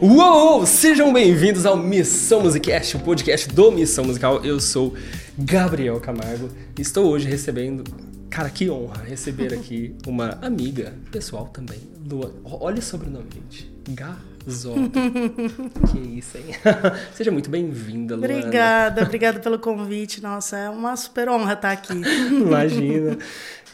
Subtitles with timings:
[0.00, 0.64] Uou!
[0.64, 4.44] Sejam bem-vindos ao Missão Musicast, o podcast do Missão Musical.
[4.44, 4.94] Eu sou
[5.36, 6.48] Gabriel Camargo
[6.78, 7.82] e estou hoje recebendo.
[8.30, 12.32] Cara, que honra receber aqui uma amiga pessoal também, Lua.
[12.44, 13.68] Olha sobre o nome, gente.
[13.88, 14.88] Gazoto.
[15.90, 16.54] que isso, hein?
[17.12, 18.34] Seja muito bem-vinda, Luana.
[18.34, 20.22] Obrigada, obrigada pelo convite.
[20.22, 22.00] Nossa, é uma super honra estar aqui.
[22.30, 23.18] Imagina.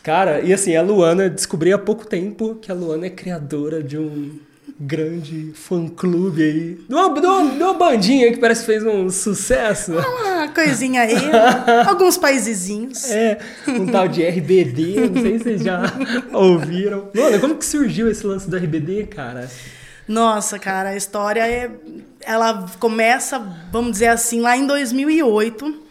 [0.03, 3.99] Cara, e assim, a Luana, descobri há pouco tempo que a Luana é criadora de
[3.99, 4.39] um
[4.79, 6.75] grande fã-clube aí.
[6.89, 9.93] De uma, de, uma, de uma, bandinha que parece que fez um sucesso.
[9.93, 11.15] Uma coisinha aí.
[11.87, 13.11] alguns paisezinhos.
[13.11, 15.83] É, um tal de RBD, não sei se vocês já
[16.33, 17.09] ouviram.
[17.15, 19.49] Luana, como que surgiu esse lance do RBD, cara?
[20.07, 21.71] Nossa, cara, a história é.
[22.27, 23.39] Ela começa,
[23.71, 25.84] vamos dizer assim, lá em 2008.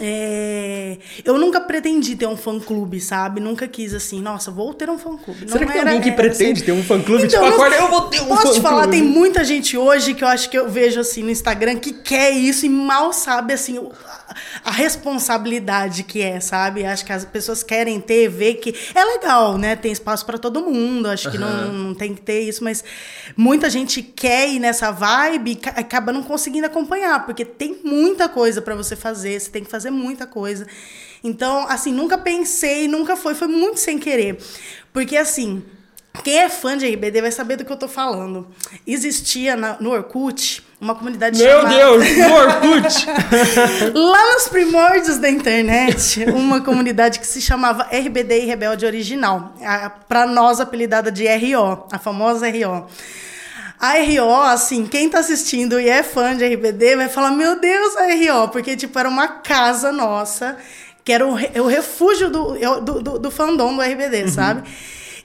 [0.00, 0.98] É...
[1.24, 3.40] Eu nunca pretendi ter um fã-clube, sabe?
[3.40, 5.48] Nunca quis assim, nossa, vou ter um fã-clube.
[5.48, 6.64] Será que tem alguém que pretende assim...
[6.64, 7.24] ter um fã-clube?
[7.24, 8.42] Então, tipo, agora eu vou ter um fã-clube.
[8.42, 11.30] Posso te falar, tem muita gente hoje que eu acho que eu vejo assim no
[11.30, 13.78] Instagram que quer isso e mal sabe assim
[14.64, 16.84] a responsabilidade que é, sabe?
[16.84, 19.76] Acho que as pessoas querem ter, ver que é legal, né?
[19.76, 21.32] Tem espaço para todo mundo, acho uhum.
[21.32, 22.84] que não, não tem que ter isso, mas
[23.36, 28.60] muita gente quer ir nessa vibe e acaba não conseguindo acompanhar, porque tem muita coisa
[28.60, 30.66] para você fazer, você tem que fazer muita coisa.
[31.22, 34.38] Então, assim, nunca pensei, nunca foi, foi muito sem querer.
[34.92, 35.64] Porque, assim,
[36.22, 38.46] quem é fã de RBD vai saber do que eu tô falando.
[38.86, 41.74] Existia na, no Orkut uma comunidade Meu chamada...
[41.74, 43.06] Deus, no Orkut!
[43.94, 49.54] Lá nos primórdios da internet, uma comunidade que se chamava RBD e Rebelde Original.
[50.08, 52.86] Para nós, apelidada de RO, a famosa RO.
[53.80, 57.96] A RO, assim, quem tá assistindo e é fã de RBD vai falar: Meu Deus,
[57.96, 60.56] a RO, porque, tipo, era uma casa nossa,
[61.04, 64.28] que era o, o refúgio do, do, do, do fandom do RBD, uhum.
[64.28, 64.62] sabe?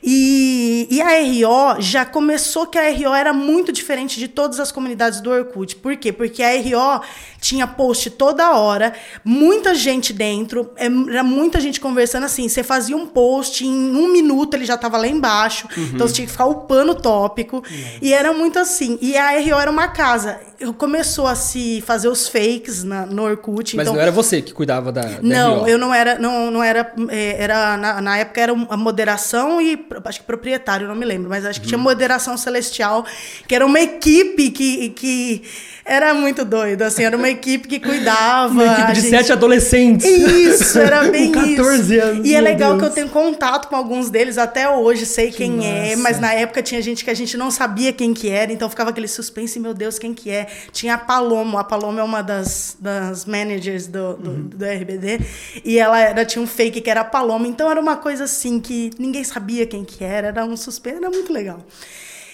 [0.02, 4.72] E, e, a RO já começou que a RO era muito diferente de todas as
[4.72, 5.76] comunidades do Orkut.
[5.76, 6.14] Por quê?
[6.14, 7.04] Porque a RO
[7.50, 8.94] tinha post toda hora,
[9.26, 12.48] muita gente dentro, é, era muita gente conversando assim.
[12.48, 15.84] Você fazia um post, em um minuto ele já estava lá embaixo, uhum.
[15.96, 17.58] então você tinha que ficar upando o tópico.
[17.58, 17.98] Uhum.
[18.04, 19.00] E era muito assim.
[19.02, 20.40] E a RO era uma casa.
[20.78, 23.76] Começou a se fazer os fakes na, no Orkut.
[23.76, 23.96] Mas então...
[23.96, 25.68] não era você que cuidava da, da Não, RO.
[25.68, 26.20] eu não era.
[26.20, 30.88] Não, não era, é, era na, na época era a moderação e acho que proprietário,
[30.88, 31.84] não me lembro, mas acho que tinha uhum.
[31.84, 33.04] Moderação Celestial,
[33.48, 35.44] que era uma equipe que, que
[35.90, 38.54] era muito doido, assim, era uma equipe que cuidava.
[38.54, 39.10] Uma equipe de gente...
[39.10, 40.06] sete adolescentes.
[40.06, 42.06] Isso, era bem com 14 isso.
[42.06, 42.28] anos.
[42.28, 42.82] E é legal Deus.
[42.84, 45.68] que eu tenho contato com alguns deles até hoje, sei que quem massa.
[45.68, 48.70] é, mas na época tinha gente que a gente não sabia quem que era, então
[48.70, 50.46] ficava aquele suspense, meu Deus, quem que é?
[50.72, 54.44] Tinha a Palomo, a Palomo é uma das, das managers do, do, uhum.
[54.44, 55.22] do RBD,
[55.66, 58.60] e ela era, tinha um fake que era a Palomo, então era uma coisa assim
[58.60, 61.66] que ninguém sabia quem que era, era um suspense, era muito legal.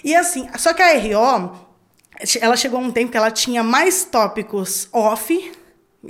[0.04, 1.65] E assim, só que a RO
[2.40, 5.52] ela chegou a um tempo que ela tinha mais tópicos off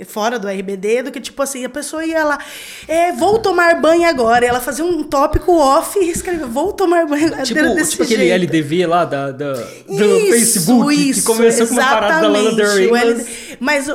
[0.05, 2.39] fora do RBD do que tipo assim a pessoa ia lá
[2.87, 4.45] é, vou tomar banho agora.
[4.45, 7.27] E ela fazia um tópico off e escrevia vou tomar banho.
[7.43, 11.73] Tipo, desse tipo aquele LDV lá da, da do isso, Facebook isso, que começou com
[11.73, 13.27] uma parada da Lana Del Rey mas,
[13.59, 13.93] mas o,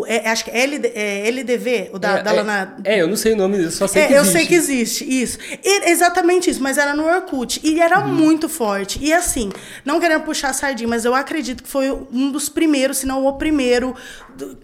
[0.00, 3.02] o é, acho que é, LD, é LDV o da, é, da é, Lana é
[3.02, 4.38] eu não sei o nome só sei é, que eu existe.
[4.38, 5.38] sei que existe isso.
[5.62, 8.14] E, exatamente isso mas era no Orkut e era uhum.
[8.14, 8.98] muito forte.
[9.02, 9.50] E assim
[9.84, 13.26] não querendo puxar a sardinha mas eu acredito que foi um dos primeiros se não
[13.26, 13.94] o primeiro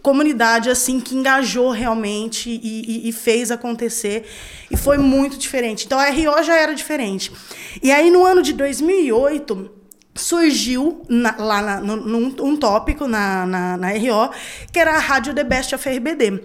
[0.02, 4.26] comunidade assim que engajou realmente e, e, e, fez acontecer
[4.70, 5.86] e foi muito diferente.
[5.86, 7.32] Então a RO já era diferente.
[7.82, 9.78] E aí no ano de 2008
[10.14, 14.30] surgiu na, lá na, num, um tópico na, na, na, RO
[14.72, 16.42] que era a rádio The Best of RBD.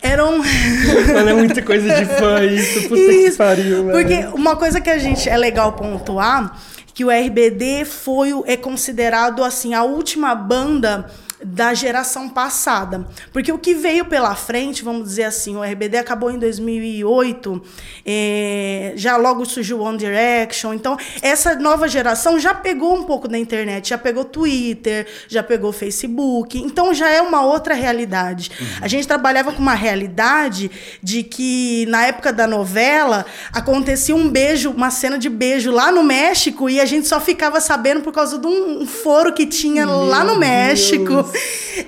[0.00, 0.38] Era um...
[1.12, 3.84] Mano, é muita coisa de fã isso, puta isso, que pariu.
[3.84, 3.92] Mano.
[3.92, 6.56] Porque uma coisa que a gente é legal pontuar
[6.94, 11.06] que o RBD foi é considerado assim a última banda
[11.42, 13.06] da geração passada.
[13.32, 17.62] Porque o que veio pela frente, vamos dizer assim, o RBD acabou em 2008,
[18.04, 20.72] é, já logo surgiu One Direction.
[20.72, 25.72] Então, essa nova geração já pegou um pouco da internet, já pegou Twitter, já pegou
[25.72, 26.58] Facebook.
[26.58, 28.50] Então, já é uma outra realidade.
[28.58, 28.66] Uhum.
[28.80, 30.70] A gente trabalhava com uma realidade
[31.02, 36.02] de que, na época da novela, acontecia um beijo, uma cena de beijo lá no
[36.02, 40.06] México e a gente só ficava sabendo por causa de um foro que tinha Meu
[40.06, 41.25] lá no México.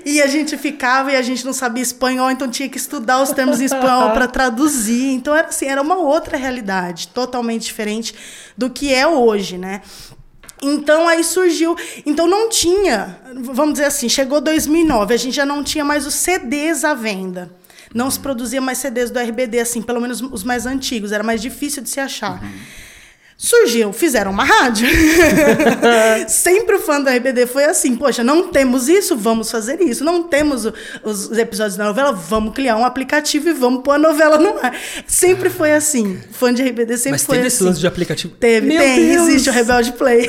[0.05, 3.31] E a gente ficava e a gente não sabia espanhol, então tinha que estudar os
[3.31, 5.13] termos em espanhol para traduzir.
[5.13, 8.15] Então era assim, era uma outra realidade, totalmente diferente
[8.57, 9.83] do que é hoje, né?
[10.63, 15.63] Então aí surgiu, então não tinha, vamos dizer assim, chegou 2009, a gente já não
[15.63, 17.51] tinha mais os CDs à venda.
[17.95, 21.41] Não se produzia mais CDs do RBD assim, pelo menos os mais antigos, era mais
[21.41, 22.43] difícil de se achar.
[22.43, 22.51] Uhum.
[23.41, 24.89] Surgiu, fizeram uma rádio.
[26.29, 30.03] Sempre o fã do RBD foi assim: poxa, não temos isso, vamos fazer isso.
[30.03, 30.73] Não temos os,
[31.31, 34.75] os, episódios da novela, vamos criar um aplicativo e vamos pôr a novela no ar.
[35.07, 36.19] Sempre foi assim.
[36.33, 37.57] Fã de RBD sempre Mas foi teve assim.
[37.59, 38.35] esse lance de aplicativo?
[38.41, 39.29] Teve, Meu tem, Deus.
[39.29, 40.29] existe o Rebelde Play.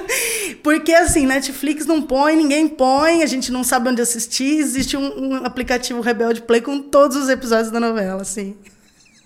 [0.64, 4.58] Porque assim, Netflix não põe, ninguém põe, a gente não sabe onde assistir.
[4.58, 8.56] Existe um, um aplicativo Rebelde Play com todos os episódios da novela, assim.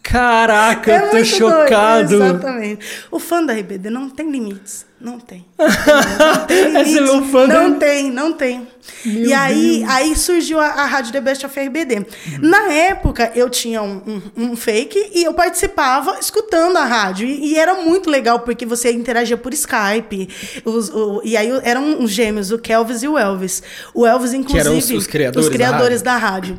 [0.03, 2.09] Caraca, É eu tô chocado.
[2.09, 2.87] Doido, exatamente.
[3.11, 4.85] O fã da RBD não tem limites.
[5.01, 5.45] Não tem.
[5.59, 7.03] Não tem Esse é limites.
[7.03, 8.69] meu fã da- Não tem, não tem.
[9.05, 11.97] Meu e aí, aí surgiu a, a Rádio The Best of RBD.
[11.97, 12.05] Uhum.
[12.41, 14.01] Na época, eu tinha um,
[14.37, 17.27] um- um fake e eu participava escutando a rádio.
[17.27, 20.29] E, e era muito legal, porque você interagia por Skype.
[20.65, 23.61] Os- o- e aí eram os gêmeos, o Kelvis e o Elvis.
[23.93, 24.61] O Elvis, inclusive.
[24.69, 26.57] eram os- os criadores os da criadores da rádio.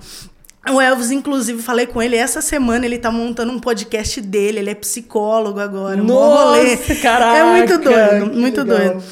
[0.72, 4.70] O Elvis, inclusive, falei com ele essa semana, ele tá montando um podcast dele, ele
[4.70, 6.02] é psicólogo agora.
[6.02, 6.78] um Nossa, rolê.
[7.02, 8.78] caraca, É muito doido, muito legal.
[8.94, 9.04] doido.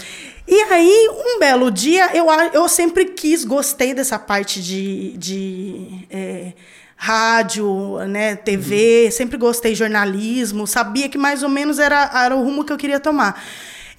[0.47, 6.53] E aí, um belo dia, eu, eu sempre quis, gostei dessa parte de, de é,
[6.95, 12.43] rádio, né, TV, sempre gostei de jornalismo, sabia que mais ou menos era, era o
[12.43, 13.41] rumo que eu queria tomar.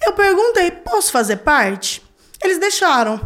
[0.01, 2.01] Eu perguntei, posso fazer parte?
[2.43, 3.19] Eles deixaram.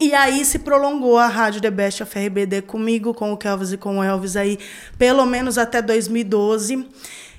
[0.00, 3.76] E aí se prolongou a rádio The Best of RBD comigo, com o Kelvis e
[3.76, 4.58] com o Elvis aí,
[4.98, 6.86] pelo menos até 2012.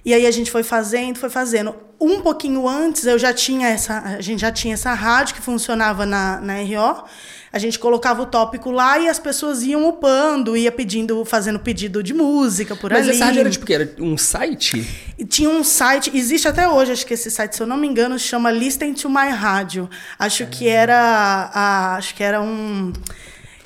[0.05, 1.75] E aí a gente foi fazendo, foi fazendo.
[1.99, 6.05] Um pouquinho antes eu já tinha essa, a gente já tinha essa rádio que funcionava
[6.05, 7.03] na, na RO.
[7.55, 12.03] A gente colocava o tópico lá e as pessoas iam upando, ia pedindo, fazendo pedido
[12.03, 13.15] de música por Mas ali.
[13.15, 13.73] essa rádio era tipo o quê?
[13.75, 14.85] Era um site?
[15.17, 17.87] E tinha um site, existe até hoje, acho que esse site, se eu não me
[17.87, 19.89] engano, chama Listen to My Rádio.
[20.19, 21.49] Acho que era.
[21.53, 22.91] a- acho que era um.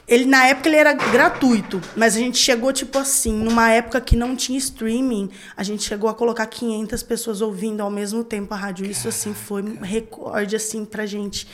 [0.08, 4.16] Ele, na época ele era gratuito, mas a gente chegou, tipo assim, numa época que
[4.16, 8.58] não tinha streaming, a gente chegou a colocar 500 pessoas ouvindo ao mesmo tempo a
[8.58, 8.86] rádio.
[8.86, 11.48] Isso, assim, foi um recorde, assim, pra gente.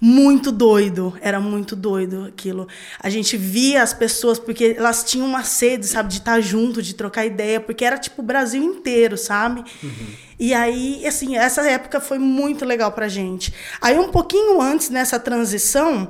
[0.00, 2.66] Muito doido, era muito doido aquilo.
[2.98, 6.94] A gente via as pessoas, porque elas tinham uma sede, sabe, de estar junto, de
[6.94, 9.62] trocar ideia, porque era tipo o Brasil inteiro, sabe?
[10.38, 13.52] E aí, assim, essa época foi muito legal pra gente.
[13.78, 16.08] Aí, um pouquinho antes, nessa transição,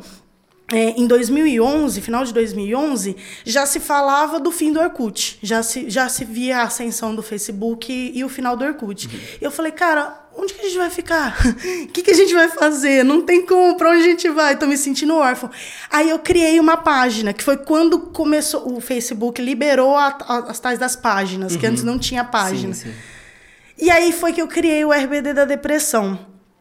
[0.73, 5.37] é, em 2011, final de 2011, já se falava do fim do Orkut.
[5.43, 9.09] Já se, já se via a ascensão do Facebook e, e o final do Orkut.
[9.41, 11.37] E eu falei, cara, onde que a gente vai ficar?
[11.85, 13.05] O que, que a gente vai fazer?
[13.05, 14.57] Não tem como, pra onde a gente vai?
[14.57, 15.51] Tô me sentindo órfão.
[15.91, 20.59] Aí eu criei uma página, que foi quando começou, o Facebook liberou a- a- as
[20.61, 22.75] tais das páginas, que antes não tinha página.
[22.75, 22.95] Sim, sim.
[23.79, 26.19] E aí foi que eu criei o RBD da depressão.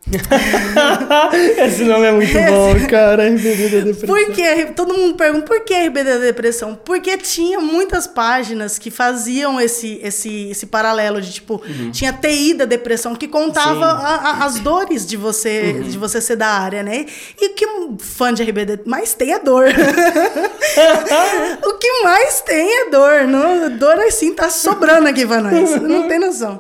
[1.66, 3.28] Esse nome é muito bom, cara.
[3.30, 4.08] RBD da depressão.
[4.08, 4.66] Por que?
[4.76, 6.80] Todo mundo pergunta por que RBD da depressão?
[6.84, 11.62] Porque tinha muitas páginas que faziam esse, esse, esse paralelo de tipo,
[11.92, 16.36] tinha TI da depressão que contava a- a- as dores de você, de você ser
[16.38, 17.06] da área, né?
[17.40, 19.68] E o que um fã de RBD mais tem é dor.
[21.66, 23.28] o que mais tem é dor.
[23.28, 25.80] Não, dor assim tá sobrando aqui pra nós.
[25.82, 26.60] Não tem noção.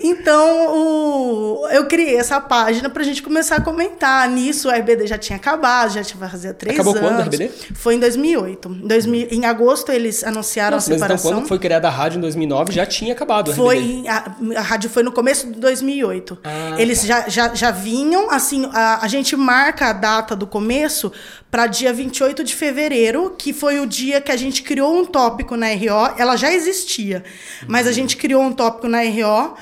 [0.00, 4.28] Então, o- eu criei essa página pra gente começar a comentar.
[4.28, 7.08] Nisso, o RBD já tinha acabado, já tinha fazia três Acabou anos.
[7.08, 7.50] quando o RBD?
[7.74, 8.68] Foi em 2008.
[8.68, 11.40] Em 2000 em agosto, eles anunciaram Nossa, a mas então separação.
[11.40, 13.64] quando foi criada a rádio em 2009 já tinha acabado o RBD.
[13.64, 16.38] Foi, a, a rádio foi no começo de 2008.
[16.44, 21.10] Ah, Eles já, já, já vinham, assim, a, a gente marca a data do começo
[21.50, 25.56] para dia 28 de fevereiro, que foi o dia que a gente criou um tópico
[25.56, 26.14] na RO.
[26.18, 27.22] Ela já existia,
[27.68, 27.94] mas a Uhum.
[27.94, 29.54] gente criou um tópico na RO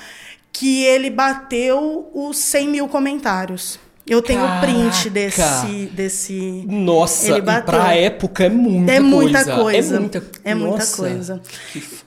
[0.53, 3.79] que ele bateu os 100 mil comentários.
[4.05, 5.11] Eu tenho o print Caraca!
[5.11, 6.65] desse, desse.
[6.67, 7.63] Nossa, Ele bateu.
[7.67, 9.57] pra época é muita É muita coisa.
[9.63, 9.97] coisa.
[9.97, 11.41] É muita, É muita Nossa, coisa.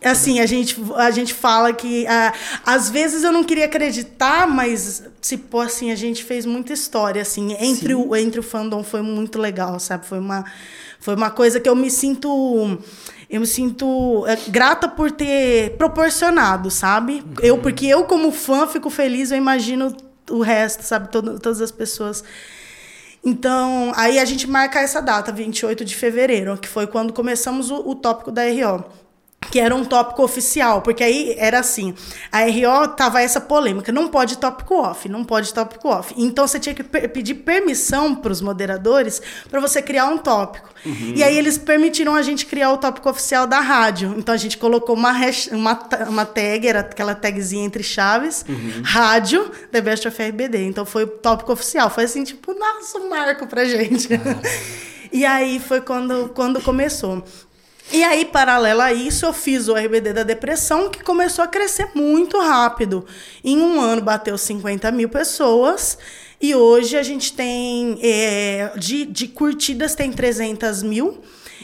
[0.04, 2.34] Assim, a gente, a gente fala que ah,
[2.66, 7.22] às vezes eu não queria acreditar, mas se pô, assim, a gente fez muita história
[7.22, 10.06] assim, entre o entre o fandom foi muito legal, sabe?
[10.06, 10.44] Foi uma
[11.00, 12.78] foi uma coisa que eu me sinto
[13.30, 17.24] eu me sinto é, grata por ter proporcionado, sabe?
[17.42, 19.96] Eu porque eu como fã fico feliz, eu imagino
[20.30, 21.12] o resto, sabe?
[21.12, 22.24] Todo, todas as pessoas
[23.26, 27.78] então, aí a gente marca essa data, 28 de fevereiro, que foi quando começamos o,
[27.78, 28.86] o tópico da RO.
[29.52, 31.94] Que era um tópico oficial, porque aí era assim:
[32.32, 36.14] a RO tava essa polêmica, não pode tópico off, não pode tópico off.
[36.18, 40.70] Então você tinha que per- pedir permissão para os moderadores para você criar um tópico.
[41.16, 44.14] E aí eles permitiram a gente criar o tópico oficial da rádio.
[44.18, 48.46] Então a gente colocou uma, hash- uma, uma tag, era aquela tagzinha entre chaves,
[48.84, 50.66] rádio, The Best of RBD.
[50.68, 51.90] Então foi o tópico oficial.
[51.90, 54.10] Foi assim, tipo, nossa, um marco pra gente.
[55.12, 57.24] e aí foi quando, quando começou.
[57.92, 61.90] E aí, paralelo a isso, eu fiz o RBD da depressão, que começou a crescer
[61.94, 63.06] muito rápido.
[63.44, 65.98] Em um ano bateu 50 mil pessoas.
[66.42, 71.22] E hoje a gente tem, é, de, de curtidas tem 300 mil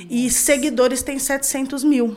[0.10, 2.16] e seguidores tem 700 mil.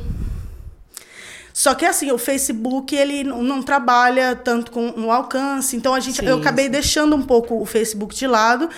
[1.57, 6.19] Só que assim, o Facebook ele não trabalha tanto com o alcance, então a gente
[6.19, 6.73] sim, eu acabei sim.
[6.73, 8.69] deixando um pouco o Facebook de lado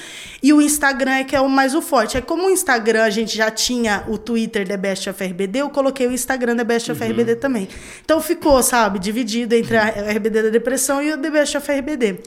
[0.42, 2.18] e o Instagram é que é o mais o forte.
[2.18, 5.70] É como o Instagram a gente já tinha o Twitter The Best of RBD, eu
[5.70, 7.10] coloquei o Instagram The Best of uhum.
[7.12, 7.66] RBD também.
[8.04, 12.20] Então ficou, sabe, dividido entre a RBD da depressão e o The Best of RBD.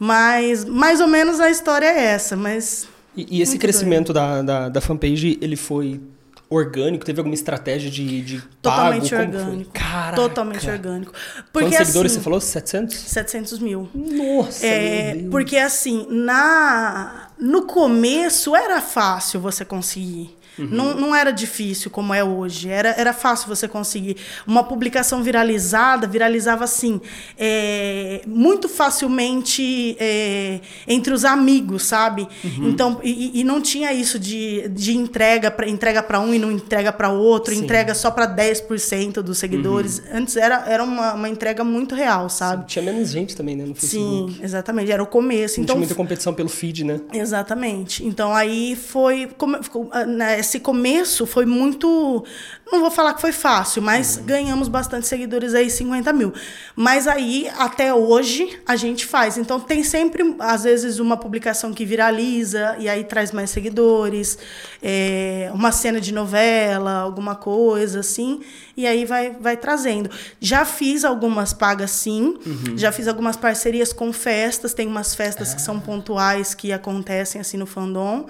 [0.00, 4.68] Mas mais ou menos a história é essa, mas e, e esse crescimento da, da,
[4.68, 6.00] da fanpage, ele foi
[6.48, 7.04] orgânico?
[7.04, 9.22] Teve alguma estratégia de, de Totalmente pago?
[9.22, 9.70] orgânico.
[9.72, 10.16] Caraca.
[10.16, 11.12] Totalmente orgânico.
[11.52, 12.40] Porque, Quantos seguidores assim, você falou?
[12.40, 12.96] 700?
[12.96, 13.88] 700 mil.
[13.94, 20.36] Nossa, é, Porque assim, na, no começo era fácil você conseguir.
[20.58, 20.68] Uhum.
[20.70, 22.68] Não, não era difícil como é hoje.
[22.68, 24.16] Era, era fácil você conseguir.
[24.46, 27.00] Uma publicação viralizada, viralizava assim,
[27.38, 32.26] é, muito facilmente é, entre os amigos, sabe?
[32.44, 32.68] Uhum.
[32.68, 36.92] Então, e, e, não tinha isso de, de entrega para entrega um e não entrega
[36.92, 37.64] para outro, Sim.
[37.64, 39.98] entrega só para 10% dos seguidores.
[39.98, 40.18] Uhum.
[40.18, 42.62] Antes era, era uma, uma entrega muito real, sabe?
[42.62, 43.64] Sim, tinha menos gente também, né?
[43.64, 44.34] No Facebook.
[44.34, 44.90] Sim, exatamente.
[44.90, 45.58] Era o começo.
[45.58, 47.00] Não então, tinha muita competição pelo feed, né?
[47.12, 48.04] Exatamente.
[48.04, 49.28] Então aí foi.
[49.36, 49.58] Como,
[50.06, 52.24] né, esse começo foi muito.
[52.70, 54.24] Não vou falar que foi fácil, mas uhum.
[54.24, 56.32] ganhamos bastante seguidores aí, 50 mil.
[56.74, 59.38] Mas aí, até hoje, a gente faz.
[59.38, 64.36] Então, tem sempre, às vezes, uma publicação que viraliza e aí traz mais seguidores,
[64.82, 68.40] é, uma cena de novela, alguma coisa assim,
[68.76, 70.10] e aí vai, vai trazendo.
[70.40, 72.36] Já fiz algumas pagas, sim.
[72.44, 72.76] Uhum.
[72.76, 74.74] Já fiz algumas parcerias com festas.
[74.74, 75.56] Tem umas festas ah.
[75.56, 78.26] que são pontuais que acontecem assim no fandom.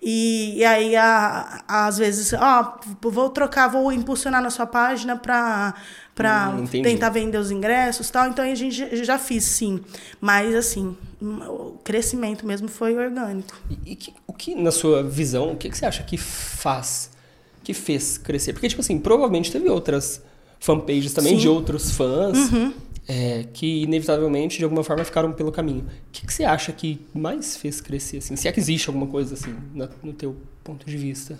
[0.00, 5.16] E, e aí, a, a, às vezes, ó, vou trocar, vou impulsionar na sua página
[5.16, 5.74] para
[6.18, 8.26] para hum, tentar vender os ingressos tal.
[8.26, 9.80] Então a gente já fiz, sim.
[10.20, 13.56] Mas assim, o crescimento mesmo foi orgânico.
[13.70, 17.10] E, e que, o que, na sua visão, o que, que você acha que faz,
[17.62, 18.52] que fez crescer?
[18.52, 20.20] Porque, tipo assim, provavelmente teve outras
[20.60, 21.40] fanpages também sim.
[21.40, 22.52] de outros fãs.
[22.52, 22.72] Uhum
[23.08, 25.80] é, que inevitavelmente de alguma forma ficaram pelo caminho.
[25.80, 28.36] O que, que, você acha que mais fez crescer assim?
[28.36, 29.56] Se é que existe alguma coisa assim
[30.02, 31.38] no teu ponto de vista?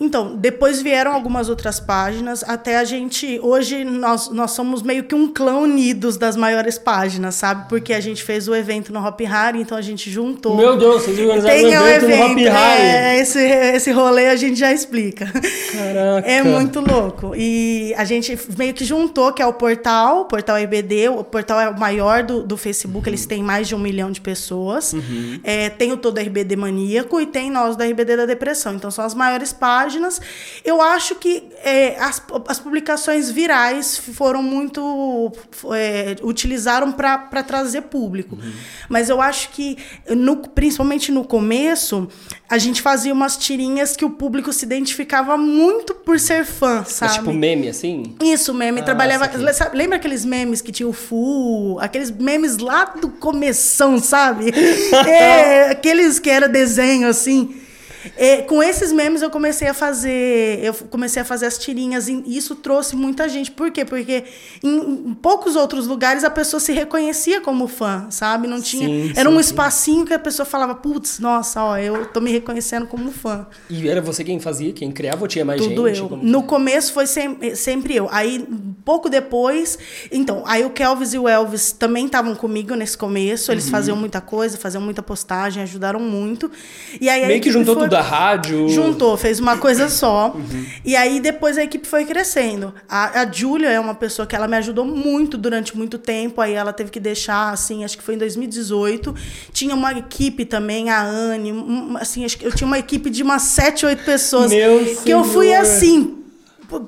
[0.00, 3.40] Então, depois vieram algumas outras páginas, até a gente.
[3.42, 7.68] Hoje nós, nós somos meio que um clã unidos das maiores páginas, sabe?
[7.68, 10.56] Porque a gente fez o evento no Hop Harry, então a gente juntou.
[10.56, 12.82] Meu Deus, vocês organizaram um evento, evento no Hop Harry.
[12.82, 15.26] É, esse, esse rolê a gente já explica.
[15.26, 16.28] Caraca.
[16.28, 17.32] É muito louco.
[17.34, 21.60] E a gente meio que juntou, que é o portal, o portal EBD, o portal
[21.60, 23.10] é o maior do, do Facebook, uhum.
[23.10, 24.92] eles têm mais de um milhão de pessoas.
[24.92, 25.40] Uhum.
[25.42, 28.74] É, tem o todo RBD Maníaco e tem nós da RBD da Depressão.
[28.76, 30.20] Então são as maiores páginas páginas.
[30.64, 35.32] Eu acho que é, as, as publicações virais foram muito.
[35.74, 38.36] É, utilizaram para trazer público.
[38.36, 38.52] Uhum.
[38.88, 39.78] Mas eu acho que,
[40.10, 42.08] no, principalmente no começo,
[42.48, 47.12] a gente fazia umas tirinhas que o público se identificava muito por ser fã, sabe?
[47.12, 48.14] Mas, tipo meme, assim?
[48.22, 48.80] Isso, meme.
[48.80, 49.30] Ah, trabalhava.
[49.72, 51.78] Lembra aqueles memes que tinha o Fu?
[51.80, 54.52] Aqueles memes lá do começão, sabe?
[55.06, 57.67] é, aqueles que era desenho, assim.
[58.16, 62.22] É, com esses memes eu comecei a fazer, eu comecei a fazer as tirinhas e
[62.26, 63.50] isso trouxe muita gente.
[63.50, 63.84] Por quê?
[63.84, 64.24] Porque
[64.62, 68.46] em, em poucos outros lugares a pessoa se reconhecia como fã, sabe?
[68.46, 70.06] Não tinha, sim, era sim, um espacinho sim.
[70.06, 73.46] que a pessoa falava, putz, nossa, ó, eu tô me reconhecendo como fã.
[73.68, 76.00] E era você quem fazia, quem criava ou tinha mais Tudo gente?
[76.00, 76.16] eu.
[76.22, 78.08] No começo foi sempre, sempre eu.
[78.10, 78.46] Aí
[78.88, 79.78] pouco depois,
[80.10, 83.70] então, aí o Kelvis e o Elvis também estavam comigo nesse começo, eles uhum.
[83.70, 86.50] faziam muita coisa, faziam muita postagem, ajudaram muito.
[86.98, 87.82] E aí meio que juntou foi...
[87.82, 88.66] tudo da rádio.
[88.70, 90.32] Juntou, fez uma coisa só.
[90.34, 90.66] Uhum.
[90.86, 92.72] E aí depois a equipe foi crescendo.
[92.88, 96.40] A, a Júlia é uma pessoa que ela me ajudou muito durante muito tempo.
[96.40, 99.14] Aí ela teve que deixar, assim, acho que foi em 2018.
[99.52, 101.52] Tinha uma equipe também, a Anne,
[102.00, 104.50] assim, acho que eu tinha uma equipe de umas sete, oito pessoas.
[104.50, 105.18] Meu que senhor.
[105.18, 106.17] eu fui assim,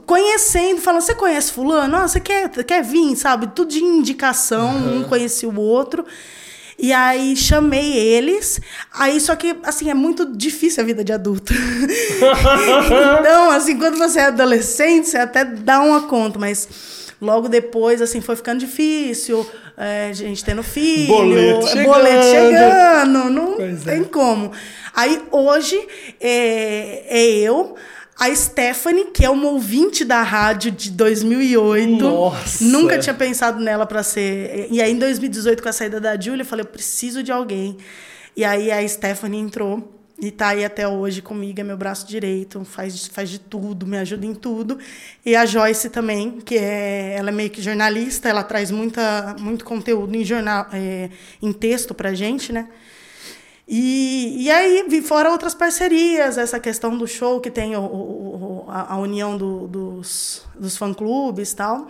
[0.06, 1.96] conhecendo, falando, você conhece fulano?
[1.96, 3.49] Ah, você quer, quer vir, sabe?
[3.49, 4.99] Tudo de indicação, uhum.
[4.99, 6.04] um conhecia o outro.
[6.78, 8.60] E aí chamei eles.
[8.92, 11.52] Aí só que assim é muito difícil a vida de adulto.
[13.20, 18.22] então, assim, quando você é adolescente, você até dá uma conta, mas logo depois assim
[18.22, 19.46] foi ficando difícil.
[19.76, 24.04] É, gente tendo filho, boleto chegando, boleto chegando não pois tem é.
[24.04, 24.52] como.
[24.94, 25.78] Aí hoje
[26.20, 27.76] é, é eu
[28.21, 32.05] a Stephanie, que é uma ouvinte da rádio de 2008.
[32.05, 32.62] Nossa!
[32.62, 34.69] Nunca tinha pensado nela para ser.
[34.71, 37.79] E aí, em 2018, com a saída da Julia, eu falei: eu preciso de alguém.
[38.37, 39.97] E aí, a Stephanie entrou.
[40.23, 43.97] E tá aí até hoje comigo, é meu braço direito, faz, faz de tudo, me
[43.97, 44.79] ajuda em tudo.
[45.25, 49.65] E a Joyce também, que é, ela é meio que jornalista, ela traz muita, muito
[49.65, 51.09] conteúdo em jornal, é,
[51.41, 52.69] em texto pra gente, né?
[53.73, 58.95] E, e aí, fora outras parcerias, essa questão do show, que tem o, o, a,
[58.95, 61.87] a, união do, dos, dos fã-clubes e tal.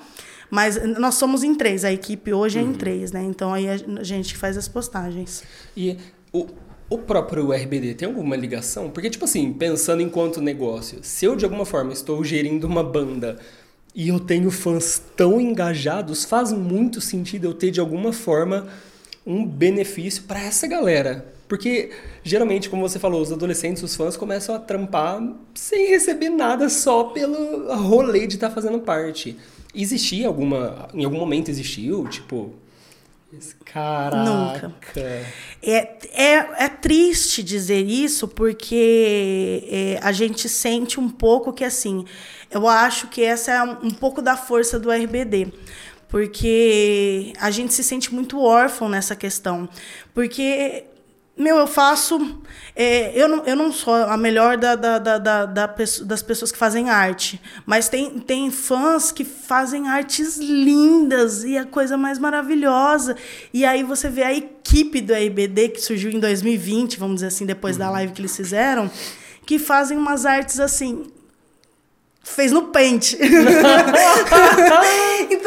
[0.51, 2.75] Mas nós somos em três, a equipe hoje é em uhum.
[2.75, 3.23] três, né?
[3.23, 5.43] Então aí a gente faz as postagens.
[5.75, 5.97] E
[6.31, 6.49] o,
[6.91, 8.91] o próprio RBD tem alguma ligação?
[8.91, 13.39] Porque, tipo assim, pensando enquanto negócio, se eu de alguma forma estou gerindo uma banda
[13.95, 18.69] e eu tenho fãs tão engajados, faz muito sentido eu ter de alguma forma
[19.27, 21.39] um benefício para essa galera.
[21.50, 21.90] Porque
[22.23, 25.21] geralmente, como você falou, os adolescentes, os fãs começam a trampar
[25.52, 29.37] sem receber nada só pelo rolê de estar tá fazendo parte.
[29.75, 30.88] Existia alguma.
[30.95, 32.54] Em algum momento existiu, tipo.
[33.64, 34.69] Caraca.
[34.69, 34.75] Nunca.
[35.61, 42.04] É, é, é triste dizer isso porque é, a gente sente um pouco que assim.
[42.49, 45.52] Eu acho que essa é um pouco da força do RBD
[46.11, 49.69] porque a gente se sente muito órfão nessa questão.
[50.12, 50.89] Porque
[51.40, 52.38] meu, eu faço.
[52.76, 55.66] É, eu, não, eu não sou a melhor da, da, da, da,
[56.04, 61.64] das pessoas que fazem arte, mas tem, tem fãs que fazem artes lindas e a
[61.64, 63.16] coisa mais maravilhosa.
[63.52, 67.47] E aí você vê a equipe do RBD, que surgiu em 2020, vamos dizer assim,
[67.47, 67.92] depois da uhum.
[67.92, 68.90] live que eles fizeram,
[69.44, 71.11] que fazem umas artes assim
[72.23, 73.17] fez no pente.
[73.21, 73.31] então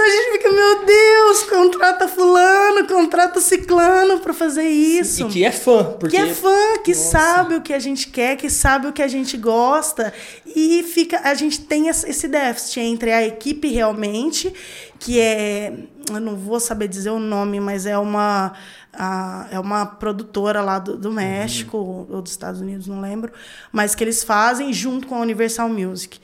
[0.05, 5.27] a gente fica, meu Deus, contrata fulano, contrata ciclano para fazer isso.
[5.27, 5.83] E que é fã.
[5.99, 6.15] Porque...
[6.15, 7.09] Que é fã, que Nossa.
[7.09, 10.11] sabe o que a gente quer, que sabe o que a gente gosta.
[10.45, 14.51] E fica, a gente tem esse déficit entre a equipe realmente,
[14.99, 15.73] que é,
[16.09, 18.53] eu não vou saber dizer o nome, mas é uma...
[18.95, 22.05] A, é uma produtora lá do, do México uhum.
[22.11, 23.33] ou dos Estados Unidos, não lembro,
[23.71, 26.19] mas que eles fazem junto com a Universal Music.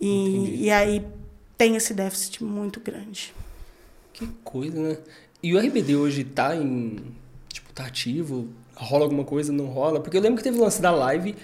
[0.00, 1.04] E, e aí
[1.58, 3.34] tem esse déficit muito grande.
[4.12, 4.96] Que coisa, né?
[5.42, 6.96] E o RBD hoje tá em.
[7.52, 8.48] Tipo, tá ativo?
[8.74, 9.52] Rola alguma coisa?
[9.52, 10.00] Não rola?
[10.00, 11.34] Porque eu lembro que teve o lance da live.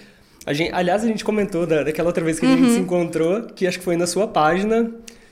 [0.47, 2.75] A gente, aliás, a gente comentou da, daquela outra vez que a gente uhum.
[2.75, 4.91] se encontrou, que acho que foi na sua página,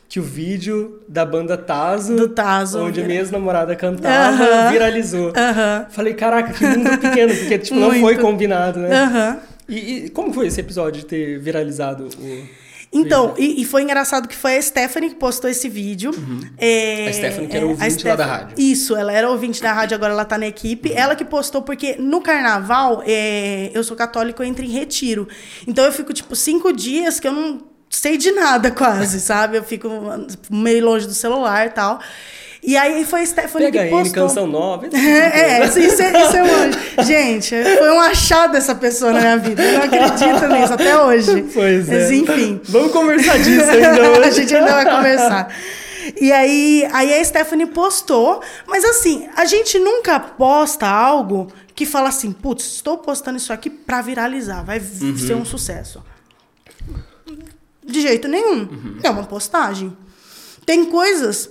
[0.09, 4.72] que o vídeo da banda Tazo, Do Tazo onde a minha ex-namorada cantava, uhum.
[4.72, 5.29] viralizou.
[5.29, 5.90] Uhum.
[5.90, 9.40] Falei, caraca, que mundo pequeno, porque tipo, não foi combinado, né?
[9.68, 12.63] E, e, como foi esse episódio de ter viralizado o.
[12.94, 16.12] Então, e, e, foi engraçado que foi a Stephanie que postou esse vídeo.
[16.16, 16.40] Uhum.
[16.57, 18.54] É, a Stephanie que era é, ouvinte lá da rádio.
[18.57, 20.90] Isso, ela era ouvinte da rádio, agora ela tá na equipe.
[20.90, 20.96] Uhum.
[20.96, 25.26] Ela que postou, porque no carnaval, é, eu sou católico, eu entro em retiro.
[25.66, 29.59] Então eu fico, tipo, cinco dias que eu não sei de nada quase, sabe?
[29.59, 29.88] Eu fico
[30.48, 32.00] meio longe do celular e tal.
[32.66, 34.07] E aí foi a Stephanie Pega que postou.
[34.07, 34.87] Ele, canção nova.
[34.96, 37.05] é, é, isso, isso, é, isso é.
[37.05, 39.62] Gente, foi um achado essa pessoa na minha vida.
[39.62, 41.44] Eu não acredito nisso até hoje.
[41.55, 42.14] Pois Mas, é.
[42.14, 42.61] enfim.
[42.64, 44.29] Vamos conversar disso ainda hoje.
[44.29, 45.55] a gente ainda vai conversar.
[46.20, 52.09] E aí, aí a Stephanie postou, mas assim, a gente nunca posta algo que fala
[52.09, 55.16] assim, putz, estou postando isso aqui para viralizar, vai uhum.
[55.16, 56.03] ser um sucesso.
[57.85, 58.61] De jeito nenhum.
[58.61, 58.98] Uhum.
[59.03, 59.96] É uma postagem.
[60.64, 61.50] Tem coisas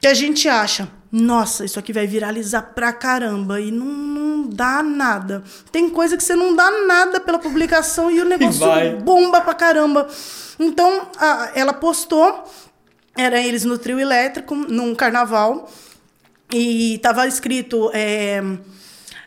[0.00, 4.82] que a gente acha, nossa, isso aqui vai viralizar pra caramba e não, não dá
[4.82, 5.42] nada.
[5.72, 8.66] Tem coisa que você não dá nada pela publicação e o negócio
[9.02, 10.08] bomba pra caramba.
[10.58, 12.44] Então, a, ela postou,
[13.16, 15.70] era eles no trio elétrico, num carnaval,
[16.52, 18.42] e tava escrito é,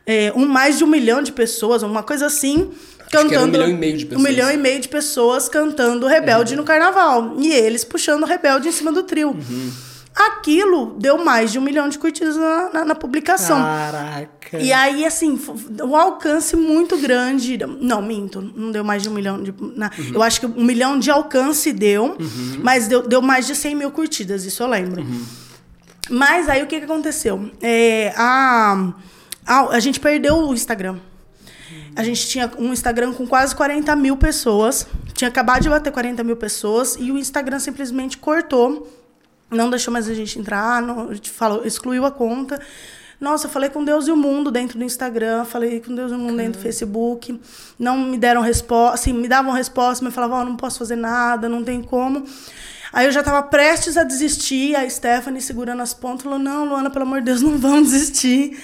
[0.05, 2.71] é, um, mais de um milhão de pessoas, uma coisa assim,
[3.12, 3.43] cantando.
[3.45, 4.21] um milhão e meio de pessoas.
[4.21, 6.62] Um milhão e meio de pessoas cantando Rebelde uhum.
[6.62, 7.36] no carnaval.
[7.39, 9.29] E eles puxando Rebelde em cima do trio.
[9.29, 9.71] Uhum.
[10.19, 13.58] Aquilo deu mais de um milhão de curtidas na, na, na publicação.
[13.58, 14.60] Caraca.
[14.60, 15.39] E aí, assim,
[15.82, 17.58] o alcance muito grande.
[17.79, 19.53] Não, minto, não deu mais de um milhão de.
[19.77, 20.12] Na, uhum.
[20.15, 22.60] Eu acho que um milhão de alcance deu, uhum.
[22.62, 25.01] mas deu, deu mais de 100 mil curtidas, isso eu lembro.
[25.01, 25.23] Uhum.
[26.10, 27.49] Mas aí o que, que aconteceu?
[27.62, 28.91] É, a,
[29.45, 30.97] a, a gente perdeu o Instagram.
[31.95, 34.86] A gente tinha um Instagram com quase 40 mil pessoas.
[35.13, 38.98] Tinha acabado de bater 40 mil pessoas e o Instagram simplesmente cortou
[39.49, 42.59] não deixou mais a gente entrar, não, falou, excluiu a conta.
[43.19, 46.15] Nossa, eu falei com Deus e o mundo dentro do Instagram, falei com Deus e
[46.15, 47.39] o mundo dentro do Facebook.
[47.77, 51.49] Não me deram resposta, assim, me davam resposta, mas falavam, oh, não posso fazer nada,
[51.49, 52.25] não tem como.
[52.93, 56.89] Aí eu já estava prestes a desistir, a Stephanie segurando as pontas, falou, não, Luana,
[56.89, 58.57] pelo amor de Deus, não vamos desistir.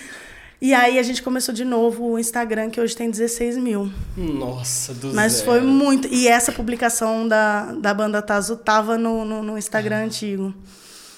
[0.62, 3.92] E aí a gente começou de novo o Instagram, que hoje tem 16 mil.
[4.16, 5.46] Nossa, do Mas zero.
[5.46, 6.08] foi muito.
[6.08, 10.06] E essa publicação da, da banda Tazo tava no, no, no Instagram ah.
[10.06, 10.54] antigo.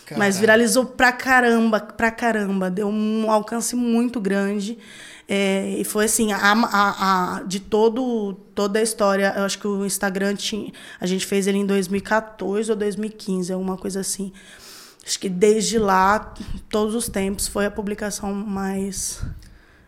[0.06, 0.18] Caraca.
[0.18, 2.70] Mas viralizou pra caramba, pra caramba.
[2.70, 4.78] Deu um alcance muito grande.
[5.28, 9.68] É, e foi assim, a, a, a, de todo, toda a história, eu acho que
[9.68, 10.72] o Instagram tinha,
[11.02, 14.32] a gente fez ele em 2014 ou 2015, alguma coisa assim.
[15.08, 16.34] Acho que desde lá,
[16.70, 19.24] todos os tempos, foi a publicação mais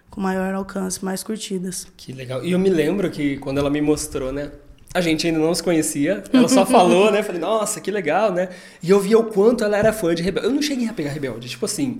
[0.09, 1.85] com maior alcance, mais curtidas.
[1.97, 2.41] Que legal.
[2.41, 4.49] E eu me lembro que quando ela me mostrou, né?
[4.93, 7.21] A gente ainda não se conhecia, ela só falou, né?
[7.21, 8.47] Falei, nossa, que legal, né?
[8.81, 10.47] E eu via o quanto ela era fã de Rebelde.
[10.47, 11.49] Eu não cheguei a pegar Rebelde.
[11.49, 11.99] Tipo assim,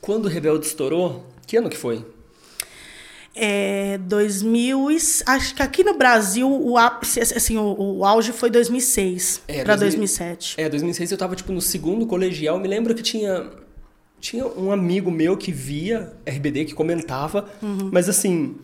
[0.00, 2.06] quando Rebelde estourou, que ano que foi?
[3.34, 4.86] É, 2000
[5.26, 9.74] acho que aqui no Brasil o ápice assim o, o auge foi 2006 é, para
[9.74, 13.50] 2007 é 2006 eu tava tipo no segundo colegial me lembro que tinha
[14.20, 17.90] tinha um amigo meu que via RBD que comentava uhum.
[17.92, 18.54] mas assim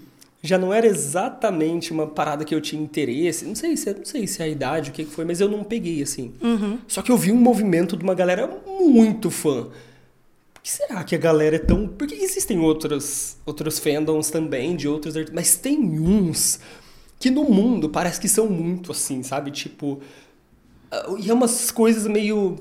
[0.42, 4.26] já não era exatamente uma parada que eu tinha interesse não sei se não sei
[4.28, 6.78] se é a idade o que foi mas eu não peguei assim uhum.
[6.86, 9.66] só que eu vi um movimento de uma galera muito fã
[10.60, 11.88] por que será que a galera é tão.
[11.88, 16.60] Porque existem outros, outros fandoms também, de outros mas tem uns
[17.18, 19.50] que no mundo parece que são muito assim, sabe?
[19.50, 20.00] Tipo.
[20.90, 22.56] Ah, e é umas coisas meio.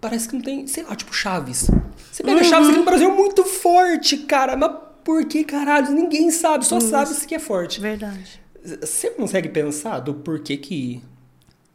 [0.00, 0.66] Parece que não tem.
[0.66, 1.70] Sei lá, tipo Chaves.
[2.12, 2.44] Você pega uhum.
[2.44, 4.56] Chaves aqui no Brasil é muito forte, cara.
[4.56, 5.90] Mas por que caralho?
[5.90, 7.80] Ninguém sabe, só sabe se que é forte.
[7.80, 8.40] Verdade.
[8.62, 11.02] Você consegue pensar do porquê que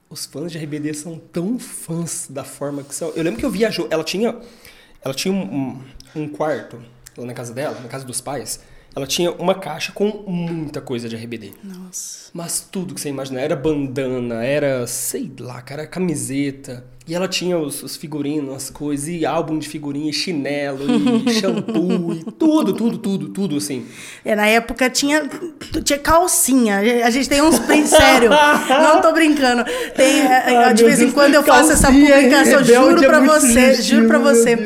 [0.08, 3.10] os fãs de RBD são tão fãs da forma que são?
[3.16, 3.88] Eu lembro que eu vi a Jo.
[3.90, 4.40] Ela tinha
[5.04, 5.42] ela tinha um,
[6.16, 6.80] um, um quarto
[7.18, 8.60] lá na casa dela, na casa dos pais.
[8.96, 11.54] Ela tinha uma caixa com muita coisa de RBD.
[11.64, 12.30] Nossa.
[12.32, 13.42] Mas tudo que você imaginar.
[13.42, 16.86] Era bandana, era, sei lá, cara, camiseta.
[17.06, 20.86] E ela tinha os, os figurinos, as coisas, e álbum de figurinha, e chinelo,
[21.28, 23.86] e shampoo, e tudo, tudo, tudo, tudo, assim.
[24.24, 25.30] É, na época tinha,
[25.84, 26.78] tinha calcinha.
[27.06, 28.30] A gente tem uns prints, sério.
[28.70, 29.66] não tô brincando.
[29.96, 34.08] Tem, ah, de vez em quando eu faço essa publicação, juro pra é você, juro
[34.08, 34.58] pra você.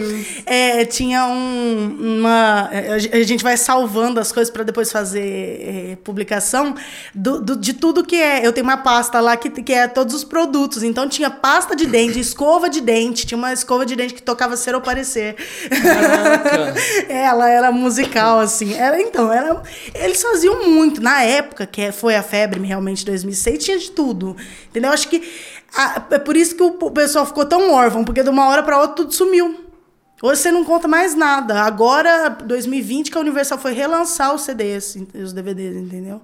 [0.45, 2.69] É, tinha um, uma.
[2.69, 6.75] A gente vai salvando as coisas para depois fazer é, publicação
[7.15, 8.45] do, do, de tudo que é.
[8.45, 10.83] Eu tenho uma pasta lá que, que é todos os produtos.
[10.83, 13.25] Então tinha pasta de dente escova de dente.
[13.25, 15.35] Tinha uma escova de dente que tocava Ser ou Parecer.
[17.09, 18.73] Ela era musical, assim.
[18.73, 19.61] Era, então, era,
[19.95, 21.01] eles faziam muito.
[21.01, 24.35] Na época, que foi a febre realmente 2006, tinha de tudo.
[24.69, 24.91] Entendeu?
[24.91, 25.23] Acho que
[25.75, 28.63] a, é por isso que o, o pessoal ficou tão órfão, porque de uma hora
[28.63, 29.65] para outra tudo sumiu.
[30.21, 31.61] Hoje você não conta mais nada.
[31.61, 36.21] Agora, 2020, que a Universal foi relançar os CDs, os DVDs, entendeu?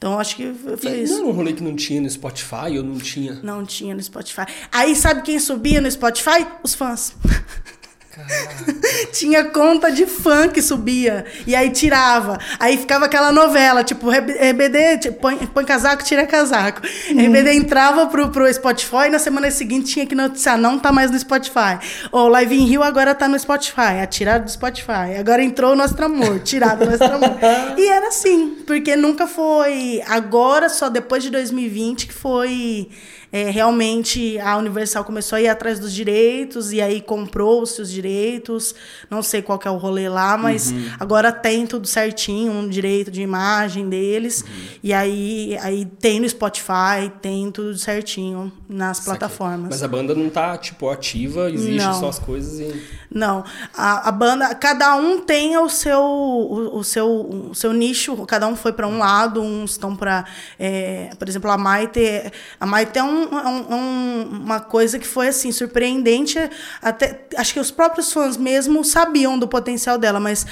[0.00, 1.12] Então acho que foi e isso.
[1.12, 3.34] Não era um rolê que não tinha no Spotify ou não tinha?
[3.42, 4.46] Não tinha no Spotify.
[4.72, 6.46] Aí sabe quem subia no Spotify?
[6.62, 7.14] Os fãs.
[9.12, 11.24] Tinha conta de fã que subia.
[11.46, 12.38] E aí tirava.
[12.58, 16.82] Aí ficava aquela novela, tipo, RBD, tipo, põe, põe casaco, tira casaco.
[17.10, 17.26] Uhum.
[17.26, 21.10] RBD entrava pro, pro Spotify e na semana seguinte tinha que noticiar, não tá mais
[21.10, 21.78] no Spotify.
[22.12, 25.16] Ou Live in Rio agora tá no Spotify, é tirado do Spotify.
[25.18, 27.36] Agora entrou o Nosso Amor, tirado do Nosso Amor.
[27.76, 30.02] e era assim, porque nunca foi.
[30.06, 32.88] Agora, só depois de 2020, que foi
[33.32, 38.74] é, realmente a Universal começou a ir atrás dos direitos e aí comprou-se os direitos.
[39.08, 40.90] Não sei qual é o rolê lá, mas uhum.
[40.98, 44.42] agora tem tudo certinho, um direito de imagem deles.
[44.42, 44.48] Uhum.
[44.82, 49.70] E aí, aí tem no Spotify, tem tudo certinho nas plataformas.
[49.70, 52.00] Mas a banda não tá, tipo, ativa, existe não.
[52.00, 53.00] só as coisas e...
[53.12, 53.42] Não.
[53.76, 57.08] A, a banda, cada um tem o seu, o, o seu,
[57.50, 60.24] o seu nicho, cada um foi para um lado, uns estão para...
[60.58, 62.32] É, por exemplo, a Maite...
[62.60, 66.38] A Maite é um um, um, uma coisa que foi assim surpreendente.
[66.82, 70.46] Até acho que os próprios fãs mesmo sabiam do potencial dela, mas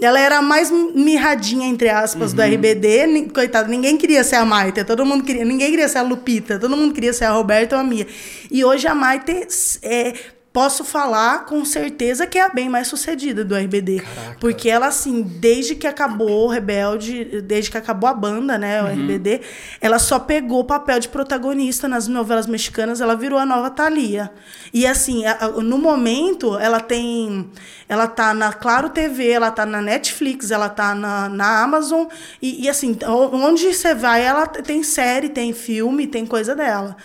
[0.00, 2.36] ela era mais mirradinha entre aspas uhum.
[2.36, 3.28] do RBD.
[3.32, 6.76] Coitado, ninguém queria ser a Maite, todo mundo queria, ninguém queria ser a Lupita, todo
[6.76, 8.06] mundo queria ser a Roberta ou a Mia.
[8.50, 9.46] E hoje a Maite
[9.82, 10.14] é,
[10.54, 13.98] posso falar com certeza que é a bem mais sucedida do RBD.
[14.00, 14.36] Caraca.
[14.38, 18.86] Porque ela, assim, desde que acabou o Rebelde, desde que acabou a banda, né, o
[18.86, 18.92] uhum.
[18.92, 19.40] RBD,
[19.80, 24.30] ela só pegou o papel de protagonista nas novelas mexicanas, ela virou a nova Thalia.
[24.72, 25.24] E, assim,
[25.60, 27.50] no momento, ela tem.
[27.88, 32.06] Ela tá na Claro TV, ela tá na Netflix, ela tá na, na Amazon.
[32.40, 36.96] E, e, assim, onde você vai, ela tem série, tem filme, tem coisa dela.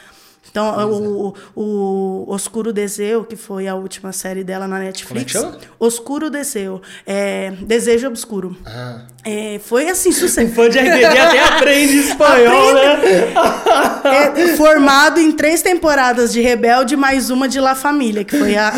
[0.49, 5.33] Então, o, o, o Oscuro Deseu, que foi a última série dela na Netflix.
[5.33, 5.73] Como é que chama?
[5.79, 6.81] Oscuro Deseu.
[7.05, 8.57] É, Desejo Obscuro.
[8.65, 9.01] Ah.
[9.23, 10.53] É, foi assim, sucesso.
[10.53, 13.13] fã de RBD até aprende espanhol, aprende.
[13.15, 13.33] né?
[14.01, 18.71] É, formado em três temporadas de Rebelde, mais uma de La Família, que foi a,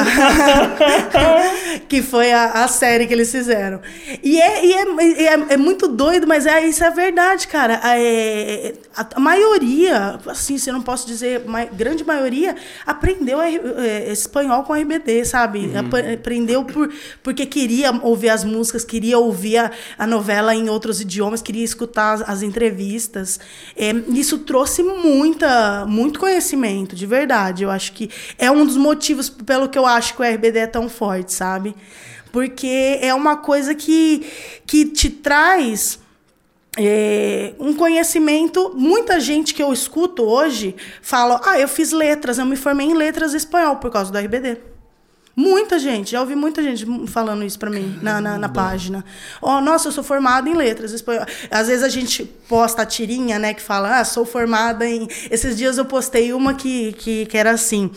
[1.88, 3.80] que foi a, a, série que eles fizeram.
[4.24, 7.80] E, é, e é, é, é muito doido, mas é, isso é verdade, cara.
[7.84, 14.12] É, a, maioria, assim, se eu não posso dizer, a grande maioria, aprendeu a, é,
[14.12, 15.60] espanhol com RBD, sabe?
[15.68, 16.14] Uhum.
[16.14, 16.92] Aprendeu por,
[17.24, 22.14] porque queria ouvir as músicas, queria ouvir a, a novela em outros idiomas, queria escutar
[22.14, 23.40] as, as entrevistas.
[23.78, 27.64] É, isso trouxe muita, muito conhecimento, de verdade.
[27.64, 30.68] Eu acho que é um dos motivos pelo que eu acho que o RBD é
[30.68, 31.76] tão forte, sabe?
[32.32, 34.26] Porque é uma coisa que,
[34.66, 36.00] que te traz
[36.78, 38.72] é, um conhecimento.
[38.76, 42.94] Muita gente que eu escuto hoje fala: Ah, eu fiz letras, eu me formei em
[42.94, 44.58] letras espanhol por causa do RBD.
[45.34, 49.04] Muita gente, já ouvi muita gente falando isso para mim na, na, na, página.
[49.42, 51.26] Oh, nossa, eu sou formada em letras espanhol.
[51.50, 55.08] Às vezes a gente posta a tirinha, né, que fala, ah, sou formada em.
[55.30, 57.90] Esses dias eu postei uma que, que, que era assim.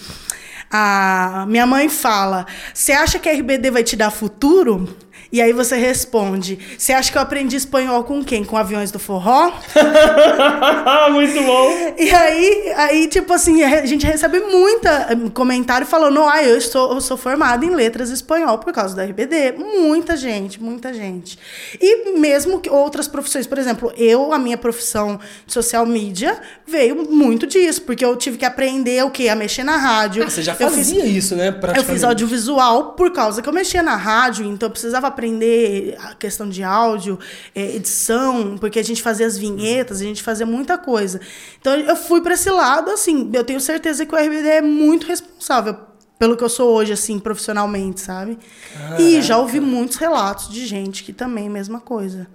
[0.70, 4.88] A minha mãe fala: Você acha que a RBD vai te dar futuro?
[5.34, 8.44] E aí você responde: Você acha que eu aprendi espanhol com quem?
[8.44, 9.50] Com aviões do forró?
[11.10, 11.94] Muito bom.
[11.98, 16.94] E aí, aí, tipo assim, a gente recebe muita eh, comentário falando: Ah, eu, estou,
[16.94, 19.56] eu sou formada em letras espanhol por causa da RBD.
[19.58, 21.36] Muita gente, muita gente.
[21.80, 27.10] E mesmo que outras profissões, por exemplo, eu, a minha profissão de social media veio
[27.10, 29.28] muito disso, porque eu tive que aprender o que?
[29.28, 30.22] A mexer na rádio.
[30.22, 31.52] Ah, você já fazia fiz, isso, né?
[31.76, 35.96] Eu fiz audiovisual por causa que eu mexia na rádio, então eu precisava aprender aprender
[35.98, 37.18] a questão de áudio,
[37.54, 41.20] é, edição, porque a gente fazia as vinhetas, a gente fazia muita coisa.
[41.58, 45.06] Então eu fui para esse lado, assim, eu tenho certeza que o RBD é muito
[45.06, 45.76] responsável
[46.18, 48.38] pelo que eu sou hoje, assim, profissionalmente, sabe?
[48.72, 49.02] Caraca.
[49.02, 52.28] E já ouvi muitos relatos de gente que também é a mesma coisa.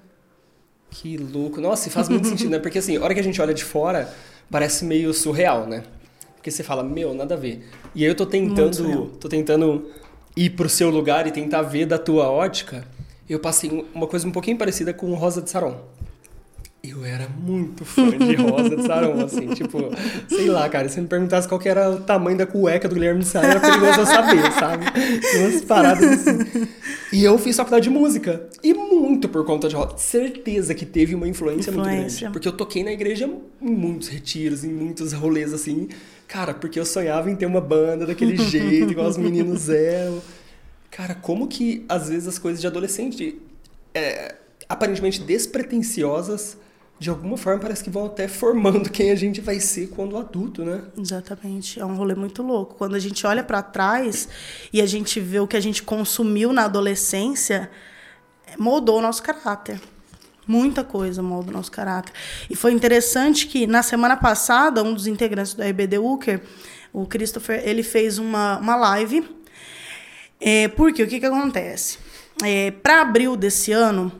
[0.89, 1.61] Que louco.
[1.61, 2.59] Nossa, e faz muito sentido, né?
[2.59, 4.11] Porque assim, a hora que a gente olha de fora,
[4.49, 5.83] parece meio surreal, né?
[6.35, 7.69] Porque você fala, meu, nada a ver.
[7.93, 9.89] E aí eu tô tentando, tô tentando
[10.35, 12.85] ir pro seu lugar e tentar ver da tua ótica,
[13.29, 15.79] eu passei uma coisa um pouquinho parecida com Rosa de Saron.
[16.81, 19.79] Eu era muito fã de Rosa de Saron, assim, tipo,
[20.29, 23.23] sei lá, cara, se me perguntasse qual que era o tamanho da cueca do Guilherme
[23.23, 24.85] Sá, era perigoso eu saber, sabe?
[25.39, 26.67] Umas paradas assim.
[27.11, 28.47] E eu fiz faculdade de música.
[28.63, 29.97] E muito por conta de Rosa.
[29.97, 31.93] Certeza que teve uma influência, influência.
[31.93, 32.31] muito grande.
[32.31, 33.29] Porque eu toquei na igreja
[33.61, 35.89] em muitos retiros, em muitos rolês, assim.
[36.29, 40.21] Cara, porque eu sonhava em ter uma banda daquele jeito, igual os meninos eram.
[40.91, 43.41] Cara, como que às vezes as coisas de adolescente,
[43.95, 44.35] é,
[44.69, 46.55] aparentemente despretensiosas,
[46.99, 50.63] de alguma forma parece que vão até formando quem a gente vai ser quando adulto,
[50.63, 50.83] né?
[50.95, 51.79] Exatamente.
[51.79, 52.75] É um rolê muito louco.
[52.75, 54.29] Quando a gente olha para trás
[54.71, 57.71] e a gente vê o que a gente consumiu na adolescência,
[58.55, 59.81] moldou o nosso caráter.
[60.49, 62.11] Muita coisa molda o nosso caráter.
[62.49, 66.41] E foi interessante que na semana passada, um dos integrantes do RBD Walker,
[66.91, 69.23] o Christopher, ele fez uma, uma live.
[70.41, 71.99] É, porque o que, que acontece?
[72.43, 74.11] É, Para abril desse ano,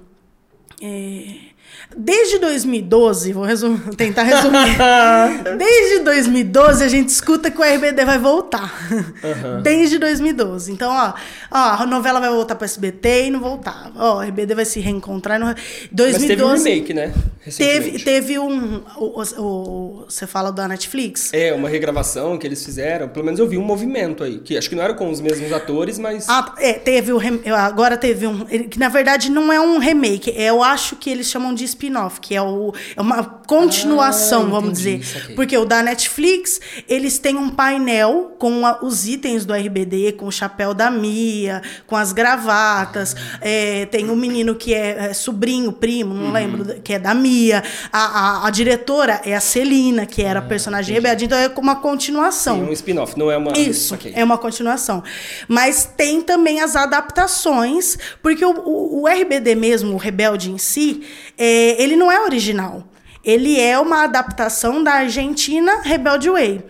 [0.79, 1.48] é,
[1.95, 4.77] Desde 2012, vou resumir, tentar resumir.
[5.57, 8.71] Desde 2012 a gente escuta que o RBD vai voltar.
[8.91, 9.61] Uhum.
[9.61, 10.71] Desde 2012.
[10.71, 11.13] Então, ó,
[11.51, 13.91] ó, a novela vai voltar para SBT e não voltava.
[13.95, 15.39] Ó, o RBD vai se reencontrar.
[15.39, 15.47] No...
[15.91, 17.13] 2012, Mas teve um remake, né?
[17.57, 18.83] Teve, teve um.
[18.97, 21.33] O, o, o, você fala da Netflix?
[21.33, 23.07] É, uma regravação que eles fizeram.
[23.07, 24.39] Pelo menos eu vi um movimento aí.
[24.39, 26.27] Que acho que não era com os mesmos atores, mas.
[26.29, 27.19] Ah, é, teve o.
[27.55, 28.45] Agora teve um.
[28.45, 30.33] Que na verdade não é um remake.
[30.35, 34.73] Eu acho que eles chamam de spin-off, que é, o, é uma continuação, ah, vamos
[34.73, 35.01] dizer.
[35.35, 40.27] Porque o da Netflix, eles têm um painel com a, os itens do RBD, com
[40.27, 43.15] o chapéu da Mia, com as gravatas.
[43.15, 43.39] Ah.
[43.41, 46.31] É, tem um menino que é, é sobrinho, primo, não uhum.
[46.31, 47.63] lembro, que é da Mia.
[47.91, 51.07] A, a, a, diretora é a Celina, que era ah, personagem entendi.
[51.07, 51.25] rebelde.
[51.25, 52.57] Então é uma continuação.
[52.57, 53.57] Sim, um spin-off, não é uma.
[53.57, 54.13] Isso, okay.
[54.15, 55.03] é uma continuação.
[55.47, 61.01] Mas tem também as adaptações, porque o, o, o RBD mesmo, o Rebelde em si,
[61.35, 62.85] é, ele não é original.
[63.23, 66.63] Ele é uma adaptação da Argentina Rebelde Way.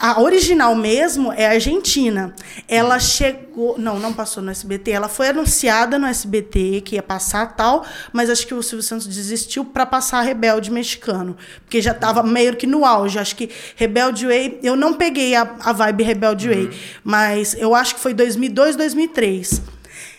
[0.00, 2.34] A original mesmo é argentina.
[2.66, 3.78] Ela chegou.
[3.78, 4.92] Não, não passou no SBT.
[4.92, 9.06] Ela foi anunciada no SBT que ia passar tal, mas acho que o Silvio Santos
[9.06, 11.36] desistiu para passar Rebelde Mexicano.
[11.60, 13.18] Porque já estava meio que no auge.
[13.18, 14.60] Acho que Rebelde Way.
[14.62, 16.54] Eu não peguei a, a vibe Rebelde uhum.
[16.54, 16.70] Way,
[17.04, 19.60] mas eu acho que foi 2002, 2003.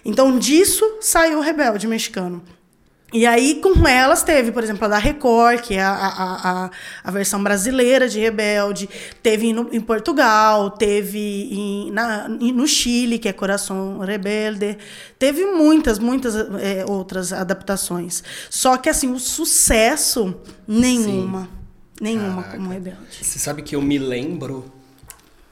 [0.06, 2.44] Então disso saiu Rebelde Mexicano.
[3.14, 6.72] E aí, com elas, teve, por exemplo, a da Record, que é a, a, a,
[7.04, 8.90] a versão brasileira de Rebelde,
[9.22, 14.78] teve no, em Portugal, teve em, na, no Chile, que é Coração Rebelde,
[15.20, 18.24] teve muitas, muitas é, outras adaptações.
[18.50, 20.34] Só que, assim, o sucesso,
[20.66, 21.42] nenhuma.
[21.42, 21.50] Sim.
[22.00, 22.58] Nenhuma Caraca.
[22.58, 23.00] como Rebelde.
[23.22, 24.72] Você sabe que eu me lembro,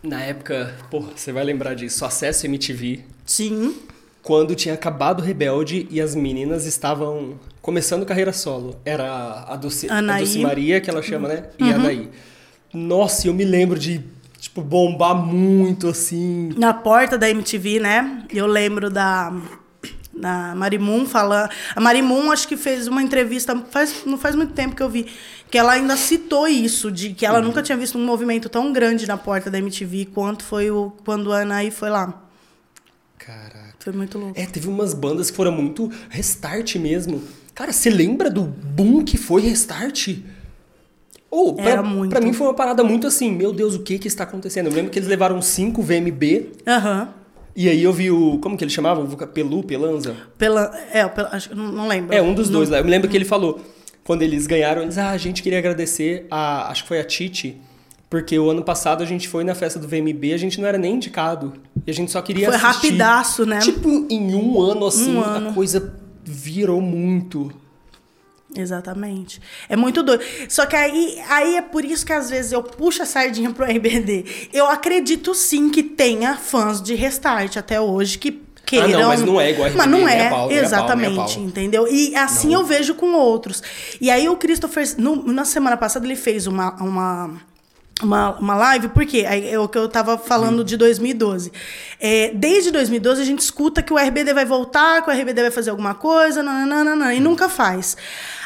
[0.02, 3.04] na época, pô, você vai lembrar disso, Acesso MTV.
[3.26, 3.76] Sim
[4.22, 8.76] quando tinha acabado o Rebelde e as meninas estavam começando carreira solo.
[8.86, 10.02] Era a Dulce, a.
[10.02, 11.44] Dulce Maria, que ela chama, né?
[11.58, 11.72] E Uhum.
[11.72, 12.10] a Anaí.
[12.74, 14.04] Nossa, eu me lembro de,
[14.40, 16.54] tipo, bombar muito, assim.
[16.58, 18.24] Na porta da MTV, né?
[18.30, 19.34] Eu lembro da,
[20.14, 21.50] da Marimun falando.
[21.76, 25.08] A Marimun acho que fez uma entrevista, faz, não faz muito tempo que eu vi,
[25.50, 29.08] que ela ainda citou isso, de que ela nunca tinha visto um movimento tão grande
[29.08, 32.26] na porta da MTV quanto foi o, quando a Anaí foi lá.
[33.80, 34.40] Foi muito louco.
[34.40, 37.22] É, teve umas bandas que foram muito restart mesmo.
[37.56, 40.10] Cara, você lembra do boom que foi restart?
[41.32, 42.10] Ou, pra, Era muito.
[42.12, 44.68] pra mim foi uma parada muito assim, meu Deus, o que que está acontecendo?
[44.68, 47.10] Eu lembro que eles levaram cinco VMB, Aham.
[47.56, 49.06] e aí eu vi o, como que ele chamava?
[49.28, 50.16] Pelu, Pelanza?
[50.40, 52.16] Pela, é, pela, acho, não, não lembro.
[52.16, 52.80] É, um dos Não- dois lá.
[52.80, 53.62] Eu me lembro que ele falou,
[54.04, 57.58] quando eles ganharam, eles, ah, a gente queria agradecer a, acho que foi a Titi,
[58.10, 60.78] porque o ano passado a gente foi na festa do VMB, a gente não era
[60.78, 61.54] nem indicado,
[61.86, 62.88] e a gente só queria Foi assistir.
[62.88, 63.60] rapidaço, né?
[63.60, 65.54] Tipo, em um ano, assim, Um a ano.
[65.54, 65.94] coisa
[66.24, 67.52] virou muito.
[68.56, 69.40] Exatamente.
[69.68, 70.24] É muito doido.
[70.48, 73.64] Só que aí, aí é por isso que às vezes eu puxo a sardinha pro
[73.64, 74.26] RBD.
[74.52, 78.88] Eu acredito sim que tenha fãs de Restart até hoje que queiram.
[78.88, 80.54] Ah, não, mas não é igual a Mas RBD, não nem é, a pau, a
[80.54, 81.44] exatamente, a pau.
[81.44, 81.88] entendeu?
[81.88, 82.62] E assim Não.
[82.62, 83.62] eu vejo com outros.
[84.02, 86.74] E aí o Christopher, no- na semana passada, ele fez uma.
[86.82, 87.49] uma
[88.02, 91.52] uma, uma live, porque é o que eu tava falando de 2012.
[92.00, 95.52] É, desde 2012 a gente escuta que o RBD vai voltar, que o RBD vai
[95.52, 97.98] fazer alguma coisa, nananana, e nunca faz.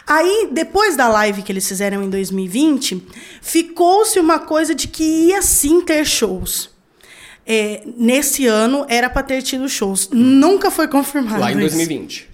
[0.06, 3.08] Aí, depois da live que eles fizeram em 2020,
[3.42, 6.70] ficou-se uma coisa de que ia sim ter shows.
[7.46, 10.10] É, nesse ano era para ter tido shows.
[10.12, 11.39] Nunca foi confirmado.
[11.39, 12.33] Lá em isso.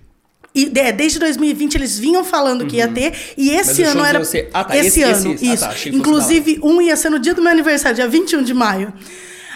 [0.54, 0.76] 2020.
[0.76, 4.24] E, é, desde 2020 eles vinham falando que ia ter, e esse ano era.
[4.26, 5.64] ser- ah, tá, esse, esse- ano, esse- ah, isso.
[5.64, 8.54] tá, que fosse Inclusive, um ia ser no dia do meu aniversário, dia 21 de
[8.54, 8.92] maio.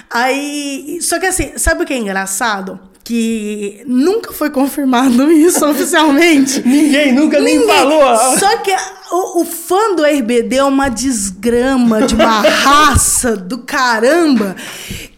[0.09, 0.99] Aí.
[1.01, 2.79] Só que assim, sabe o que é engraçado?
[3.03, 6.61] Que nunca foi confirmado isso oficialmente.
[6.65, 7.75] Ninguém nunca nem Ninguém.
[7.75, 8.37] falou.
[8.37, 8.71] Só que
[9.11, 14.55] o, o fã do RBD é uma desgrama de uma raça do caramba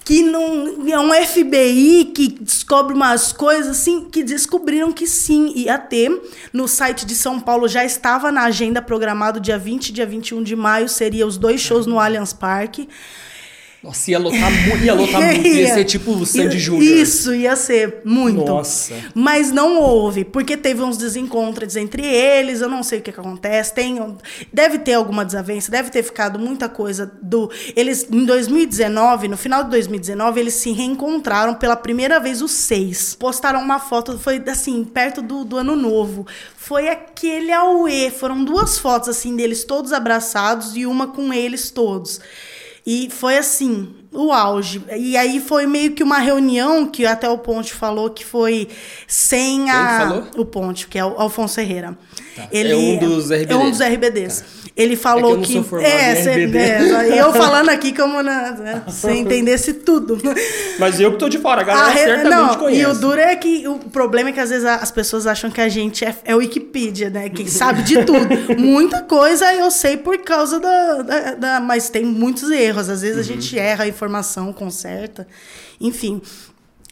[0.05, 5.79] que não é um FBI que descobre umas coisas assim que descobriram que sim ia
[5.79, 6.11] ter.
[6.53, 10.43] No site de São Paulo já estava na agenda programado dia 20 e dia 21
[10.43, 12.87] de maio seria os dois shows no Allianz Parque
[13.85, 15.47] Nossa, ia lotar, mu- ia lotar muito.
[15.47, 16.83] Ia ser tipo o Sandy Júnior.
[16.83, 18.43] Isso, ia ser muito.
[18.43, 18.95] Nossa.
[19.13, 23.19] Mas não houve, porque teve uns desencontros entre eles, eu não sei o que, que
[23.19, 23.73] acontece.
[23.75, 24.17] Tem,
[24.51, 27.51] deve ter alguma desavença, deve ter ficado muita coisa do.
[27.75, 33.13] Eles, em 2019, no final de 2019, eles se reencontraram pela primeira vez os seis.
[33.13, 36.25] Postaram uma foto, foi assim, perto do, do ano novo.
[36.57, 38.09] Foi aquele auê.
[38.09, 42.19] Foram duas fotos assim deles todos abraçados e uma com eles todos.
[42.85, 44.82] E foi assim, o auge.
[44.95, 48.67] E aí foi meio que uma reunião que até o Ponte falou que foi
[49.08, 50.23] sem a.
[50.38, 51.97] O Ponte, que é o Alfonso Herrera.
[52.36, 52.47] Tá.
[52.51, 53.69] É um dos É um RBDs.
[53.78, 54.43] dos RBDs.
[54.75, 55.75] Ele É falou que eu que.
[55.86, 60.17] é, cê- é, eu falando aqui como na, né, se entendesse tudo.
[60.78, 62.82] Mas eu que tô de fora, a A galera re- certamente não, conhece.
[62.82, 65.49] e o duro é que o problema é que às vezes a- as pessoas acham
[65.49, 67.30] que a gente é, é Wikipedia, né?
[67.30, 68.28] Que sabe de tudo.
[68.60, 72.89] Muita coisa eu sei por causa da, da, da- Mas tem muitos erros.
[72.89, 73.39] Às vezes a Uhum.
[73.39, 74.04] gente erra a informação,
[74.53, 75.27] conserta.
[75.79, 76.21] Enfim.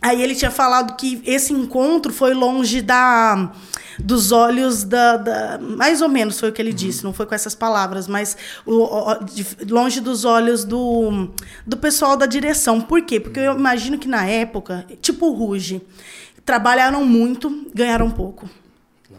[0.02, 3.52] Aí ele tinha falado que esse encontro foi longe da
[3.98, 7.36] dos olhos da, da- mais ou menos foi o que ele disse não foi com
[7.36, 11.30] essas palavras mas o, o- de- longe dos olhos do,
[11.66, 12.82] do pessoal da direção.
[12.82, 13.20] Por quê?
[13.20, 15.82] Porque eu imagino que na época tipo Ruge
[16.44, 18.50] trabalharam muito ganharam pouco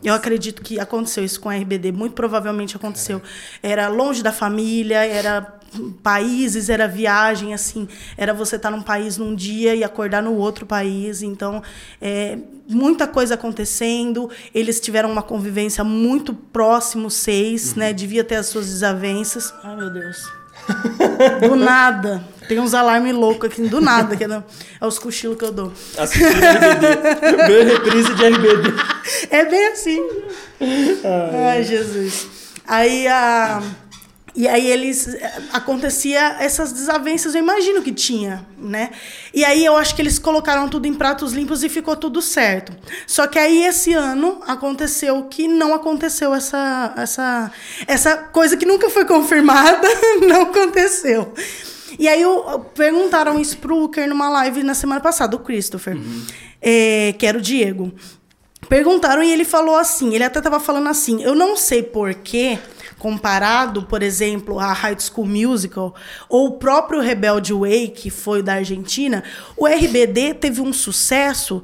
[0.04, 3.22] eu acredito que aconteceu isso com a RBD, muito provavelmente aconteceu.
[3.62, 5.58] Era longe da família, era
[6.02, 10.66] países, era viagem, assim, era você estar num país num dia e acordar no outro
[10.66, 11.22] país.
[11.22, 11.62] Então,
[12.00, 12.38] é,
[12.68, 14.30] muita coisa acontecendo.
[14.54, 17.92] Eles tiveram uma convivência muito próximo, seis, né?
[17.92, 19.52] Devia ter as suas desavenças.
[19.62, 20.43] Ai, meu Deus.
[21.48, 22.24] Do nada.
[22.48, 24.16] Tem uns alarmes loucos aqui, do nada.
[24.16, 24.42] Que é,
[24.80, 25.72] é os cochilos que eu dou.
[25.96, 27.46] Assistindo RBD.
[27.46, 28.74] Ver reprise de RBD.
[29.30, 30.02] É bem assim.
[31.48, 32.26] Ai, Jesus.
[32.66, 33.62] Aí a.
[34.36, 35.16] E aí eles
[35.52, 38.90] acontecia essas desavenças, eu imagino que tinha, né?
[39.32, 42.72] E aí eu acho que eles colocaram tudo em pratos limpos e ficou tudo certo.
[43.06, 47.52] Só que aí esse ano aconteceu que não aconteceu essa essa
[47.86, 49.86] essa coisa que nunca foi confirmada,
[50.26, 51.32] não aconteceu.
[51.96, 55.96] E aí eu, perguntaram isso pro Uker numa live na semana passada, o Christopher,
[56.60, 57.92] é, que era o Diego.
[58.68, 62.58] Perguntaram e ele falou assim, ele até estava falando assim, eu não sei porquê,
[63.04, 65.94] comparado, por exemplo, a High School Musical
[66.26, 69.22] ou o próprio Rebelde Way, que foi o da Argentina,
[69.58, 71.62] o RBD teve um sucesso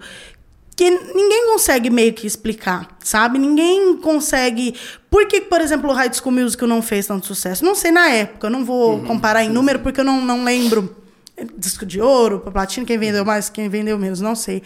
[0.77, 3.39] que ninguém consegue meio que explicar, sabe?
[3.39, 4.75] Ninguém consegue.
[5.09, 7.65] Por que, por exemplo, o High School Musical não fez tanto sucesso?
[7.65, 10.95] Não sei na época, não vou uhum, comparar em número porque eu não, não lembro.
[11.57, 14.63] Disco de ouro, platina, quem vendeu mais, quem vendeu menos, não sei.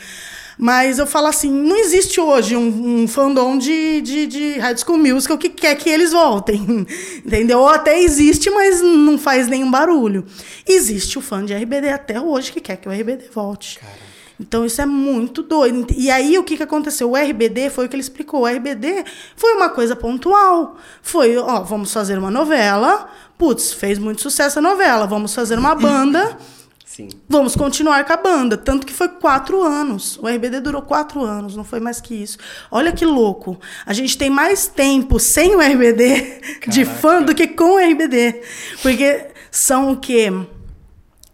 [0.57, 4.99] Mas eu falo assim, não existe hoje um, um fandom de, de, de High School
[4.99, 6.87] Musical que quer que eles voltem,
[7.25, 7.61] entendeu?
[7.61, 10.25] Ou até existe, mas não faz nenhum barulho.
[10.67, 13.79] Existe o fã de RBD até hoje que quer que o RBD volte.
[13.81, 14.15] Cara.
[14.39, 15.87] Então isso é muito doido.
[15.97, 17.11] E aí o que, que aconteceu?
[17.11, 18.43] O RBD foi o que ele explicou.
[18.43, 19.05] O RBD
[19.37, 20.77] foi uma coisa pontual.
[21.03, 23.09] Foi, ó, vamos fazer uma novela.
[23.39, 25.07] Putz, fez muito sucesso a novela.
[25.07, 26.37] Vamos fazer uma banda.
[26.95, 27.09] Sim.
[27.29, 28.57] Vamos continuar com a banda.
[28.57, 30.17] Tanto que foi quatro anos.
[30.19, 32.39] O RBD durou quatro anos, não foi mais que isso.
[32.71, 33.59] Olha que louco.
[33.85, 36.21] A gente tem mais tempo sem o RBD
[36.61, 36.71] Caraca.
[36.71, 38.43] de fã do que com o RBD.
[38.81, 40.31] Porque são o quê?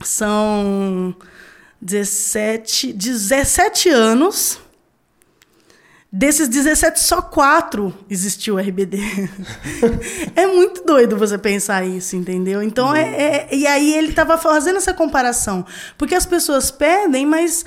[0.02, 1.14] São
[1.82, 4.58] 17, 17 anos
[6.12, 8.98] Desses 17, só quatro existiu RBD.
[10.34, 12.60] é muito doido você pensar isso, entendeu?
[12.60, 15.64] Então, é, é, e aí ele estava fazendo essa comparação.
[15.96, 17.64] Porque as pessoas pedem, mas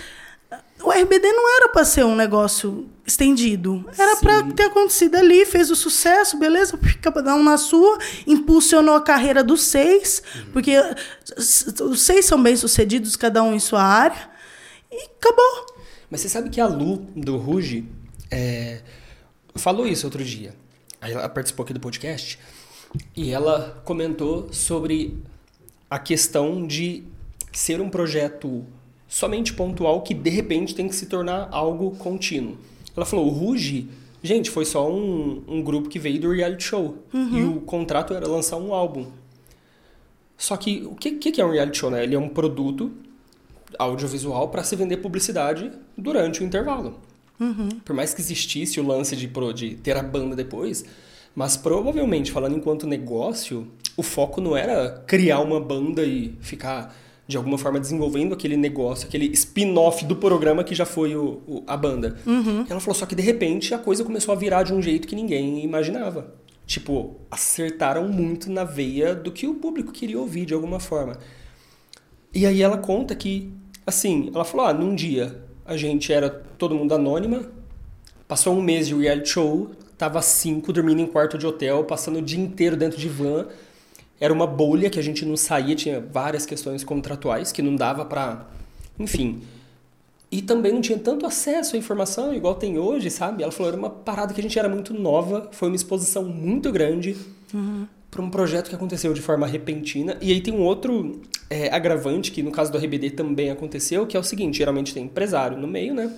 [0.83, 3.85] o RBD não era para ser um negócio estendido.
[3.97, 9.01] Era para ter acontecido ali, fez o sucesso, beleza, cada um na sua, impulsionou a
[9.01, 10.51] carreira dos seis, uhum.
[10.51, 10.75] porque
[11.37, 14.29] os seis são bem-sucedidos, cada um em sua área,
[14.91, 15.73] e acabou.
[16.11, 17.85] Mas você sabe que a Lu, do Ruge,
[18.34, 18.81] é,
[19.55, 20.53] falou isso outro dia.
[20.99, 22.39] Ela participou aqui do podcast
[23.15, 25.17] e ela comentou sobre
[25.89, 27.03] a questão de
[27.51, 28.65] ser um projeto
[29.07, 32.57] somente pontual que de repente tem que se tornar algo contínuo.
[32.95, 33.88] Ela falou: o Ruge,
[34.23, 37.38] gente, foi só um, um grupo que veio do reality show uhum.
[37.38, 39.11] e o contrato era lançar um álbum.
[40.38, 41.91] Só que o que, que é um reality show?
[41.91, 42.03] Né?
[42.03, 42.91] Ele é um produto
[43.77, 46.99] audiovisual para se vender publicidade durante o intervalo.
[47.39, 47.69] Uhum.
[47.84, 50.86] Por mais que existisse o lance de, de ter a banda depois,
[51.36, 53.67] mas provavelmente, falando enquanto negócio,
[53.97, 59.07] o foco não era criar uma banda e ficar de alguma forma desenvolvendo aquele negócio,
[59.07, 62.17] aquele spin-off do programa que já foi o, o a banda.
[62.25, 62.65] Uhum.
[62.69, 65.15] Ela falou só que de repente a coisa começou a virar de um jeito que
[65.15, 66.34] ninguém imaginava.
[66.65, 71.17] Tipo, acertaram muito na veia do que o público queria ouvir de alguma forma.
[72.34, 73.53] E aí ela conta que,
[73.86, 77.43] assim, ela falou: ah, num dia a gente era todo mundo anônima.
[78.28, 82.22] Passou um mês de reality show, tava cinco dormindo em quarto de hotel, passando o
[82.22, 83.47] dia inteiro dentro de van.
[84.20, 88.05] Era uma bolha que a gente não saía, tinha várias questões contratuais que não dava
[88.05, 88.47] para,
[88.97, 89.41] enfim.
[90.32, 93.43] E também não tinha tanto acesso à informação igual tem hoje, sabe?
[93.43, 96.72] Ela falou, era uma parada que a gente era muito nova, foi uma exposição muito
[96.72, 97.16] grande
[97.53, 97.86] uhum.
[98.14, 100.18] Para um projeto que aconteceu de forma repentina.
[100.22, 104.16] E aí tem um outro é, agravante que no caso do RBD também aconteceu, que
[104.16, 106.16] é o seguinte, geralmente tem empresário no meio, né?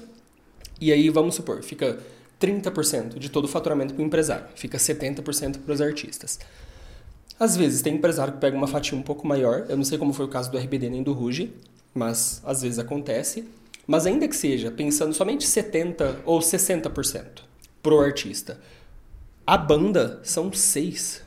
[0.79, 1.97] E aí, vamos supor, fica
[2.39, 6.39] 30% de todo o faturamento para o empresário, fica 70% para os artistas.
[7.39, 10.13] Às vezes tem empresário que pega uma fatia um pouco maior, eu não sei como
[10.13, 11.53] foi o caso do RBD nem do Ruge,
[11.93, 13.45] mas às vezes acontece.
[13.87, 17.43] Mas ainda que seja, pensando somente 70% ou 60%
[17.81, 18.59] pro artista,
[19.45, 21.21] a banda são seis.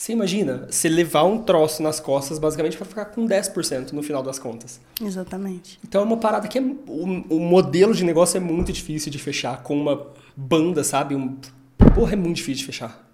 [0.00, 4.22] Você imagina, você levar um troço nas costas basicamente para ficar com 10% no final
[4.22, 4.80] das contas.
[4.98, 5.78] Exatamente.
[5.86, 9.18] Então é uma parada que é, o, o, modelo de negócio é muito difícil de
[9.18, 11.14] fechar com uma banda, sabe?
[11.14, 11.36] Um,
[11.94, 13.06] porra, é muito difícil de fechar.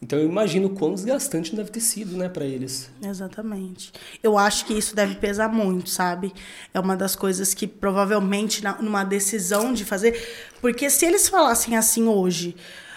[0.00, 2.88] Então eu imagino o quão desgastante deve ter sido, né, para eles.
[3.02, 3.92] Exatamente.
[4.22, 6.32] Eu acho que isso deve pesar muito, sabe?
[6.72, 10.24] É uma das coisas que provavelmente numa decisão de fazer,
[10.60, 12.54] porque se eles falassem assim hoje,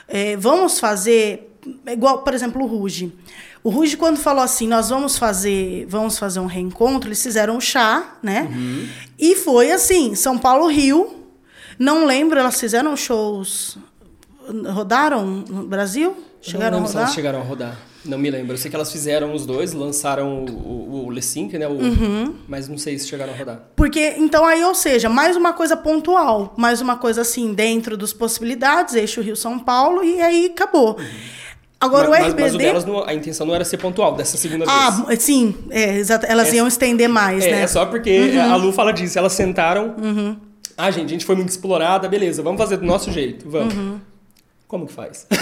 [0.07, 1.48] é, vamos fazer
[1.87, 3.13] igual, por exemplo, o Ruge.
[3.63, 7.61] O Ruge, quando falou assim, nós vamos fazer, vamos fazer um reencontro, eles fizeram um
[7.61, 8.47] chá, né?
[8.49, 8.87] Uhum.
[9.17, 11.15] E foi assim, São Paulo, Rio.
[11.77, 13.77] Não lembro, elas fizeram shows.
[14.73, 16.15] Rodaram no Brasil?
[16.41, 16.91] Chegaram não a rodar?
[16.91, 17.77] Se elas chegaram a rodar.
[18.05, 18.53] Não me lembro.
[18.53, 21.67] Eu sei que elas fizeram os dois, lançaram o, o, o Lessink, né?
[21.67, 22.35] O, uhum.
[22.47, 23.61] Mas não sei se chegaram a rodar.
[23.75, 28.13] Porque, então, aí, ou seja, mais uma coisa pontual, mais uma coisa assim, dentro das
[28.13, 30.97] possibilidades, eixo Rio-São Paulo, e aí acabou.
[30.97, 31.05] Uhum.
[31.81, 32.41] Agora mas, o RBD.
[32.41, 35.05] Mas, o delas, não, a intenção não era ser pontual dessa segunda ah, vez.
[35.07, 36.25] Ah, sim, é, exato.
[36.25, 37.61] Elas é, iam estender mais, é, né?
[37.61, 38.51] É só porque uhum.
[38.51, 39.17] a Lu fala disso.
[39.17, 39.95] Elas sentaram.
[39.97, 40.35] Uhum.
[40.77, 43.73] Ah, gente, a gente foi muito explorada, beleza, vamos fazer do nosso jeito, vamos.
[43.73, 43.99] Uhum.
[44.67, 45.25] Como que faz?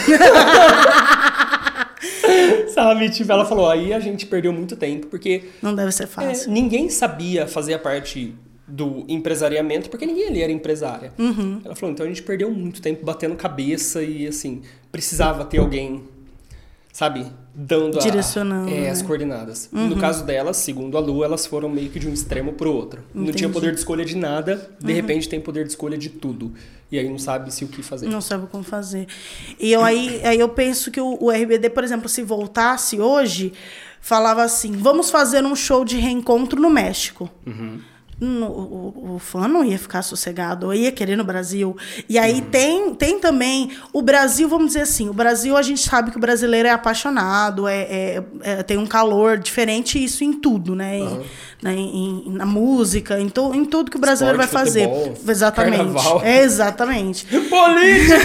[2.74, 5.44] Sabe, tipo, ela falou, aí a gente perdeu muito tempo, porque.
[5.62, 6.50] Não deve ser fácil.
[6.50, 8.36] É, ninguém sabia fazer a parte
[8.68, 11.14] do empresariamento, porque ninguém ali era empresária.
[11.18, 11.62] Uhum.
[11.64, 14.62] Ela falou, então a gente perdeu muito tempo batendo cabeça e assim,
[14.92, 16.04] precisava ter alguém
[16.98, 19.08] sabe, dando a- Direcionando, é, as né?
[19.08, 19.70] coordenadas.
[19.72, 23.04] No caso delas, segundo a Lu, elas foram meio que de um extremo pro outro.
[23.14, 23.46] Não tinha Entendi.
[23.46, 23.52] Uhum.
[23.52, 26.54] poder de escolha de nada, de repente tem poder de escolha de tudo.
[26.92, 28.08] E aí não sabe se o que fazer.
[28.08, 29.06] Não sabe como fazer.
[29.60, 33.54] E eu, aí, aí eu penso que o, o RBD, por exemplo, se voltasse hoje,
[34.02, 37.30] falava assim: vamos fazer um show de reencontro no México.
[38.20, 41.78] No- o, o fã não ia ficar sossegado, ia querer no Brasil.
[42.10, 46.10] E aí tem, tem também o Brasil, vamos dizer assim, o Brasil a gente sabe
[46.10, 50.76] que o brasileiro é apaixonado, é, é- é- tem um calor diferente, isso em tudo,
[50.76, 50.98] né?
[50.98, 51.22] Em-
[51.62, 54.88] né, em- na música, em, to- em tudo que o brasileiro Esporte, vai fazer.
[54.90, 55.78] futebol, Exatamente.
[55.78, 56.22] carnaval.
[56.24, 57.26] É, exatamente.
[57.50, 58.16] Política!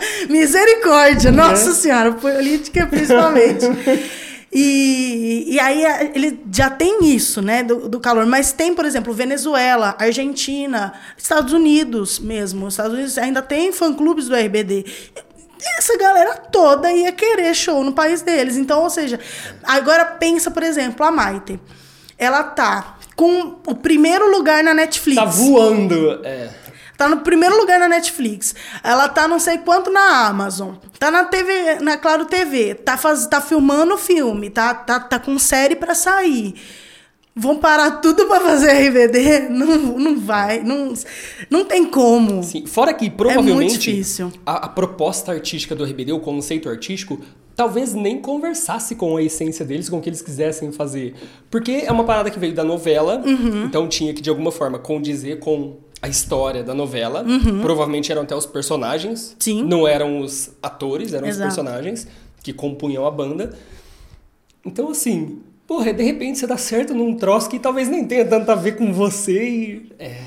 [0.28, 1.36] Misericórdia, Né?
[1.36, 3.66] nossa senhora, política principalmente.
[4.54, 8.26] E, e aí a- ele já tem isso, né, do, do calor.
[8.26, 12.66] Mas tem, por exemplo, Venezuela, Argentina, Estados Unidos mesmo.
[12.66, 14.84] Os Estados Unidos ainda tem fã-clubes do RBD.
[15.78, 18.56] Essa galera toda ia querer show no país deles.
[18.56, 19.18] Então, ou seja,
[19.62, 21.58] agora pensa, por exemplo, a Maite.
[22.18, 25.16] Ela tá com o primeiro lugar na Netflix.
[25.20, 26.20] tá voando.
[26.24, 26.50] É.
[27.02, 28.54] Tá no primeiro lugar na Netflix.
[28.82, 30.74] Ela tá não sei quanto na Amazon.
[31.00, 32.74] Tá na TV, na Claro TV.
[32.76, 34.48] Tá, faz, tá filmando filme.
[34.50, 36.54] Tá, tá, tá com série pra sair.
[37.34, 39.48] Vão parar tudo pra fazer RBD?
[39.50, 40.62] Não, não vai.
[40.62, 40.92] Não,
[41.50, 42.42] não tem como.
[42.44, 44.30] Sim, fora que É provavelmente difícil.
[44.46, 47.18] a, a proposta artística do RBD, o conceito artístico,
[47.56, 51.14] talvez nem conversasse com a essência deles, com o que eles quisessem fazer.
[51.50, 53.64] Porque é uma parada que veio da novela, Uhum.
[53.64, 57.24] então tinha que de alguma forma condizer com a história da novela.
[57.62, 59.36] Provavelmente eram até os personagens, Uhum.
[59.38, 59.62] Sim.
[59.64, 61.48] não eram os atores, eram Exato.
[61.48, 62.06] os personagens
[62.42, 63.56] que compunham a banda.
[64.64, 68.50] Então, assim, porra, de repente você dá certo num troço que talvez nem tenha tanto
[68.50, 69.92] a ver com você e.
[69.98, 70.20] É.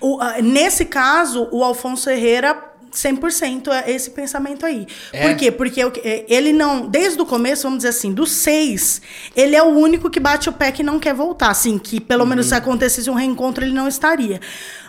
[0.00, 2.54] O- ah, nesse caso, o Alfonso Herrera
[2.92, 4.86] 100% é esse pensamento aí.
[5.12, 5.28] É?
[5.28, 5.50] Por quê?
[5.50, 9.00] Porque é, ele não, desde o começo, vamos dizer assim, dos seis,
[9.36, 11.50] ele é o único que bate o pé que não quer voltar.
[11.50, 14.40] Assim, que pelo menos se acontecesse um reencontro, ele não estaria.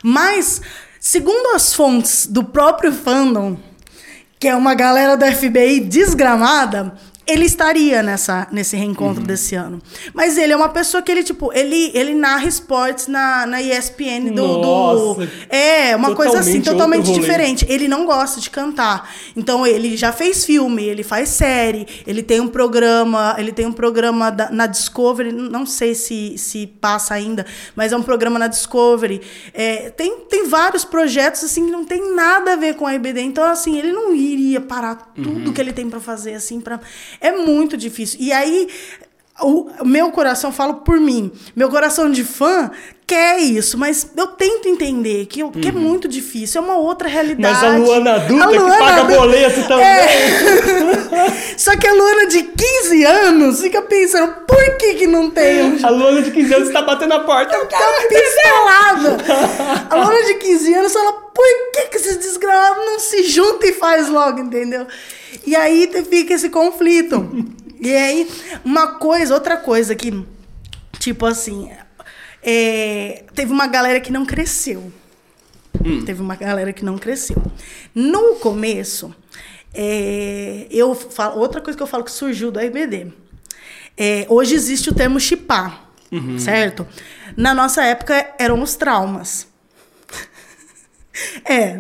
[0.03, 0.61] Mas,
[0.99, 3.57] segundo as fontes do próprio fandom,
[4.39, 6.93] que é uma galera do FBI desgramada,
[7.29, 9.81] ele estaria nessa, nesse reencontro desse ano.
[10.13, 14.31] Mas ele é uma pessoa que ele, tipo, ele, ele narra esportes na, na ESPN
[14.33, 17.65] do, do- Nossa, É, uma coisa assim, totalmente diferente.
[17.69, 19.09] Ele não gosta de cantar.
[19.35, 23.71] Então, ele já fez filme, ele faz série, ele tem um programa, ele tem um
[23.71, 28.47] programa da- na Discovery, não sei se, se passa ainda, mas é um programa na
[28.47, 29.21] Discovery.
[29.53, 33.21] É, tem, tem vários projetos, assim, que não tem nada a ver com a RBD.
[33.21, 36.79] Então, assim, ele não iria parar tudo que ele tem pra fazer, assim, para
[37.21, 38.19] É muito difícil.
[38.21, 38.67] E aí,
[39.41, 42.71] o, meu coração, falo por mim, meu coração de fã
[43.07, 47.55] quer isso, mas eu tento entender que, que é muito difícil, é uma outra realidade.
[47.55, 49.85] Mas a Luana adulta A Luana que paga adulta- boleto também.
[49.85, 50.09] É.
[51.57, 55.89] Só que a Luana de 15 anos fica pensando, por que que não tem A
[55.89, 57.55] Luana de 15 anos tá batendo a porta.
[57.55, 57.77] Eu Tá
[58.07, 59.17] pistolada.
[59.89, 63.73] A Luana de 15 anos fala, por que, que esses desgramados não se juntam e
[63.73, 64.85] faz logo, entendeu?
[65.47, 67.27] E aí fica esse conflito.
[67.79, 68.29] E aí,
[68.63, 70.25] uma coisa, outra coisa que,
[70.99, 71.71] tipo assim,
[72.43, 74.91] é, teve uma galera que não cresceu.
[76.05, 77.41] Teve uma galera que não cresceu.
[77.95, 79.15] No começo,
[79.73, 83.13] é, eu falo, outra coisa que eu falo que surgiu do RBD.
[83.97, 85.89] É, hoje existe o termo chipar,
[86.39, 86.87] certo?
[87.35, 89.47] Na nossa época eram os traumas.
[91.45, 91.79] É.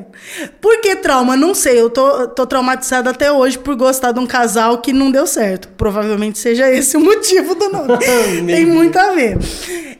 [0.61, 1.35] Por que trauma?
[1.35, 1.79] Não sei.
[1.79, 5.67] Eu tô, tô traumatizada até hoje por gostar de um casal que não deu certo.
[5.77, 7.97] Provavelmente seja esse o motivo do nome.
[8.45, 9.37] Tem muito a ver.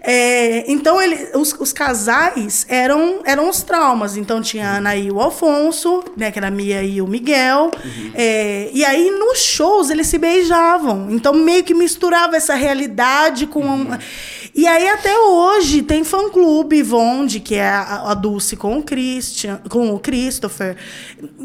[0.02, 4.16] É, então, ele, os, os casais eram, eram os traumas.
[4.18, 7.70] Então, tinha a Ana e o Alfonso, né, que era a Mia e o Miguel.
[8.16, 11.08] É, e aí, nos shows, eles se beijavam.
[11.12, 13.62] Então, meio que misturava essa realidade com...
[13.92, 14.00] a-
[14.56, 19.62] e aí, até hoje, tem fã-clube Vonde, que é a, a Dulce com o Christian,
[19.70, 20.76] com o Christopher.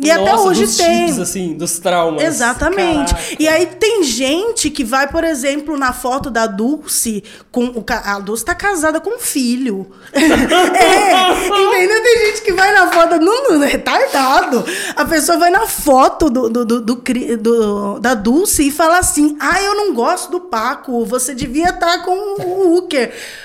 [0.02, 1.06] E até Nossa, hoje dos tem.
[1.08, 2.22] chips, assim, dos traumas.
[2.22, 3.14] Exatamente.
[3.14, 3.36] Caraca.
[3.38, 8.18] E aí tem gente que vai, por exemplo, na foto da Dulce, com o a
[8.20, 9.86] Dulce tá casada com um filho.
[10.12, 12.02] é, entendeu?
[12.02, 14.64] Tem gente que vai na foto, não, não, é retardado.
[14.96, 16.94] A pessoa vai na foto do, do, do, do
[17.36, 22.04] do- da Dulce e fala assim: ah, eu não gosto do Paco, você devia estar
[22.04, 22.82] com o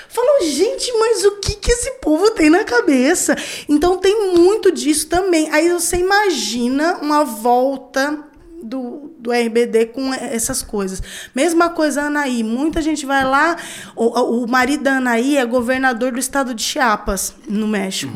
[0.08, 3.36] Falam, gente, mas o que, que esse povo tem na cabeça?
[3.68, 5.50] Então tem muito disso também.
[5.50, 8.30] Aí você imagina uma volta
[8.62, 11.02] do, do RBD com essas coisas.
[11.34, 12.42] Mesma coisa Anaí.
[12.42, 13.56] Muita gente vai lá.
[13.96, 18.12] O, o marido da Anaí é governador do estado de Chiapas, no México.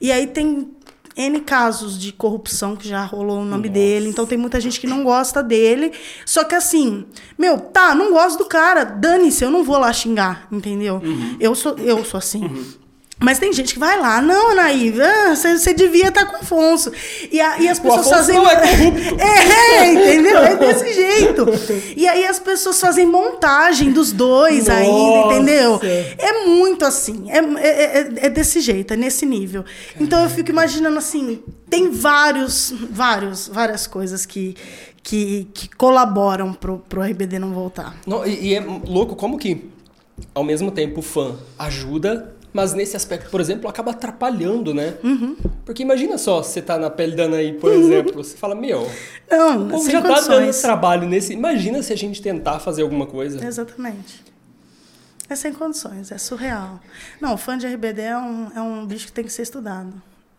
[0.00, 0.70] E aí tem
[1.18, 3.74] N casos de corrupção que já rolou o nome Nossa.
[3.74, 4.08] dele.
[4.08, 5.92] Então tem muita gente que não gosta dele.
[6.24, 7.04] Só que assim,
[7.36, 8.84] meu, tá, não gosto do cara.
[8.84, 11.00] Dane-se, eu não vou lá xingar, entendeu?
[11.02, 11.36] Uhum.
[11.40, 12.44] Eu, sou, eu sou assim.
[12.44, 12.87] Uhum.
[13.20, 16.40] Mas tem gente que vai lá, não, Anaí, ah, você, você devia estar com o
[16.40, 16.92] Afonso.
[17.32, 18.36] E, a, e as pessoas fazem.
[18.36, 19.16] Não é, corrupto.
[19.20, 20.38] é, entendeu?
[20.38, 21.46] É desse jeito.
[21.96, 24.74] E aí as pessoas fazem montagem dos dois Nossa.
[24.74, 25.80] ainda, entendeu?
[26.16, 27.28] É muito assim.
[27.28, 29.64] É, é, é, é desse jeito, é nesse nível.
[29.98, 34.54] Então eu fico imaginando assim, tem vários, vários, várias coisas que,
[35.02, 37.96] que, que colaboram pro, pro RBD não voltar.
[38.06, 39.68] Não, e, e é louco como que,
[40.32, 44.94] ao mesmo tempo, o fã ajuda mas nesse aspecto, por exemplo, acaba atrapalhando, né?
[45.02, 45.36] Uhum.
[45.64, 47.80] Porque imagina só, você tá na pele da Anaí, por uhum.
[47.80, 48.90] exemplo, você fala, meu,
[49.30, 50.26] não, o povo já condições.
[50.26, 51.32] tá dando trabalho nesse.
[51.32, 53.44] Imagina se a gente tentar fazer alguma coisa.
[53.44, 54.24] Exatamente.
[55.28, 56.80] É sem condições, é surreal.
[57.20, 59.92] Não, fã de RBD é um, é um bicho que tem que ser estudado.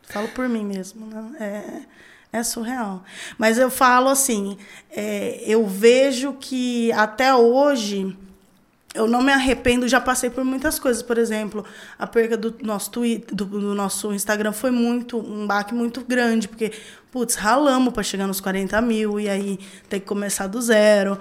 [0.03, 1.86] Falo por mim mesmo, né?
[2.34, 3.03] É, é surreal.
[3.38, 4.57] Mas eu falo assim,
[4.89, 8.18] é, eu vejo que até hoje
[8.93, 11.03] eu não me arrependo, já passei por muitas coisas.
[11.03, 11.63] Por exemplo,
[11.97, 16.47] a perda do nosso Twitter, do, do nosso Instagram foi muito, um baque muito grande,
[16.47, 16.71] porque,
[17.11, 21.19] putz, ralamos para chegar nos 40 mil e aí ter que começar do zero.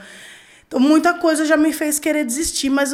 [0.67, 2.93] Então, muita coisa já me fez querer desistir, mas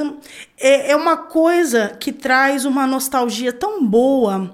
[0.59, 4.53] é, é uma coisa que traz uma nostalgia tão boa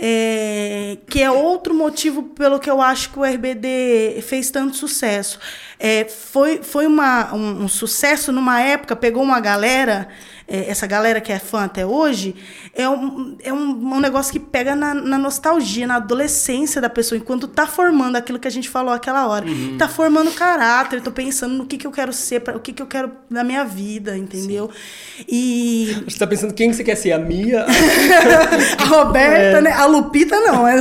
[0.00, 5.40] é, que é outro motivo pelo que eu acho que o RBD fez tanto sucesso.
[5.78, 10.08] É, foi foi uma, um, um, sucesso numa época, pegou uma galera,
[10.48, 12.34] é, essa galera que é fã até hoje,
[12.74, 17.18] é um, é um, um negócio que pega na, na, nostalgia, na adolescência da pessoa,
[17.18, 19.44] enquanto tá formando aquilo que a gente falou aquela hora.
[19.44, 19.76] Uhum.
[19.76, 22.80] Tá formando caráter, tô pensando no que, que eu quero ser, pra, o que, que
[22.80, 24.70] eu quero na minha vida, entendeu?
[25.18, 25.24] Sim.
[25.28, 26.04] E.
[26.08, 27.12] Você tá pensando quem você quer ser?
[27.12, 27.66] A Mia?
[28.78, 29.60] a Roberta, é.
[29.60, 29.72] né?
[29.72, 30.64] A Lupita não.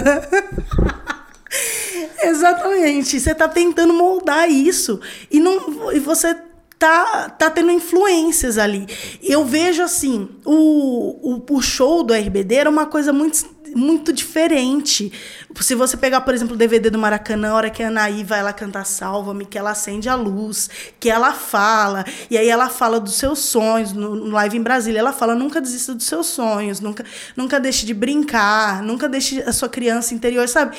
[2.24, 3.20] Exatamente.
[3.20, 5.00] Você tá tentando moldar isso.
[5.30, 6.36] E, não, e você
[6.80, 8.86] tá, tá tendo influências ali.
[9.22, 15.12] Eu vejo assim, o, o, o show do RBD era uma coisa muito muito diferente.
[15.60, 18.44] Se você pegar, por exemplo, o DVD do Maracanã, a hora que a Anaí vai
[18.44, 23.00] lá cantar Salva-me, que ela acende a luz, que ela fala, e aí ela fala
[23.00, 26.80] dos seus sonhos, no, no Live em Brasília, ela fala, nunca desista dos seus sonhos,
[26.80, 27.04] nunca,
[27.36, 30.78] nunca deixe de brincar, nunca deixe a sua criança interior, sabe?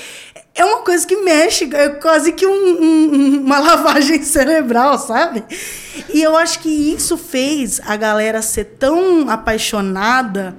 [0.55, 5.45] É uma coisa que mexe, é quase que um, um, uma lavagem cerebral, sabe?
[6.13, 10.57] E eu acho que isso fez a galera ser tão apaixonada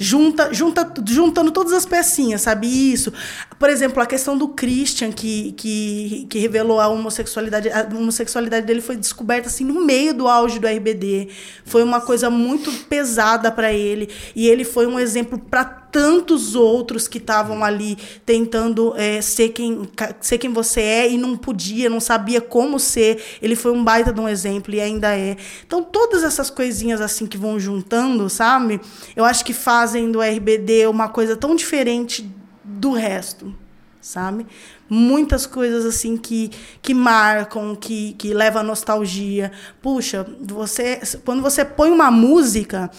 [0.00, 2.66] junta, junta, juntando todas as pecinhas, sabe?
[2.66, 3.12] Isso.
[3.58, 7.68] Por exemplo, a questão do Christian, que, que, que revelou a homossexualidade.
[7.68, 11.28] A homossexualidade dele foi descoberta assim no meio do auge do RBD.
[11.66, 14.08] Foi uma coisa muito pesada para ele.
[14.34, 19.88] E ele foi um exemplo para tantos outros que estavam ali tentando é, ser, quem,
[20.20, 23.22] ser quem você é e não podia, não sabia como ser.
[23.42, 25.36] Ele foi um baita de um exemplo e ainda é.
[25.66, 28.80] Então, todas essas coisinhas assim que vão juntando, sabe?
[29.14, 32.30] Eu acho que fazem do RBD uma coisa tão diferente
[32.64, 33.54] do resto,
[34.00, 34.46] sabe?
[34.88, 36.50] Muitas coisas assim que,
[36.82, 39.52] que marcam, que, que levam a nostalgia.
[39.82, 42.90] Puxa, você quando você põe uma música,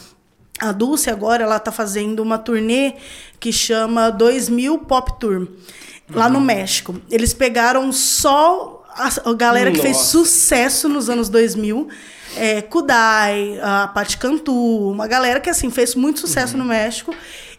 [0.61, 2.93] a Dulce agora ela tá fazendo uma turnê
[3.39, 5.47] que chama 2000 Pop Tour
[6.13, 6.45] lá no uhum.
[6.45, 7.01] México.
[7.09, 9.81] Eles pegaram só a, galera Nossa.
[9.81, 11.89] que fez sucesso nos anos 2000
[12.37, 14.53] é, Kudai, a Patti Cantu,
[14.91, 16.63] uma galera que assim fez muito sucesso uhum.
[16.63, 17.13] no México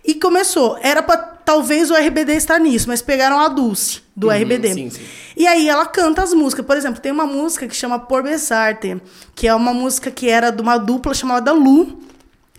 [0.05, 0.79] e começou.
[0.81, 4.75] Era para talvez o RBD estar nisso, mas pegaram a Dulce do uhum, RBD.
[4.75, 5.03] Sim, sim.
[5.37, 6.65] E aí ela canta as músicas.
[6.65, 9.01] Por exemplo, tem uma música que chama Por Besarte,
[9.35, 11.99] que é uma música que era de uma dupla chamada Lu,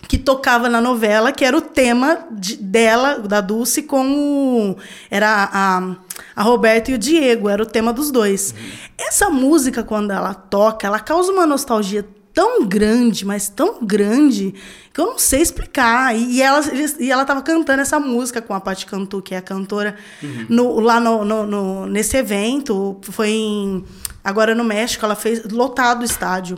[0.08, 4.78] que tocava na novela, que era o tema de, dela, da Dulce, com o.
[5.10, 5.96] Era a,
[6.36, 8.54] a Roberta e o Diego, era o tema dos dois.
[8.58, 8.72] Uhum.
[8.98, 14.54] Essa música, quando ela toca, ela causa uma nostalgia tão grande, mas tão grande,
[14.92, 16.16] que eu não sei explicar.
[16.16, 16.62] E, e ela
[17.00, 20.46] e ela estava cantando essa música com a Paty Cantu, que é a cantora, uhum.
[20.50, 23.00] no, lá no, no, no, nesse evento.
[23.04, 23.86] Foi em,
[24.24, 26.58] agora no México, ela fez lotado o estádio.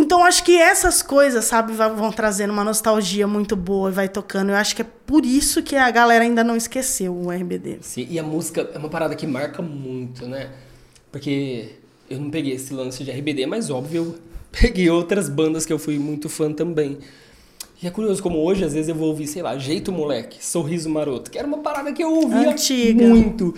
[0.00, 4.50] Então, acho que essas coisas, sabe, vão trazendo uma nostalgia muito boa e vai tocando.
[4.50, 7.78] Eu acho que é por isso que a galera ainda não esqueceu o RBD.
[7.80, 10.50] Sim, e a música é uma parada que marca muito, né?
[11.10, 11.70] Porque
[12.08, 14.14] eu não peguei esse lance de RBD, mas óbvio,
[14.52, 16.98] peguei outras bandas que eu fui muito fã também.
[17.82, 20.88] E é curioso como hoje, às vezes, eu vou ouvir, sei lá, Jeito Moleque, Sorriso
[20.88, 23.04] Maroto, que era uma parada que eu ouvia Antiga.
[23.04, 23.52] muito.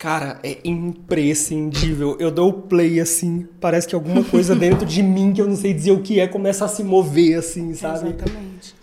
[0.00, 2.16] Cara, é imprescindível.
[2.18, 5.54] Eu dou o play assim, parece que alguma coisa dentro de mim que eu não
[5.54, 8.08] sei dizer o que é começa a se mover assim, sabe?
[8.08, 8.74] Exatamente.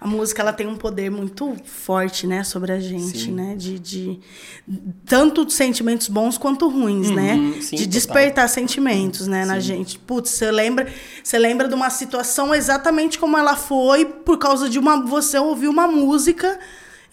[0.00, 3.32] a música ela tem um poder muito forte, né, sobre a gente, Sim.
[3.32, 4.18] né, de, de
[5.06, 7.92] tanto sentimentos bons quanto ruins, né, Uhum, sim, de total.
[7.92, 9.96] despertar sentimentos, né, na gente.
[9.98, 10.88] Putz, você lembra,
[11.22, 15.70] você lembra de uma situação exatamente como ela foi por causa de uma você ouviu
[15.70, 16.58] uma música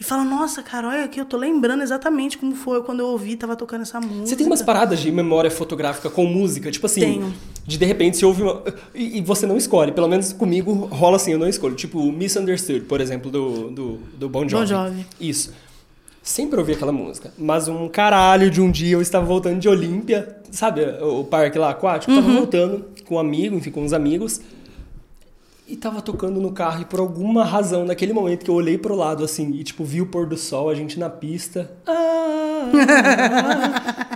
[0.01, 3.35] e fala, nossa, cara, olha aqui, eu tô lembrando exatamente como foi quando eu ouvi,
[3.35, 4.25] tava tocando essa música.
[4.25, 7.33] Você tem umas paradas de memória fotográfica com música, tipo assim, Tenho.
[7.67, 8.63] de de repente você ouve uma,
[8.95, 11.75] e, e você não escolhe, pelo menos comigo rola assim, eu não escolho.
[11.75, 14.63] Tipo, Misunderstood, por exemplo, do, do, do Bon Jovi.
[14.63, 15.05] Bon Jovi.
[15.19, 15.53] Isso.
[16.23, 20.35] Sempre ouvi aquela música, mas um caralho de um dia eu estava voltando de Olímpia,
[20.51, 22.11] sabe o parque lá aquático?
[22.11, 22.23] Eu Uhum.
[22.23, 24.41] tava voltando com um amigo, enfim, com uns amigos.
[25.71, 28.93] E tava tocando no carro e por alguma razão, naquele momento que eu olhei pro
[28.93, 31.71] lado assim e tipo vi o pôr do sol, a gente na pista.
[31.87, 32.67] Ah,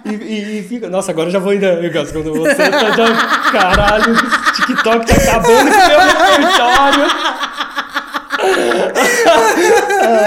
[0.06, 0.90] e, e- e fica.
[0.90, 1.68] Nossa, agora eu já vou ainda.
[1.82, 3.52] Eu gosto quando você tá já.
[3.52, 4.14] Caralho,
[4.56, 7.06] TikTok tá acabando com meu repertório.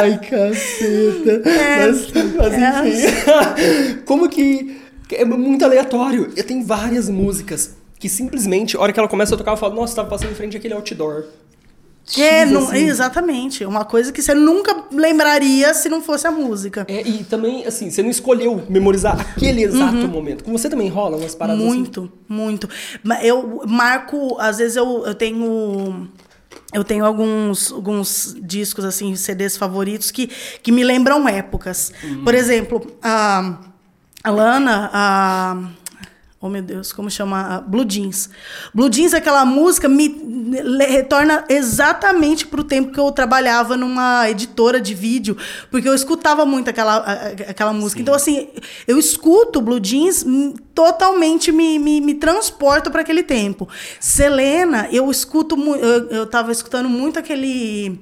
[0.01, 1.43] Ai, caceta.
[1.45, 2.53] Mas, mas
[2.87, 3.99] enfim.
[4.05, 4.79] Como que.
[5.13, 6.31] É muito aleatório.
[6.37, 9.75] Eu tenho várias músicas que simplesmente, a hora que ela começa a tocar, eu falo,
[9.75, 11.25] nossa, tava passando em frente àquele outdoor.
[12.17, 12.77] É, X, não, assim.
[12.77, 13.65] exatamente.
[13.65, 16.87] Uma coisa que você nunca lembraria se não fosse a música.
[16.89, 20.45] É, e também, assim, você não escolheu memorizar aquele exato momento.
[20.45, 21.77] Com você também rola umas paradas assim?
[21.77, 22.69] Muito, muito.
[23.03, 26.09] Mas Eu marco, às vezes eu, eu tenho.
[26.73, 30.27] Eu tenho alguns, alguns discos, assim, CDs favoritos que,
[30.63, 31.93] que me lembram épocas.
[32.03, 32.25] Uhum.
[32.25, 33.59] Por exemplo, a,
[34.25, 35.69] a Lana, a.
[36.41, 37.57] Oh, meu Deus, como chama?
[37.57, 38.31] A Blue Jeans.
[38.73, 40.07] Blue Jeans, aquela música, me
[40.87, 45.37] retorna exatamente pro tempo que eu trabalhava numa editora de vídeo,
[45.69, 46.99] porque eu escutava muito aquela,
[47.49, 48.01] aquela música.
[48.01, 48.51] Então, assim,
[48.87, 53.69] eu escuto Blue Jeans, hum, totalmente me, me, me transporta para aquele tempo.
[53.99, 55.85] Selena, eu escuto muito.
[55.85, 58.01] Eu, eu tava escutando muito aquele.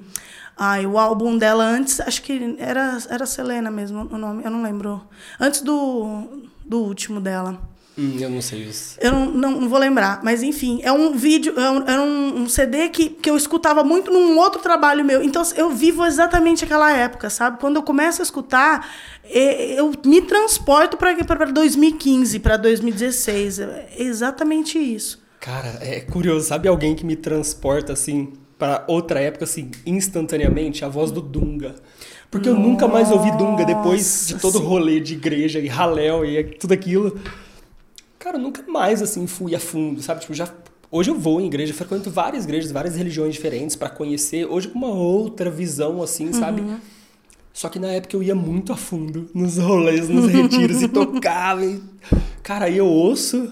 [0.55, 4.63] Ai, o álbum dela antes, acho que era, era Selena mesmo o nome, eu não
[4.63, 5.03] lembro.
[5.41, 7.59] Antes do, do último dela.
[7.99, 8.99] Hum, eu não sei isso.
[9.01, 12.49] Eu não, não, não vou lembrar, mas enfim, é um vídeo, é um, é um,
[12.49, 15.23] CD que, que eu escutava muito num outro trabalho meu.
[15.23, 17.59] Então eu vivo exatamente aquela época, sabe?
[17.59, 18.87] Quando eu começo a escutar,
[19.31, 21.15] eu me transporto para
[21.47, 23.61] 2015, para 2016.
[23.61, 25.25] É exatamente isso.
[25.41, 30.85] Cara, é curioso, sabe alguém que me transporta assim pra outra época assim instantaneamente?
[30.85, 31.77] A voz do Dunga.
[32.31, 35.67] Porque eu nunca mais ouvi Dunga depois de Nossa, todo o rolê de igreja e
[35.67, 37.19] raléu e tudo aquilo.
[38.19, 40.21] Cara, eu nunca mais assim fui a fundo, sabe?
[40.21, 40.49] Tipo, já
[40.91, 44.79] hoje eu vou em igreja, frequento várias igrejas, várias religiões diferentes pra conhecer, hoje com
[44.79, 46.63] uma outra visão assim, sabe?
[47.53, 51.65] Só que na época eu ia muito a fundo nos rolês, nos retiros e tocava.
[51.65, 51.83] E...
[52.43, 53.51] Cara, aí eu ouço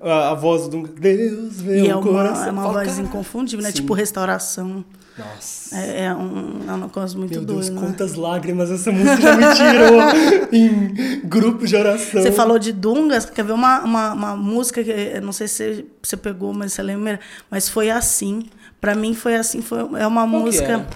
[0.00, 2.46] a, a voz do Deus vê E é uma, coração.
[2.46, 3.70] é uma Fala, voz "Caralho." inconfundível, né?
[3.70, 3.76] Sim.
[3.76, 4.84] Tipo restauração.
[5.18, 5.76] Nossa.
[5.76, 7.80] É, é um, é um negócio muito Meu doido, Deus, né?
[7.80, 12.22] quantas lágrimas essa música já me tirou em grupos de oração.
[12.22, 15.84] Você falou de Dungas, quer ver uma, uma, uma música que eu não sei se
[16.02, 17.20] você pegou, mas você lembra?
[17.50, 18.44] Mas foi assim.
[18.80, 20.86] Pra mim foi assim, foi, é uma Qual música.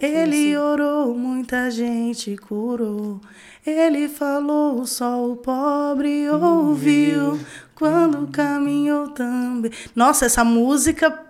[0.00, 3.20] Ele orou, muita gente curou.
[3.66, 7.38] Ele falou, só o pobre ouviu.
[7.74, 9.70] Quando caminhou também.
[9.94, 11.27] Nossa, essa música.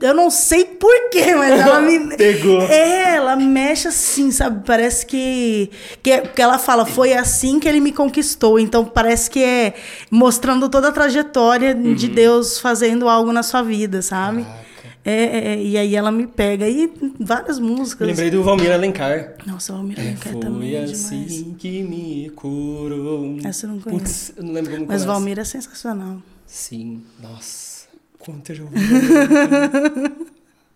[0.00, 2.16] Eu não sei porquê, mas ela me.
[2.16, 2.60] Pegou.
[2.62, 4.62] É, ela mexe assim, sabe?
[4.66, 5.70] Parece que,
[6.02, 6.20] que.
[6.20, 8.58] Que ela fala, foi assim que ele me conquistou.
[8.58, 9.74] Então parece que é
[10.10, 14.42] mostrando toda a trajetória de Deus fazendo algo na sua vida, sabe?
[14.44, 14.66] Caraca.
[15.08, 16.68] É, é, é, e aí ela me pega.
[16.68, 18.08] E várias músicas.
[18.08, 19.34] Lembrei do Valmir Alencar.
[19.46, 21.56] Nossa, o Almir Alencar Foi também é assim demais.
[21.58, 23.38] que me curou.
[23.44, 24.02] Essa eu não conheço.
[24.04, 25.06] Putz, eu não lembro como Mas começa.
[25.06, 26.16] Valmir é sensacional.
[26.44, 27.65] Sim, nossa.
[28.26, 28.76] Quanto eu já ouvi.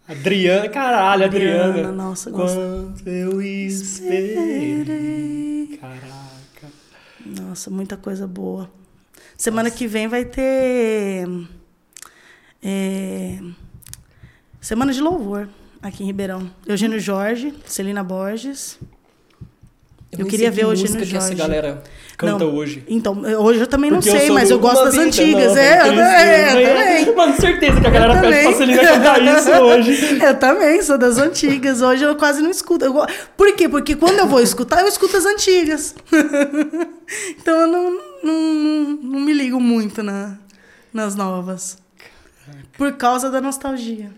[0.07, 1.65] Adriana, caralho, Adriana.
[1.69, 2.31] Adriana, nossa.
[2.31, 4.87] Quanto eu esperei.
[5.81, 6.69] Caraca.
[7.27, 8.71] Nossa, muita coisa boa.
[9.37, 11.27] Semana que vem vai ter.
[12.63, 13.41] é,
[14.61, 15.49] Semana de Louvor
[15.83, 16.49] aqui em Ribeirão.
[16.67, 18.79] Eugênio Jorge, Celina Borges.
[20.13, 21.41] Eu nem queria ver que o Eugênio música que essa Jorge.
[21.43, 21.83] galera
[22.19, 22.85] canta Não, hoje.
[22.89, 25.47] Então, eu- hoje eu também não Porque sei, sou mas eu gosto das Vida antigas.
[25.47, 26.67] Nova, é, eu, é, eu
[27.07, 27.15] também.
[27.17, 28.53] Mano, certeza que a galera Eu pede pra.
[28.57, 30.19] Celina cantar isso hoje.
[30.25, 31.81] Eu também sou das antigas.
[31.81, 32.85] Hoje eu quase não escuto.
[32.85, 33.07] Eu
[33.37, 33.69] Por quê?
[33.69, 35.95] Porque quando eu vou escutar, eu escuto as antigas.
[37.39, 37.91] então eu não,
[38.23, 40.37] não, não me ligo muito na,
[40.93, 41.79] nas novas.
[42.77, 44.11] Por causa da nostalgia.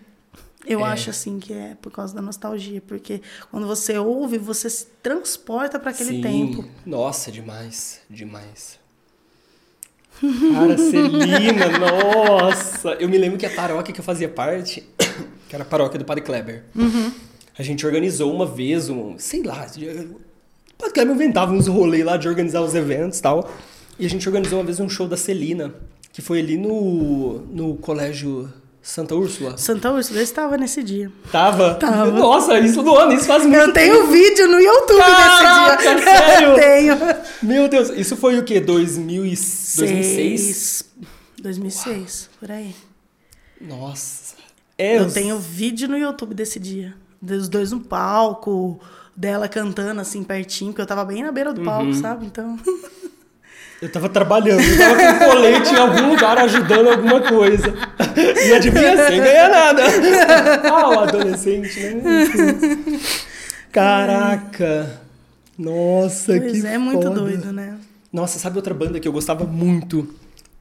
[0.66, 0.90] Eu É.
[0.90, 2.80] acho assim que é por causa da nostalgia.
[2.86, 6.20] Porque quando você ouve, você se transporta para aquele Sim.
[6.22, 6.64] tempo.
[6.86, 8.00] Nossa, demais.
[8.08, 8.80] Demais.
[10.20, 12.90] Cara, Celina, nossa.
[13.00, 14.86] Eu me lembro que a paróquia que eu fazia parte
[15.48, 16.64] que era a paróquia do Padre Kleber.
[17.58, 20.20] A gente organizou uma vez um, sei lá, o
[20.78, 23.50] Padre Kleber inventava uns rolês lá de organizar os eventos e tal.
[23.98, 25.74] E a gente organizou uma vez um show da Celina,
[26.12, 28.50] que foi ali no, no colégio
[28.82, 29.56] Santa Úrsula.
[29.56, 31.10] Santa Úrsula, eu estava nesse dia.
[31.30, 31.74] Tava?
[31.76, 32.10] Tava.
[32.10, 36.16] Nossa, isso do ano, isso faz muito Eu tenho vídeo no YouTube Caraca, desse dia.
[36.18, 36.48] sério?
[36.48, 36.98] Eu tenho.
[37.42, 38.58] Meu Deus, isso foi o quê?
[38.60, 39.28] 2000 e...
[39.28, 40.40] 2006?
[40.40, 40.84] Seis.
[41.40, 42.74] 2006, por aí.
[43.60, 44.34] Nossa.
[44.76, 46.94] É, Eu os- tenho vídeo no YouTube desse dia.
[47.20, 48.80] Dos dois no palco,
[49.14, 51.64] dela cantando assim pertinho, porque eu tava bem na beira do Uhum.
[51.66, 52.26] palco, sabe?
[52.26, 52.58] Então.
[53.82, 57.74] Eu tava trabalhando, eu tava com colete em algum lugar ajudando alguma coisa.
[58.46, 59.82] E adivinha, sem ganhar nada.
[60.70, 62.22] Ah, o adolescente, né?
[62.22, 63.00] Enfim.
[63.72, 65.00] Caraca.
[65.58, 67.20] Nossa, Pois que é, muito foda.
[67.20, 67.76] doido, né?
[68.12, 70.14] Nossa, sabe outra banda que eu gostava muito?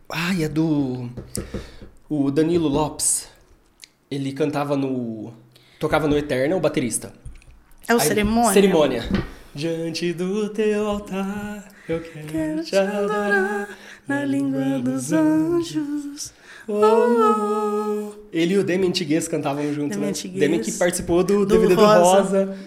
[0.09, 1.07] Ai, é do...
[2.09, 3.27] O Danilo Lopes.
[4.09, 5.31] Ele cantava no...
[5.79, 7.13] Tocava no Eterna, o baterista.
[7.87, 8.53] É o Aí, cerimônia.
[8.53, 9.03] Cerimônia.
[9.53, 13.67] Diante do teu altar, eu quero, Quero te adorar
[14.07, 16.33] na língua dos anjos.
[16.67, 18.13] Oh.
[18.31, 20.39] Ele e o Demi Antiguês cantavam junto, Demi né?
[20.39, 22.21] Demi que participou do, Do DVD do Rosa.
[22.21, 22.57] Rosa.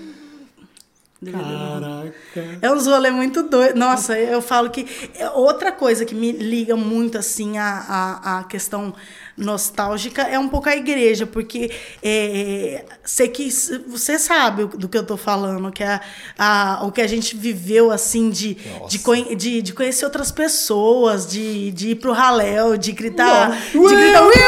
[1.30, 2.59] Caraca.
[2.61, 3.76] É uns rolê muito doido.
[3.76, 8.45] Nossa, eu falo que é outra coisa que me liga muito assim a, a, a
[8.45, 8.95] questão
[9.37, 11.70] nostálgica é um pouco a igreja, porque
[12.03, 13.49] é, sei que
[13.87, 16.01] você sabe do que eu tô falando, que é
[16.39, 18.57] a, o que a gente viveu assim de,
[18.89, 23.95] de, de, de conhecer outras pessoas, de, de ir pro raléu, de gritar, Nossa.
[23.95, 24.45] de gritar Wilber!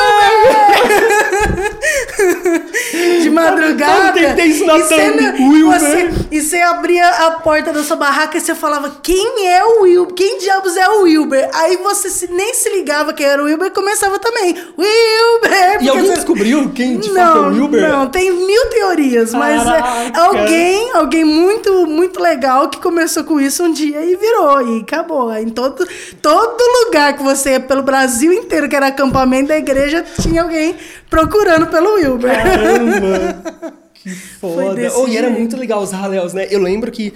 [3.23, 4.19] de madrugada.
[4.19, 5.81] Eu tentei isso na e não- Wilber.
[5.81, 9.83] você- e você abria a porta da sua barraca e você falava, quem é o
[9.83, 10.15] Wilber?
[10.15, 11.49] Quem diabos é o Wilber?
[11.55, 15.83] Aí você se- nem se ligava que era o Wilber e começava também, Wilber!
[15.83, 17.89] E alguém você- descobriu quem de fato é não, o Wilber?
[17.89, 23.63] não, tem mil teorias, mas é alguém, alguém muito, muito legal que começou com isso
[23.65, 25.33] um dia e virou, e acabou.
[25.35, 25.87] Em todo,
[26.23, 30.77] todo lugar que você ia pelo Brasil inteiro, que era acampamento da igreja, tinha alguém
[31.11, 32.31] procurando pelo Wilber.
[32.31, 32.86] Caramba!
[33.95, 34.93] Que foda.
[34.99, 36.47] Oh, e era muito legal os raléus, né?
[36.49, 37.13] Eu lembro que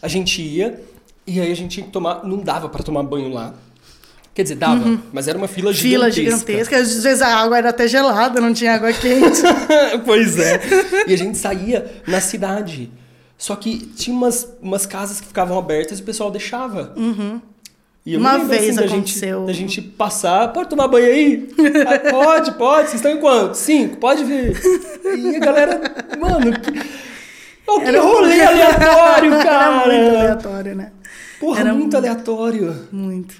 [0.00, 0.82] a gente ia
[1.24, 2.24] e aí a gente tinha que tomar.
[2.24, 3.54] Não dava pra tomar banho lá.
[4.34, 6.46] Quer dizer, dava, mas era uma fila Fila gigantesca.
[6.52, 9.42] gigantesca, às vezes a água era até gelada, não tinha água quente.
[10.06, 10.58] pois é.
[11.06, 12.90] E a gente saía na cidade.
[13.36, 16.94] Só que tinha umas, umas casas que ficavam abertas e o pessoal deixava.
[18.04, 19.38] E Uma assim, vez da aconteceu.
[19.40, 21.48] Gente, da gente passar, pode tomar banho aí?
[21.86, 22.82] Ah, pode, pode.
[22.88, 23.54] Vocês estão em quanto?
[23.56, 24.60] Cinco, pode vir.
[25.16, 25.80] E a galera,
[26.18, 26.80] mano, que,
[27.66, 29.64] oh, que rolê aleatório, cara.
[29.84, 30.92] Era muito aleatório, né?
[31.38, 32.88] Porra, Era muito aleatório.
[32.90, 33.34] Muito.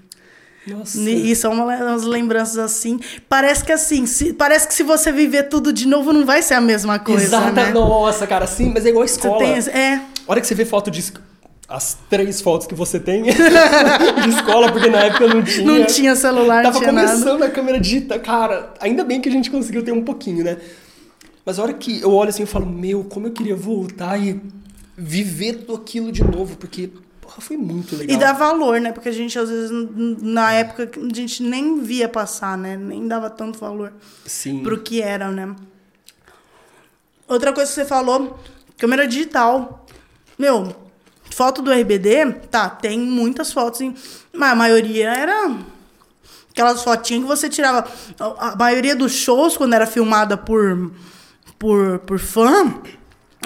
[0.65, 0.97] Nossa.
[1.11, 3.01] E são uma- umas lembranças assim.
[3.29, 6.55] Parece que assim, se- parece que se você viver tudo de novo, não vai ser
[6.55, 7.25] a mesma coisa.
[7.25, 7.73] Exata, né?
[7.73, 9.39] nossa, cara, sim, mas é igual a escola.
[9.39, 11.03] tem, é, A hora que você vê foto de.
[11.69, 13.23] As três fotos que você tem
[14.23, 15.67] de escola, porque na época não tinha.
[15.67, 17.09] não tinha celular, Tava tinha nada.
[17.09, 18.21] começando a câmera digital.
[18.21, 20.59] Cara, ainda bem que a gente conseguiu ter um pouquinho, né?
[21.47, 24.41] Mas a hora que eu olho assim, eu falo, meu, como eu queria voltar e
[24.97, 26.91] viver tudo aquilo de novo, porque,
[27.21, 28.17] porra, foi muito legal.
[28.17, 28.93] E dá valor, né?
[28.93, 29.71] Porque a gente, às vezes,
[30.21, 32.77] na época, a gente nem via passar, né?
[32.77, 33.93] Nem dava tanto valor
[34.27, 34.63] Sim.
[34.63, 35.55] pro que era, né?
[37.27, 38.39] Outra coisa que você falou,
[38.77, 39.87] câmera digital.
[40.39, 40.75] Meu,
[41.33, 43.81] foto do RBD, tá, tem muitas fotos,
[44.33, 45.57] mas a maioria era
[46.51, 47.89] aquelas fotinhas que você tirava.
[48.39, 50.93] A maioria dos shows, quando era filmada por,
[51.59, 52.75] por, por fã,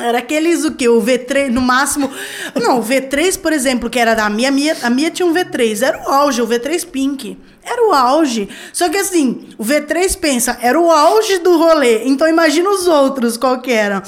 [0.00, 0.88] era aqueles o que?
[0.88, 2.10] O V3, no máximo.
[2.54, 5.32] Não, o V3, por exemplo, que era da minha, a minha, a minha tinha um
[5.34, 7.36] V3, era o auge, o V3 Pink.
[7.68, 8.48] Era o auge.
[8.72, 12.04] Só que assim, o V3 pensa, era o auge do rolê.
[12.04, 14.04] Então imagina os outros, qual que era.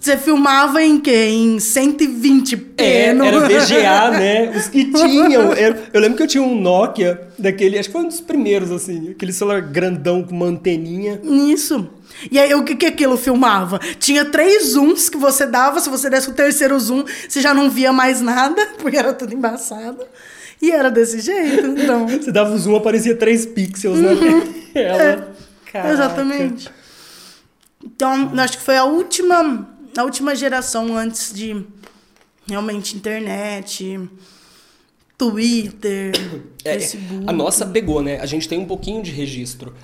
[0.00, 1.28] Você filmava em quê?
[1.30, 2.74] Em 120p.
[2.78, 4.52] É, no- era VGA, né?
[4.56, 5.52] Os que tinham.
[5.52, 8.72] era- eu lembro que eu tinha um Nokia daquele, acho que foi um dos primeiros,
[8.72, 11.20] assim, aquele celular grandão com uma anteninha.
[11.22, 11.88] Isso.
[12.30, 13.78] E aí, o que que aquilo filmava?
[13.98, 17.70] Tinha três zooms que você dava, se você desse o terceiro zoom, você já não
[17.70, 20.04] via mais nada, porque era tudo embaçado.
[20.60, 22.08] E era desse jeito, então.
[22.18, 24.10] Você dava o zoom, aparecia 3 pixels na
[24.72, 25.34] tela.
[25.70, 25.92] Caraca.
[25.92, 26.68] Exatamente.
[27.84, 31.64] Então, acho que foi a última, a última geração antes de
[32.48, 34.00] realmente internet,
[35.16, 36.12] Twitter,
[36.64, 37.24] É, Facebook.
[37.26, 38.18] a nossa pegou, né?
[38.20, 39.74] A gente tem um pouquinho de registro.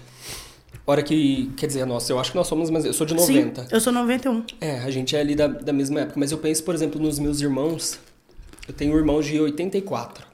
[0.86, 1.50] Hora que.
[1.56, 3.62] Quer dizer, nossa, eu acho que nós somos, mas eu sou de 90.
[3.62, 4.44] Sim, eu sou 91.
[4.60, 6.20] É, a gente é ali da, da mesma época.
[6.20, 7.98] Mas eu penso, por exemplo, nos meus irmãos.
[8.68, 10.26] Eu tenho irmãos de 84.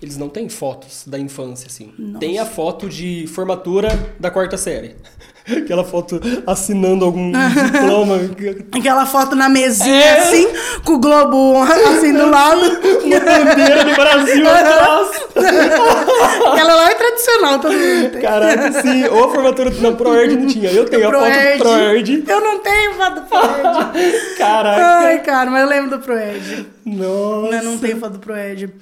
[0.00, 1.92] Eles não têm fotos da infância, assim.
[1.98, 2.18] Nossa.
[2.20, 4.94] Tem a foto de formatura da quarta série.
[5.64, 8.16] Aquela foto assinando algum diploma.
[8.72, 10.18] Aquela foto na mesinha, É.
[10.20, 10.46] assim,
[10.84, 12.60] com o globo assim do lado.
[13.04, 15.08] Uma bandeira do Brasil atrás.
[16.52, 18.20] Aquela lá é tradicional, todo mundo tem.
[18.20, 19.04] Caraca, sim.
[19.06, 20.70] Ou a formatura na ProErd não tinha.
[20.70, 22.24] Eu tenho a foto do ProErd.
[22.26, 24.36] Eu não tenho foto do Proerd.
[24.36, 24.86] Caraca.
[25.06, 26.66] Ai, cara, mas eu lembro do Proerd.
[26.84, 27.54] Nossa.
[27.56, 28.72] Eu não tenho foto do Proerd.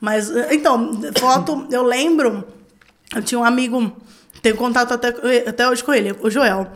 [0.00, 2.44] Mas, então, foto, eu lembro.
[3.14, 3.92] Eu tinha um amigo,
[4.42, 5.08] tenho contato até,
[5.48, 6.70] até hoje com ele, o Joel.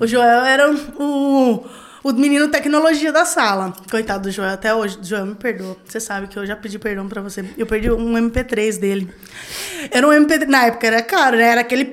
[0.00, 1.64] O Joel era o,
[2.02, 3.74] o menino tecnologia da sala.
[3.90, 4.98] Coitado do Joel, até hoje.
[5.02, 5.76] Joel, me perdoa.
[5.84, 7.44] Você sabe que eu já pedi perdão pra você.
[7.56, 9.10] Eu perdi um MP3 dele.
[9.90, 10.46] Era um MP3.
[10.46, 11.44] Na época era caro, né?
[11.44, 11.92] Era aquele.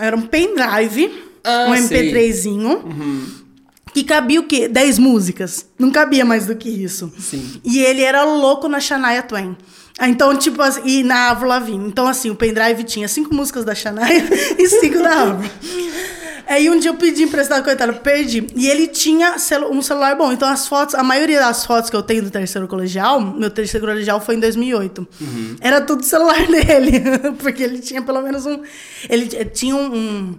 [0.00, 1.22] Era um pendrive.
[1.44, 2.10] Ah, um sei.
[2.10, 3.44] MP3zinho.
[3.92, 4.66] Que cabia o quê?
[4.66, 5.66] 10 músicas.
[5.78, 7.12] Não cabia mais do que isso.
[7.18, 7.60] Sim.
[7.62, 9.56] E ele era louco na Shania Twain.
[9.98, 11.86] Ah, Então, tipo, assim, e na Avril Lavigne.
[11.88, 14.02] Então, assim, o pendrive tinha cinco músicas da Shania
[14.58, 15.50] e cinco da Avril.
[16.46, 18.46] Aí um dia eu pedi emprestado, coitado, perdi.
[18.54, 20.30] E ele tinha celu- um celular bom.
[20.30, 23.86] Então as fotos, a maioria das fotos que eu tenho do terceiro colegial, meu terceiro
[23.86, 25.08] colegial foi em 2008.
[25.60, 27.00] Era tudo celular dele.
[27.38, 28.60] Porque ele tinha pelo menos um.
[29.08, 29.94] Ele tinha um.
[29.94, 30.38] um-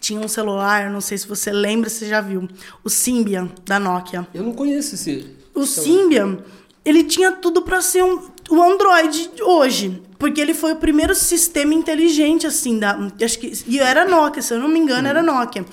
[0.00, 2.46] tinha um celular, não sei se você lembra, se você já viu.
[2.84, 4.28] O Symbian da Nokia.
[4.34, 5.26] Eu não conheço esse.
[5.54, 6.38] O Symbian,
[6.84, 8.20] ele tinha tudo pra ser um,
[8.50, 10.02] o Android hoje.
[10.18, 12.96] Porque ele foi o primeiro sistema inteligente, assim, da.
[13.22, 13.52] Acho que.
[13.66, 15.64] E era Nokia, se eu não me engano, era Nokia.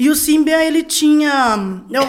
[0.00, 1.58] E o Symbian, ele tinha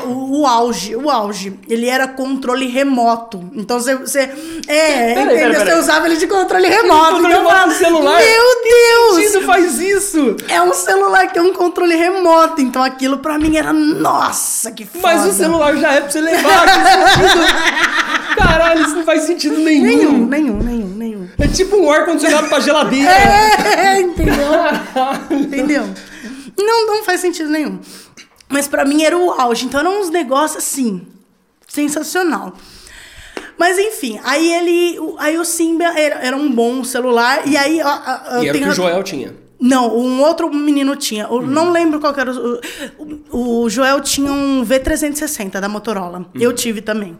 [0.06, 1.60] o, o auge, o auge.
[1.68, 3.52] Ele era controle remoto.
[3.54, 3.98] Então você.
[3.98, 4.32] você
[4.66, 5.60] é, Peraí, entendeu?
[5.60, 7.16] Você usava ele de controle remoto.
[7.16, 8.22] Controle Então remoto no celular?
[8.22, 9.18] Meu Deus!
[9.26, 10.38] Isso faz isso!
[10.48, 12.62] É um celular que tem um controle remoto.
[12.62, 13.74] Então aquilo pra mim era.
[13.74, 15.02] Nossa, que foda.
[15.02, 16.66] Mas o celular já é pra você levar.
[18.52, 19.84] Caralho, isso não faz sentido nenhum.
[19.84, 21.30] Nenhum, nenhum, nenhum, nenhum.
[21.39, 23.10] É tipo um ar-condicionado pra geladeira.
[23.12, 24.36] É, entendeu?
[25.32, 25.89] entendeu?
[26.58, 27.80] Não, não faz sentido nenhum.
[28.49, 29.66] Mas pra mim era o auge.
[29.66, 31.08] Então eram uns negócios assim,
[31.68, 32.54] sensacional.
[33.58, 34.97] Mas enfim, aí ele.
[35.18, 37.47] Aí o Simba era, era um bom celular.
[37.47, 37.82] E aí.
[37.82, 39.41] ó, ó, eu E era o que o Joel tinha.
[39.62, 41.26] Não, um outro menino tinha.
[41.26, 42.32] Eu não lembro qual era.
[42.32, 42.59] O,
[43.30, 46.26] o, o Joel tinha um V360 da Motorola.
[46.34, 47.16] Eu tive também.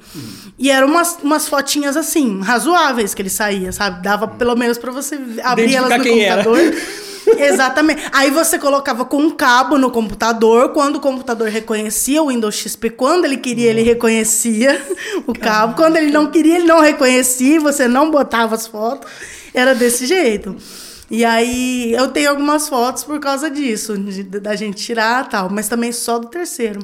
[0.58, 4.02] E eram umas, umas fotinhas assim, razoáveis que ele saía, sabe?
[4.02, 6.58] Dava pelo menos pra você abrir elas no computador.
[7.38, 8.02] Exatamente.
[8.12, 10.70] Aí você colocava com um cabo no computador.
[10.70, 14.84] Quando o computador reconhecia o Windows XP, quando ele queria, ele reconhecia
[15.28, 15.76] o cabo.
[15.76, 17.60] Quando ele não queria, ele não reconhecia.
[17.60, 19.08] Você não botava as fotos.
[19.54, 20.56] Era desse jeito.
[21.12, 25.68] E aí eu tenho algumas fotos por causa disso, de- da gente tirar tal, mas
[25.68, 26.80] também só do terceiro.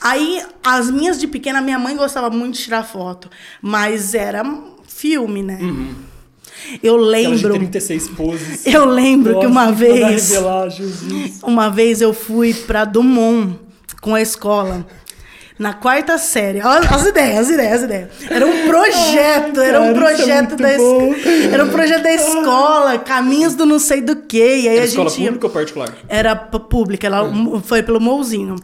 [0.00, 4.42] Aí, as minhas de pequena, minha mãe gostava muito de tirar foto, mas era
[4.88, 5.58] filme, né?
[6.82, 7.54] Eu Aquela de lembro.
[7.54, 8.66] 36 poses.
[8.66, 10.28] Eu lembro que uma Nossa, que mandar vez.
[10.30, 11.40] revelar, Jesus.
[11.42, 13.58] Uma vez eu fui pra Dumont
[14.00, 14.86] com a escola.
[15.58, 16.60] Na quarta série.
[16.62, 18.08] Olha as ideias, as ideias, as ideias.
[18.28, 21.14] Era um projeto, era um cara, isso é projeto da bom.
[21.14, 21.52] es...
[21.52, 24.38] Era um projeto da escola, caminhos do não sei do que.
[24.38, 25.26] E aí Era a escola gente ia...
[25.28, 25.94] pública ou particular?
[26.08, 27.30] Era pública, ela
[27.62, 28.56] foi pelo Mouzinho.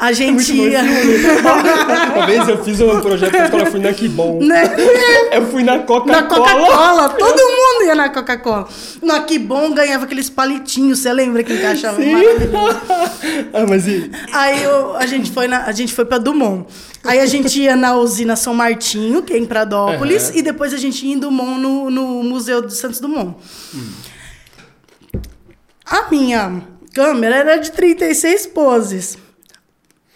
[0.00, 0.80] A É gente ia.
[2.16, 4.42] Uma vez eu fiz um projeto na escola, eu fui na Que Bom.
[4.42, 4.62] né?
[5.30, 6.22] Eu fui na Na Coca-Cola.
[6.22, 8.66] Coca-Cola, todo mundo ia na Coca-Cola.
[9.02, 12.12] No Que Bom ganhava aqueles palitinhos, você lembra que encaixava Sim.
[12.12, 12.80] maravilhoso?
[13.52, 14.10] ah, mas e...
[14.32, 16.66] Aí eu- a gente foi na, a gente foi para Dumont.
[17.04, 20.38] Aí a gente ia na usina São Martinho, que é em Pradópolis, Aham.
[20.38, 23.36] e depois a gente ia em Dumont no, no Museu de Santos Dumont.
[25.84, 26.62] A minha
[26.94, 29.18] câmera era de 36 poses.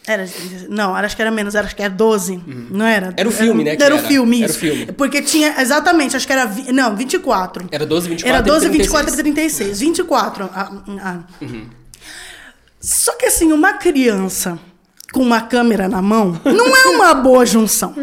[0.07, 2.39] Era de 36, não, acho que era menos, acho que era 12,
[2.71, 3.15] não era?
[3.17, 4.07] Era o filme, né, que Era o era.
[4.07, 4.59] filme, Era o isso.
[4.59, 4.87] filme.
[4.93, 7.67] Porque tinha, exatamente, acho que era, não, 24.
[7.71, 9.07] Era 12, 24 Era 12, e 36.
[9.07, 9.81] 24 e 36.
[9.81, 10.51] 24.
[10.55, 11.19] Ah, ah.
[12.81, 14.59] Só que assim, uma criança
[15.13, 17.95] com uma câmera na mão não é uma boa junção.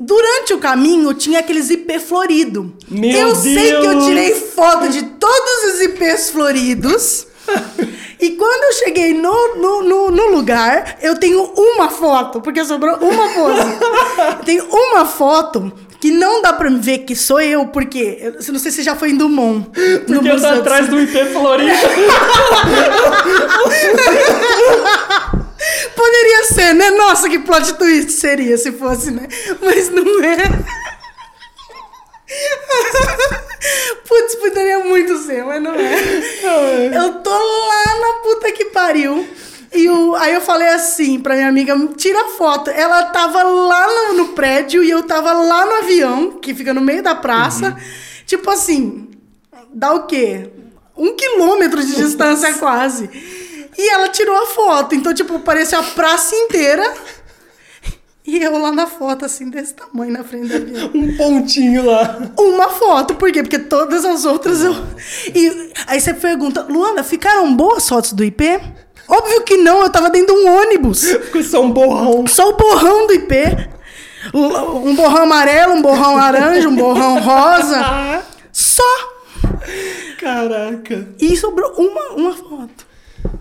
[0.00, 2.76] Durante o caminho tinha aqueles IP florido.
[2.88, 4.04] Meu eu sei que eu Deus!
[4.06, 7.26] tirei foto de todos os IPs floridos.
[8.20, 12.96] E quando eu cheguei no, no, no, no lugar, eu tenho uma foto, porque sobrou
[12.96, 13.58] uma pose.
[14.38, 18.58] Eu tenho uma foto que não dá pra ver que sou eu, porque eu não
[18.58, 19.68] sei se já foi em Dumont.
[20.08, 21.70] no Porque eu tô atrás do IP Florido.
[25.96, 26.90] Poderia ser, né?
[26.92, 29.26] Nossa, que plot twist seria se fosse, né?
[29.60, 30.36] Mas não é.
[34.06, 36.90] Putz, poderia muito ser, mas não é.
[36.96, 39.28] Eu tô lá na puta que pariu.
[39.72, 42.70] E o, aí eu falei assim pra minha amiga, tira foto.
[42.70, 46.80] Ela tava lá no, no prédio e eu tava lá no avião, que fica no
[46.80, 47.76] meio da praça.
[48.24, 49.08] Tipo assim,
[49.72, 50.50] dá o quê?
[50.98, 53.08] um quilômetro de distância quase.
[53.78, 54.94] E ela tirou a foto.
[54.96, 56.92] Então, tipo, parecia a praça inteira.
[58.28, 60.90] E eu lá na foto, assim, desse tamanho na frente da avião.
[60.94, 62.30] Um pontinho lá.
[62.38, 63.42] Uma foto, por quê?
[63.42, 64.74] Porque todas as outras eu.
[65.34, 68.60] E aí você pergunta, Luana, ficaram boas fotos do IP?
[69.08, 71.04] Óbvio que não, eu tava dentro de um ônibus.
[71.04, 72.26] Ficou só um borrão.
[72.26, 73.34] Só o borrão do IP.
[74.34, 78.22] Um borrão amarelo, um borrão laranja, um borrão rosa.
[78.52, 78.82] Só.
[80.20, 81.08] Caraca.
[81.18, 82.86] E sobrou uma, uma foto.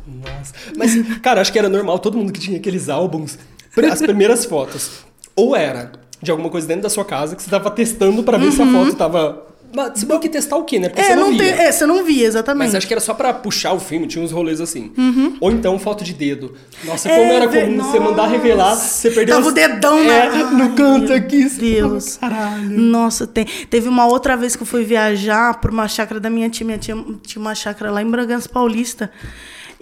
[0.08, 0.54] Nossa.
[0.78, 3.38] Mas, cara, acho que era normal, todo mundo que tinha aqueles álbuns,
[3.86, 4.90] as primeiras fotos,
[5.36, 8.52] ou era de alguma coisa dentro da sua casa que você tava testando pra ver
[8.52, 9.44] se a foto tava.
[9.76, 10.88] Mas você tem que testar o quê, né?
[10.88, 11.08] Porque Uhum.
[11.08, 11.62] É, você não, não via.
[11.62, 12.68] é, você não via, exatamente.
[12.68, 14.94] Mas acho que era só pra puxar o filme, tinha uns rolês assim.
[15.42, 16.54] Ou então foto de dedo.
[16.86, 20.44] Nossa, É, como era comum você mandar revelar, você perdeu Tava o dedão, é, né?
[20.54, 21.50] no canto aqui.
[21.50, 22.16] Deus.
[22.16, 22.70] Caralho.
[22.70, 23.46] Nossa, tem.
[23.70, 26.66] Teve uma outra vez que eu fui viajar por uma chácara da minha tia.
[26.66, 29.12] Minha tia tinha uma chácara lá em Bragança Paulista.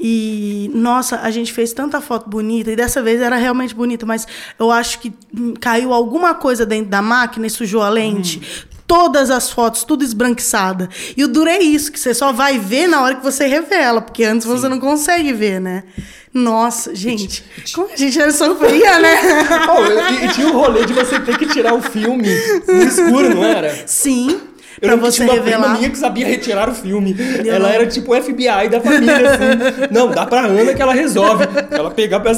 [0.08, 2.72] E, nossa, a gente fez tanta foto bonita.
[2.72, 4.28] E dessa vez era realmente bonita, mas
[4.60, 5.12] eu acho que
[5.60, 8.38] caiu alguma coisa dentro da máquina e sujou a lente.
[8.38, 8.76] Hum.
[8.86, 10.90] Todas as fotos, tudo esbranquiçada.
[11.18, 14.00] E o duro é isso, que você só vai ver na hora que você revela,
[14.00, 15.86] porque antes você não consegue ver, né?
[16.32, 17.44] Nossa, gente.
[17.74, 19.16] Como a gente sofria, né?
[19.68, 22.28] Oh, e, e tinha o rolê de você ter que tirar o filme
[22.68, 23.88] no escuro, não era?
[23.88, 24.40] Sim.
[24.82, 25.60] Eu pra você tinha uma revelar.
[25.62, 27.16] prima minha que sabia retirar o filme.
[27.48, 29.88] Ela era tipo o FBI da família, assim.
[29.92, 31.46] Não, dá pra Ana que ela resolve.
[31.72, 32.32] Ela pegava, que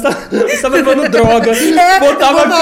[0.52, 2.52] estava levando droga, É, botava a de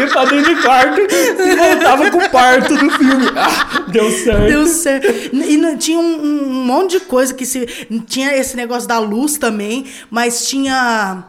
[0.00, 3.26] ia pra dentro do quarto e voltava com o parto do filme.
[3.36, 4.46] Ah, deu certo.
[4.48, 5.06] Deu certo.
[5.32, 7.66] E não- tinha um, um monte de coisa que se.
[8.06, 11.24] Tinha esse negócio da luz também, mas tinha.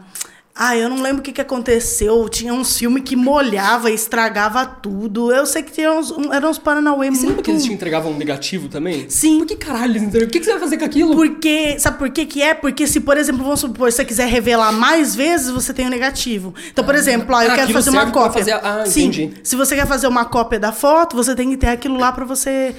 [0.55, 2.29] Ah, eu não lembro o que, que aconteceu.
[2.29, 5.31] Tinha uns filmes que molhava e estragava tudo.
[5.33, 7.43] Eu sei que tinha uns, um, eram uns Paranauê Você lembra muito.
[7.43, 9.09] que eles te entregavam um negativo também?
[9.09, 9.39] Sim.
[9.39, 10.27] Por que caralho eles entregam?
[10.27, 11.15] O que que você vai fazer com aquilo?
[11.15, 12.53] Porque, sabe por que que é?
[12.53, 15.89] Porque se, por exemplo, vamos supor, se você quiser revelar mais vezes, você tem o
[15.89, 16.53] negativo.
[16.71, 18.39] Então, por exemplo, ó, eu Ah, quero fazer uma cópia.
[18.39, 19.07] fazer ah, Sim.
[19.07, 19.33] entendi.
[19.43, 22.25] Se você quer fazer uma cópia da foto, você tem que ter aquilo lá pra
[22.25, 22.75] você.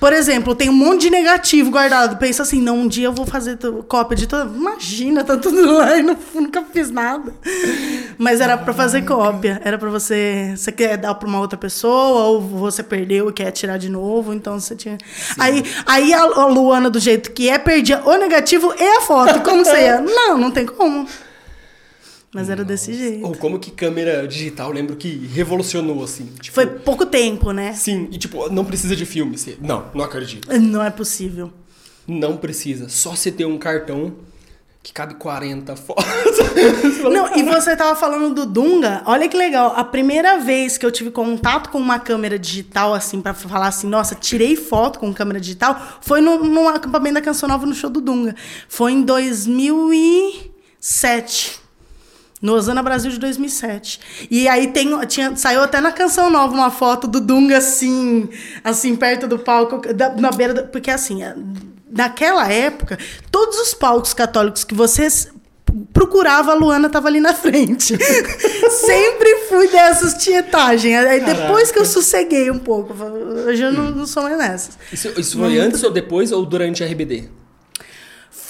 [0.00, 2.16] Por exemplo, tem um monte de negativo guardado.
[2.16, 4.44] Pensa assim, não, um dia eu vou fazer cópia de toda.
[4.44, 7.32] Imagina, tá tudo lá e não, nunca fiz nada.
[8.18, 9.60] Mas era pra fazer cópia.
[9.64, 10.54] Era pra você.
[10.56, 14.32] Você quer dar pra uma outra pessoa, ou você perdeu e quer tirar de novo,
[14.32, 14.98] então você tinha.
[15.38, 19.40] Aí, aí a, a Luana, do jeito que é, perdia o negativo e a foto.
[19.40, 20.00] Como você ia?
[20.06, 21.06] Não, não tem como.
[22.34, 23.26] Mas era desse jeito.
[23.26, 26.26] Ou como que câmera digital, lembro que revolucionou, assim.
[26.40, 27.72] Tipo, Foi pouco tempo, né?
[27.72, 29.38] Sim, e tipo, não precisa de filme.
[29.38, 29.56] Você...
[29.60, 30.48] Não, não acredito.
[30.58, 31.52] Não é possível.
[32.06, 32.88] Não precisa.
[32.88, 34.14] Só você ter um cartão
[34.86, 36.04] que cabe 40 fotos.
[37.12, 39.72] Não, e você tava falando do Dunga, olha que legal.
[39.74, 43.88] A primeira vez que eu tive contato com uma câmera digital, assim, pra falar assim,
[43.88, 47.90] nossa, tirei foto com câmera digital, foi no, num acampamento da Canção Nova no show
[47.90, 48.36] do Dunga.
[48.68, 51.65] Foi em 2007.
[52.46, 54.00] No Osana Brasil de 2007.
[54.30, 58.28] E aí tem, tinha, saiu até na Canção Nova uma foto do Dunga assim,
[58.62, 60.54] assim, perto do palco, da- na beira.
[60.54, 61.34] da- porque assim, é,
[61.90, 62.98] naquela época,
[63.32, 65.28] todos os palcos católicos que vocês
[65.92, 67.96] procurava, a Luana tava ali na frente.
[68.70, 70.96] Sempre fui dessas tietagem.
[70.96, 72.94] Aí depois que eu sosseguei um pouco,
[73.48, 74.78] hoje eu não, não sou mais nessas.
[74.92, 77.28] Isso, isso foi antes ou depois ou durante a RBD?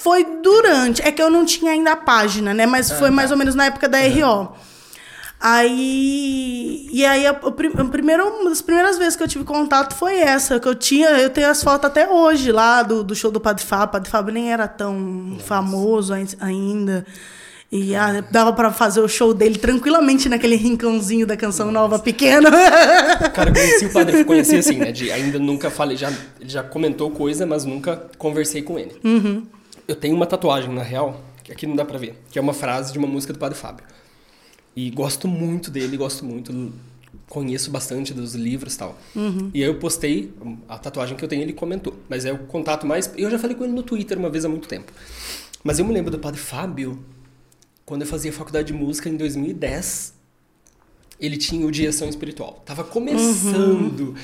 [0.07, 1.01] Foi durante.
[1.01, 2.65] É que eu não tinha ainda a página, né?
[2.65, 4.53] Mas foi mais ou menos na época da RO.
[5.37, 6.87] Aí.
[6.93, 10.61] E aí, a, a primeira, uma das primeiras vezes que eu tive contato foi essa,
[10.61, 11.09] que eu tinha.
[11.09, 13.89] Eu tenho as fotos até hoje lá do, do show do Padre Fábio.
[13.89, 17.05] Padre Fábio nem era tão famoso ai- ainda.
[17.69, 22.49] E ah, dava pra fazer o show dele tranquilamente naquele rincãozinho da canção nova pequena.
[23.35, 24.89] Cara, conheci o padre, conheci assim, né?
[24.93, 28.97] De, ainda nunca falei, já, ele já comentou coisa, mas nunca conversei com ele.
[29.87, 32.53] Eu tenho uma tatuagem, na real, que aqui não dá pra ver, que é uma
[32.53, 33.85] frase de uma música do Padre Fábio.
[34.75, 36.73] E gosto muito dele, gosto muito,
[37.27, 38.97] conheço bastante dos livros e tal.
[39.53, 40.33] E aí eu postei
[40.67, 41.95] a tatuagem que eu tenho, ele comentou.
[42.09, 43.11] Mas é o contato mais.
[43.17, 44.91] Eu já falei com ele no Twitter uma vez há muito tempo.
[45.63, 47.03] Mas eu me lembro do Padre Fábio,
[47.85, 50.17] quando eu fazia faculdade de música em 2010
[51.19, 52.61] ele tinha o de ação espiritual.
[52.65, 54.15] Tava começando.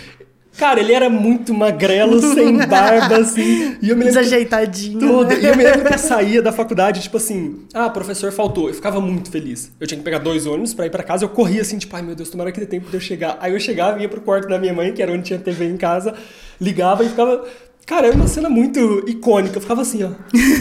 [0.57, 3.75] Cara, ele era muito magrelo, sem barba, assim.
[3.81, 4.19] E eu me lembro.
[4.21, 4.99] Desajeitadinho.
[4.99, 5.29] Tudo.
[5.29, 5.39] né?
[5.41, 8.67] E eu me lembro que eu saía da faculdade, tipo assim, ah, professor faltou.
[8.67, 9.71] Eu ficava muito feliz.
[9.79, 12.01] Eu tinha que pegar dois ônibus pra ir pra casa, eu corria assim, tipo, ai
[12.01, 13.37] meu Deus, tomara que dê tempo de eu chegar.
[13.41, 15.77] Aí eu chegava, ia pro quarto da minha mãe, que era onde tinha TV em
[15.77, 16.13] casa,
[16.61, 17.43] ligava e ficava
[17.85, 19.57] Cara, é uma cena muito icônica.
[19.57, 20.09] Eu ficava assim, ó.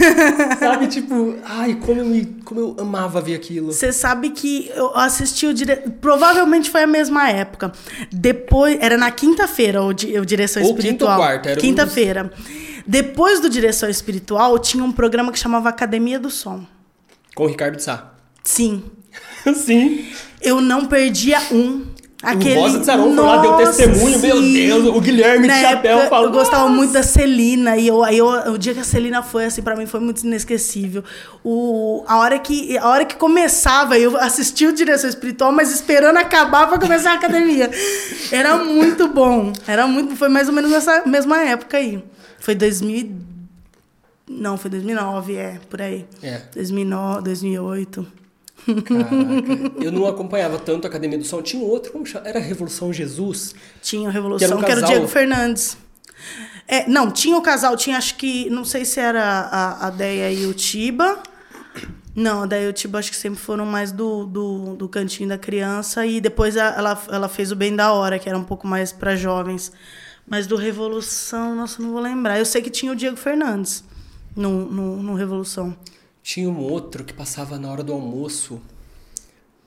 [0.59, 3.71] sabe, tipo, ai, como eu, me, como eu amava ver aquilo.
[3.71, 5.77] Você sabe que eu assisti o dire...
[6.01, 7.71] Provavelmente foi a mesma época.
[8.11, 8.77] Depois.
[8.81, 10.17] Era na quinta-feira o, di...
[10.19, 11.17] o Direção Ou quinta ou Espiritual.
[11.17, 12.33] quarta, era um Quinta-feira.
[12.85, 16.65] Depois do Direção Espiritual, tinha um programa que chamava Academia do Som.
[17.33, 18.13] Com o Ricardo Sá.
[18.43, 18.83] Sim.
[19.55, 20.05] Sim.
[20.41, 21.85] Eu não perdia um.
[22.23, 22.55] Aquele...
[22.57, 24.53] O Rosa de Saron foi lá, deu testemunho, meu sim.
[24.53, 26.27] Deus, o Guilherme Na de chapéu época, falou.
[26.27, 26.73] Eu gostava "Nossa".
[26.75, 29.75] muito da Celina, e eu, aí eu, o dia que a Celina foi, assim, pra
[29.75, 31.03] mim foi muito inesquecível.
[31.43, 36.15] O, a, hora que, a hora que começava, eu assistia o Direção Espiritual, mas esperando
[36.17, 37.69] acabar pra começar a academia.
[38.31, 39.51] Era muito bom.
[39.67, 42.01] Era muito, foi mais ou menos nessa mesma época aí.
[42.39, 42.95] Foi 2000.
[42.97, 43.15] e-
[44.29, 46.05] Não, foi 2009, é, por aí.
[46.21, 46.41] É.
[46.55, 48.07] 2009, 2008.
[48.85, 51.41] Caraca, eu não acompanhava tanto a Academia do Som.
[51.41, 52.27] Tinha um outro, como chama?
[52.27, 53.53] Era Revolução Jesus?
[53.81, 54.85] Tinha o Que era Revolução, um que era, o.
[54.85, 55.77] Diego Fernandes.
[56.67, 60.31] É, não, tinha o casal, tinha acho que, não sei se era a, a Deia
[60.31, 61.21] e o Tiba.
[62.15, 65.27] Não, a Deia e o Tiba acho que sempre foram mais do, do, do cantinho
[65.27, 66.05] da criança.
[66.05, 68.91] E depois a- ela, ela fez o Bem da Hora, que era um pouco mais
[68.91, 69.71] para jovens.
[70.25, 72.39] Mas do Revolução, nossa, não vou lembrar.
[72.39, 73.83] Eu sei que tinha o Diego Fernandes
[74.35, 75.75] no, no, no Revolução.
[76.23, 78.61] Tinha um outro que passava na hora do almoço.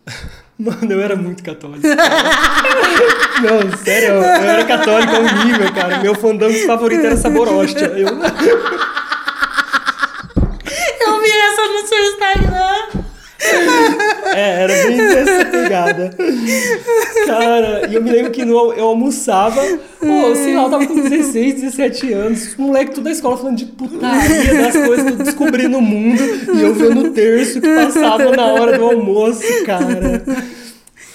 [0.58, 1.86] Mano, eu era muito católico.
[1.86, 5.98] Não, sério, eu era católico ao nível, cara.
[5.98, 7.84] Meu fandango favorito era sabor hóstia.
[7.88, 8.08] Eu...
[10.98, 12.88] Eu vi essa no seu Instagram.
[14.34, 16.10] É, era bem dessa pegada.
[17.26, 19.60] Cara, e eu me lembro que no, eu almoçava,
[20.00, 23.56] pô, sei lá, eu tava com 16, 17 anos, os moleque tudo da escola falando
[23.56, 26.20] de putaria, das coisas que eu descobri no mundo,
[26.54, 30.22] e eu vendo o terço que passava na hora do almoço, cara.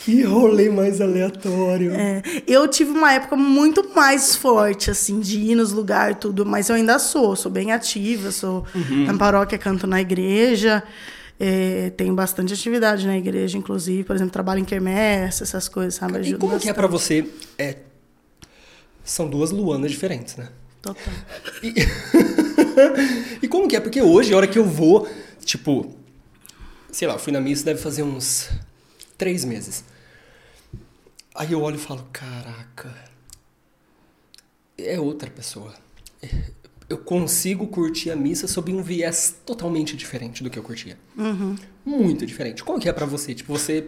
[0.03, 1.93] Que rolê mais aleatório.
[1.93, 6.69] É, eu tive uma época muito mais forte, assim, de ir nos lugares tudo, mas
[6.69, 9.05] eu ainda sou, sou bem ativa, sou Uhum.
[9.05, 10.81] na paróquia, canto na igreja,
[11.43, 16.13] é, tenho bastante atividade na igreja, inclusive, por exemplo, trabalho em quermesse, essas coisas, sabe?
[16.13, 16.75] E Ajudo como que é bastante.
[16.75, 17.27] pra você?
[17.57, 17.77] É,
[19.03, 20.49] são duas Luanas diferentes, né?
[20.83, 21.11] Total.
[21.63, 21.73] E,
[23.41, 23.79] e como que é?
[23.79, 25.09] Porque hoje, a hora que eu vou,
[25.43, 25.95] tipo,
[26.91, 28.51] sei lá, eu fui na missa deve fazer uns
[29.17, 29.83] três meses.
[31.33, 32.93] Aí eu olho e falo, caraca,
[34.77, 35.73] é outra pessoa.
[36.91, 40.97] Eu consigo curtir a missa sob um viés totalmente diferente do que eu curtia.
[41.85, 42.65] Muito diferente.
[42.65, 43.33] Como que é pra você?
[43.33, 43.87] Tipo, você...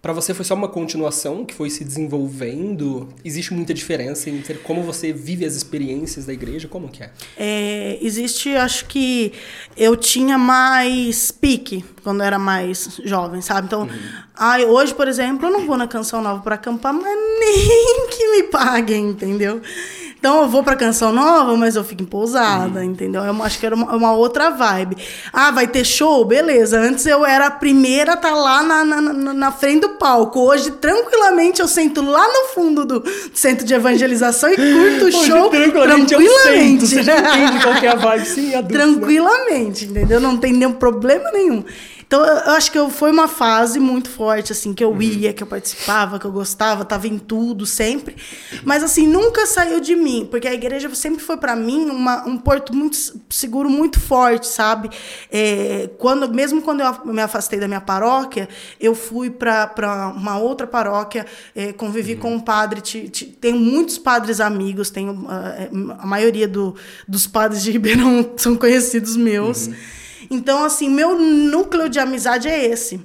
[0.00, 3.08] Pra você foi só uma continuação que foi se desenvolvendo?
[3.24, 6.68] Existe muita diferença entre como você vive as experiências da igreja?
[6.68, 7.10] Como que é?
[7.38, 9.32] É, existe, acho que
[9.76, 13.66] eu tinha mais pique quando eu era mais jovem, sabe?
[13.66, 13.88] Então,
[14.36, 18.30] ai, hoje, por exemplo, eu não vou na Canção Nova para acampar, mas nem que
[18.30, 19.62] me paguem, entendeu?
[20.24, 23.22] Então eu vou pra Canção Nova, mas eu fico em pousada, entendeu?
[23.22, 24.96] Eu acho que era uma, uma outra vibe.
[25.30, 26.24] Ah, vai ter show?
[26.24, 26.80] Beleza.
[26.80, 30.40] Antes eu era a primeira a estar lá na, na, na- na frente do palco.
[30.40, 35.50] Hoje, tranquilamente, eu sento lá no fundo do centro de evangelização e curto o show
[35.50, 36.86] tranquilamente, eu tranquilamente.
[36.86, 36.94] sento.
[36.96, 38.80] Você já entende qual que é a vibe, sim, adulto, né?
[38.82, 40.20] Tranquilamente, entendeu?
[40.22, 41.62] Não tem nenhum problema nenhum.
[42.06, 45.42] Então, eu acho que eu, foi uma fase muito forte, assim, que eu ia, que
[45.42, 48.16] eu participava, que eu gostava, tava em tudo, sempre.
[48.64, 52.36] Mas, assim, nunca saiu de mim, porque a igreja sempre foi, para mim, uma, um
[52.36, 52.96] porto muito
[53.30, 54.90] seguro, muito forte, sabe?
[55.30, 58.48] É, quando, mesmo quando eu me afastei da minha paróquia,
[58.78, 63.98] eu fui para uma outra paróquia, é, convivi com um padre, ti- ti- tenho muitos
[63.98, 66.74] padres amigos, tenho ah, é, a maioria do,
[67.08, 69.68] dos padres de Ribeirão são conhecidos meus.
[70.34, 73.00] Então, assim, meu núcleo de amizade é esse.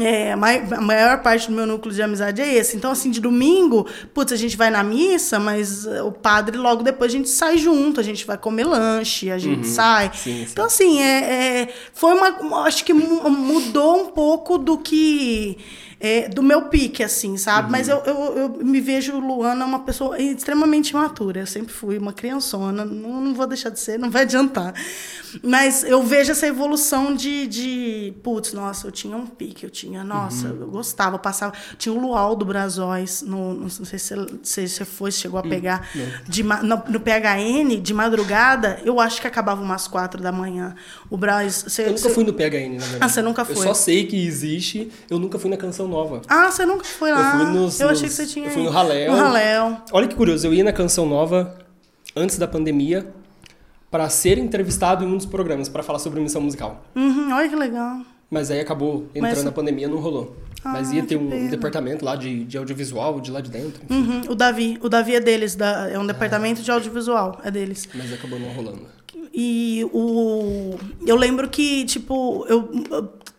[0.00, 2.76] É, a mai- a maior parte do meu núcleo de amizade é esse.
[2.76, 6.84] Então, assim, de domingo, putz, a gente vai na missa, mas eh, o padre logo
[6.84, 10.12] depois a gente sai junto, a gente vai comer lanche, a gente sai.
[10.14, 10.46] Sim, sim.
[10.52, 12.62] Então, assim, é, é, foi uma.
[12.66, 15.58] Acho que mu- mudou um pouco do que.
[16.00, 17.70] É, do meu pique, assim, sabe?
[17.70, 21.40] Mas eu, eu, eu me vejo Luana uma pessoa extremamente imatura.
[21.40, 24.72] Eu sempre fui uma criançona, não, não vou deixar de ser, não vai adiantar.
[25.42, 30.02] Mas eu vejo essa evolução de, de putz, nossa, eu tinha um pique, eu tinha,
[30.02, 31.52] nossa, eu gostava, eu passava.
[31.78, 35.42] Tinha o Luau do Brasóis, no, não sei se você- se foi, se chegou a
[35.42, 35.88] pegar,
[36.26, 40.74] de, ma- no, no PHN, de madrugada, eu acho que acabava umas quatro da manhã.
[41.08, 41.64] O Braz.
[41.68, 42.98] Você, Eu nunca você- fui no PHN, na verdade.
[43.00, 43.66] Ah, você nunca Eu foi?
[43.66, 46.22] só sei que existe, eu nunca fui na Canção Nova.
[46.28, 47.34] Ah, você nunca foi lá.
[47.34, 48.46] Eu fui nos- Eu achei nos- que você tinha.
[48.46, 49.12] eu fui no Raléu.
[49.12, 49.76] No Raléu.
[49.92, 51.58] Olha que curioso, eu ia na Canção Nova
[52.16, 53.12] antes da pandemia
[53.90, 56.82] para ser entrevistado em um dos programas para falar sobre missão musical.
[56.94, 57.98] Uhum, olha que legal.
[58.30, 60.36] Mas aí acabou entrando Mas- a pandemia, não rolou.
[60.62, 61.48] Mas Ah, ia ter um pena.
[61.48, 63.80] departamento lá de, de audiovisual, de lá de dentro.
[63.90, 64.78] Uhum, o Davi.
[64.82, 67.88] O Davi é deles, da- é um departamento de audiovisual, é deles.
[67.94, 68.82] Mas acabou não rolando.
[69.34, 70.74] E o.
[71.06, 72.68] Eu lembro que, tipo, eu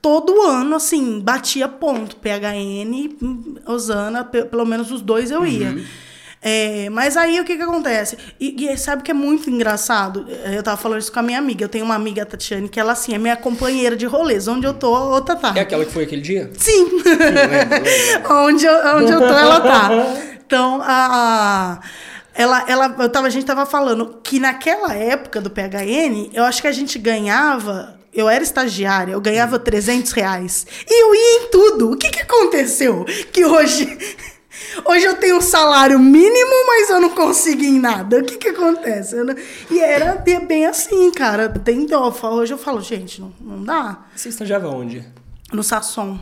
[0.02, 2.15] todo ano, assim, batia ponto.
[2.18, 3.10] PHN,
[3.65, 5.78] Osana, pe- pelo menos os dois eu ia.
[6.44, 8.18] É, mas aí o que que acontece?
[8.40, 10.26] E, e sabe que é muito engraçado?
[10.52, 11.64] Eu tava falando isso com a minha amiga.
[11.65, 14.48] Eu tenho uma amiga, a Tatiane, que ela, assim, é minha companheira de rolês.
[14.48, 15.53] Onde eu tô, outra tá.
[15.56, 16.52] É aquela que foi aquele dia?
[16.57, 16.88] Sim!
[18.30, 19.90] Onde, eu, onde eu tô, ela tá.
[20.45, 21.78] Então, a.
[21.80, 21.80] a-
[22.34, 26.61] ela, ela, eu tava, a gente tava falando que naquela época do PHN, eu acho
[26.61, 27.99] que a gente ganhava.
[28.13, 30.67] Eu era estagiária, eu ganhava 300 reais.
[30.89, 31.91] E eu ia em tudo.
[31.91, 33.05] O que, que aconteceu?
[33.31, 33.88] Que hoje.
[34.85, 38.19] Hoje eu tenho um salário mínimo, mas eu não consigo em nada.
[38.19, 39.15] O que que acontece?
[39.15, 39.35] Não-
[39.71, 40.15] E era
[40.47, 41.49] bem assim, cara.
[41.49, 42.13] Tem dó.
[42.23, 44.05] Hoje eu falo, gente, não, não dá.
[44.15, 45.03] Você estagiava onde?
[45.51, 46.19] No Sasson.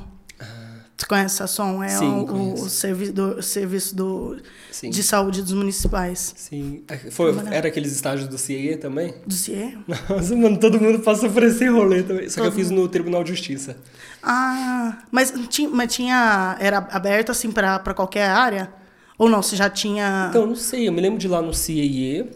[0.99, 1.81] Você conhece Sasson?
[1.81, 1.89] É Ah.
[1.97, 2.69] Sim, o, o, conheço.
[2.69, 4.35] servi do, o serviço do,
[4.69, 4.89] Sim.
[4.89, 6.33] de saúde dos municipais.
[6.35, 6.83] Sim.
[7.11, 9.13] Foi, era aqueles estágios do CIE também?
[9.25, 9.77] Do CIE?
[9.87, 12.27] Nossa, mano, todo mundo passa por esse rolê também.
[12.29, 13.77] Só que eu Todo fiz no Tribunal de Justiça.
[14.21, 16.57] Ah, mas tinha, mas tinha.
[16.59, 18.69] Era aberto assim pra, pra qualquer área?
[19.17, 19.41] Ou não?
[19.41, 20.27] Você já tinha.
[20.29, 22.29] Então, não sei, eu me lembro de ir lá no CIE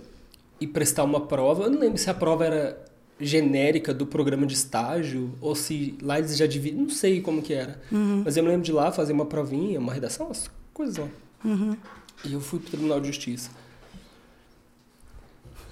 [0.62, 1.64] e prestar uma prova.
[1.66, 2.83] Eu não lembro se a prova era
[3.26, 6.82] genérica do programa de estágio ou se lá eles já dividem.
[6.82, 7.82] Não sei como que era.
[8.24, 11.08] Mas eu me lembro de lá fazer uma provinha, uma redação, umas coisas lá.
[12.26, 13.50] E eu fui pro Tribunal de Justiça.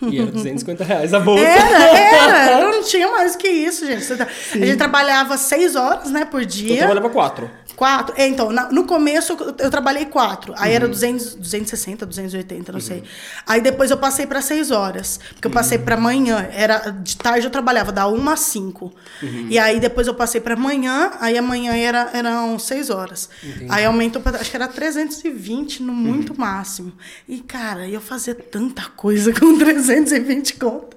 [0.10, 1.44] E era 250 reais a bolsa.
[1.44, 2.60] Era, era.
[2.62, 4.06] Eu não tinha mais que isso, gente.
[4.16, 6.78] Tá- A gente trabalhava seis horas, né, por Eu dia.
[6.78, 7.50] trabalhava quatro.
[7.76, 8.14] Quatro.
[8.18, 10.54] É, então, na- no começo eu, eu trabalhei quatro.
[10.58, 10.76] Aí Uhum.
[10.76, 13.04] era 200, 260, 280, não sei.
[13.48, 15.20] Aí depois eu passei para seis horas.
[15.34, 15.86] Porque eu passei Uhum.
[15.86, 16.48] para manhã.
[16.54, 18.94] Era, de tarde eu trabalhava, da uma às cinco.
[19.24, 19.48] Uhum.
[19.50, 21.12] E aí depois eu passei para manhã.
[21.20, 23.30] Aí amanhã era, eram seis horas.
[23.70, 26.40] Aí aumentou pra, acho que era 320 no muito Uhum.
[26.40, 26.92] máximo.
[27.28, 29.58] E, cara, eu fazia tanta coisa com
[29.96, 30.96] 320 conto.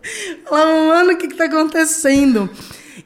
[0.49, 2.49] Falava, mano, o que que tá acontecendo?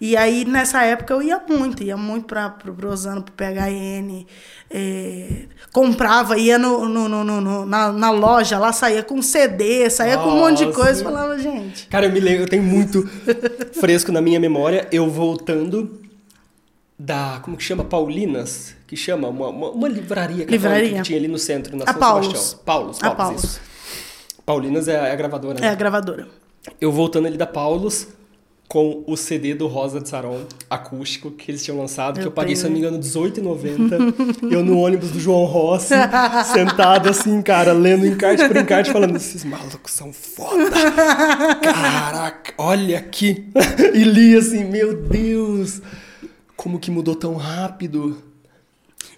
[0.00, 4.26] E aí, nessa época, eu ia muito, ia muito para pro Brosano, pro PHN,
[4.70, 5.26] é,
[5.72, 10.18] comprava, ia no, no, no- no- no- na, na loja, lá saía com CD, saía
[10.18, 10.78] com um monte de Nossa.
[10.78, 11.86] coisa, falava, gente.
[11.88, 13.02] Cara, eu me lembro, eu tenho muito
[13.80, 16.00] fresco na minha memória, eu voltando
[16.98, 17.82] da, como que chama?
[17.82, 18.74] Paulinas?
[18.86, 19.28] Que chama?
[19.28, 20.96] Uma, uma, uma livraria Livraria.
[20.98, 22.26] que tinha ali no centro, na A São Paulos.
[22.26, 22.60] Sebastião.
[22.64, 23.44] Paulos, A Paulos, Paulos.
[23.44, 23.60] isso.
[24.48, 25.66] Paulinas é a, é a gravadora, né?
[25.66, 26.26] É a gravadora.
[26.80, 28.08] Eu voltando ali da Paulos
[28.66, 32.32] com o CD do Rosa de Saron acústico que eles tinham lançado, que Eu eu
[32.32, 32.82] paguei, se eu tenho.
[32.82, 34.50] não me engano, R$18,90.
[34.50, 35.92] eu no ônibus do João Rossi,
[36.50, 40.70] sentado assim, cara, lendo encarte por encarte, falando: esses malucos são foda.
[41.62, 43.50] Caraca, olha aqui.
[43.92, 45.82] e li assim: meu Deus,
[46.56, 48.22] como que mudou tão rápido.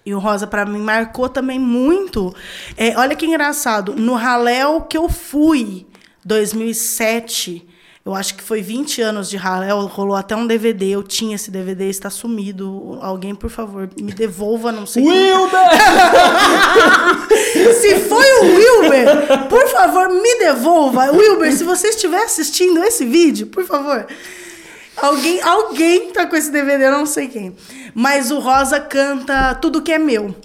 [0.05, 2.33] E o Rosa, pra mim, marcou também muito.
[2.75, 3.95] É, olha que engraçado.
[3.95, 5.85] No Raléu que eu fui,
[6.25, 7.67] 2007,
[8.03, 10.89] eu acho que foi 20 anos de Raléu, rolou até um DVD.
[10.89, 12.97] Eu tinha esse DVD, está sumido.
[12.99, 15.03] Alguém, por favor, me devolva, não sei.
[15.03, 15.61] Wilber!
[17.79, 21.11] Se foi o Wilber, por favor, me devolva.
[21.11, 24.07] Wilber, se você estiver assistindo esse vídeo, por favor.
[25.01, 27.55] Alguém, alguém tá com esse DVD, eu não sei quem.
[27.93, 30.35] Mas o Rosa canta Tudo Que É Meu.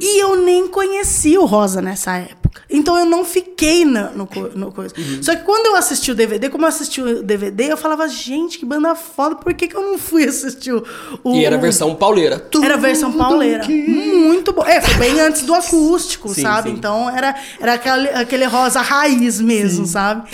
[0.00, 2.39] E eu nem conheci o Rosa nessa época.
[2.68, 4.94] Então eu não fiquei na- no, no coisa.
[5.22, 8.58] Só que quando eu assisti o DVD, como eu assisti o DVD, eu falava, gente,
[8.58, 10.84] que banda foda, por que, que eu não fui assistir o.
[11.24, 12.44] o- E era a versão pauleira.
[12.62, 13.66] era a versão pauleira.
[13.68, 14.64] Muito bom.
[14.64, 16.70] É, foi bem antes do acústico, Sim, sabe?
[16.70, 16.76] sim.
[16.76, 20.28] Então era, era aquele, aquele rosa raiz mesmo, sabe?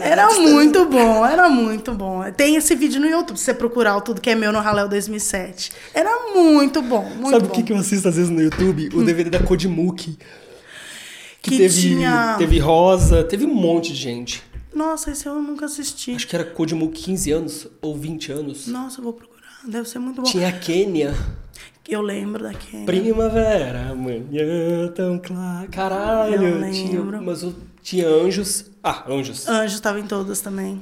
[0.00, 2.22] Era muito bom, era muito bom.
[2.36, 4.88] Tem esse vídeo no YouTube, se você procurar o Tudo Que É Meu no Raléu
[4.88, 5.72] 2007.
[5.94, 8.88] Era muito bom, muito Sabe o que, que eu assisto às vezes no YouTube?
[8.94, 10.18] O DVD da Kodimuki.
[11.42, 14.42] Que, Que teve, tinha- teve Rosa, teve um monte de gente.
[14.72, 16.12] Nossa, esse eu nunca assisti.
[16.12, 18.66] Acho que era Kodimuki 15 anos ou 20 anos.
[18.68, 19.42] Nossa, eu vou procurar.
[19.66, 20.30] Deve ser muito bom.
[20.30, 21.14] Tinha a Quênia.
[21.88, 22.84] Eu lembro daquele.
[22.86, 25.68] Primavera, amanhã tão claro.
[25.70, 26.34] Caralho.
[26.44, 27.22] Eu Tinha, lembro.
[27.22, 27.52] mas eu,
[27.82, 28.66] tinha Anjos.
[28.82, 29.48] Ah, Anjos.
[29.48, 30.80] Anjos estava em todas também.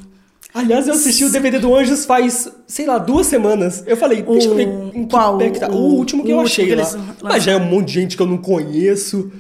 [0.53, 3.83] Aliás, eu assisti o DVD do Anjos faz, sei lá, duas semanas.
[3.87, 5.39] Eu falei, deixa eu ver em que qual?
[5.39, 5.69] pé que tá.
[5.71, 6.83] O, O- último que o eu achei lá.
[6.83, 9.33] eles Mas já é um monte de gente que eu não conheço.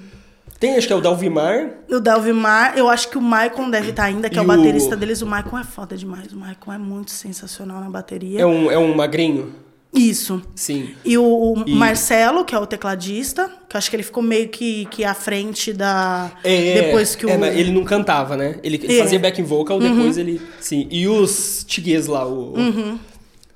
[0.61, 1.71] Tem, acho que é o Dalvimar.
[1.91, 4.47] O Dalvimar, eu acho que o Maicon deve estar ainda, que é E o o-
[4.47, 5.23] baterista deles.
[5.23, 6.31] O Maicon é foda demais.
[6.33, 8.41] O Maicon é muito sensacional na bateria.
[8.43, 9.55] É um, é um magrinho.
[9.93, 10.41] Isso.
[10.55, 10.91] Sim.
[11.05, 14.23] E o, o E- Marcelo, que é o tecladista, que eu acho que ele ficou
[14.23, 16.31] meio que, que à frente da.
[16.45, 17.31] É, depois que o.
[17.31, 18.61] é, mas ele não cantava, né?
[18.63, 19.03] Ele, ele É.
[19.03, 20.41] fazia backing vocal, depois ele.
[20.61, 20.87] Sim.
[20.93, 22.55] E os tiguês lá, o.
[22.57, 22.99] Uhum.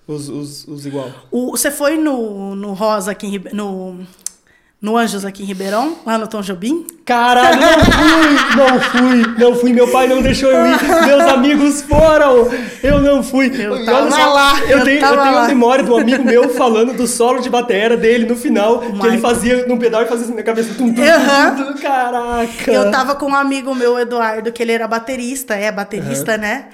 [0.08, 1.10] Os, os, os igual.
[1.30, 4.00] O- você foi no, no Rosa aqui em Ribe- no
[4.84, 6.86] no Anjos aqui em Ribeirão, lá no Tom Jobim?
[7.06, 9.72] Caralho, não fui, não fui, não fui.
[9.72, 12.50] Meu pai não deixou eu ir, meus amigos foram,
[12.82, 13.46] eu não fui.
[13.46, 15.96] Eu E tava olha só, lá, eu, eu tenho, eu tenho uma memória de um
[15.96, 20.02] amigo meu falando do solo de bateria dele no final, que ele fazia num pedal
[20.02, 20.74] e fazia assim na cabeça.
[20.74, 21.56] Tum, tum, Aham.
[21.56, 22.70] tum, caraca.
[22.70, 26.66] Eu tava com um amigo meu, Eduardo, que ele era baterista, é baterista, né?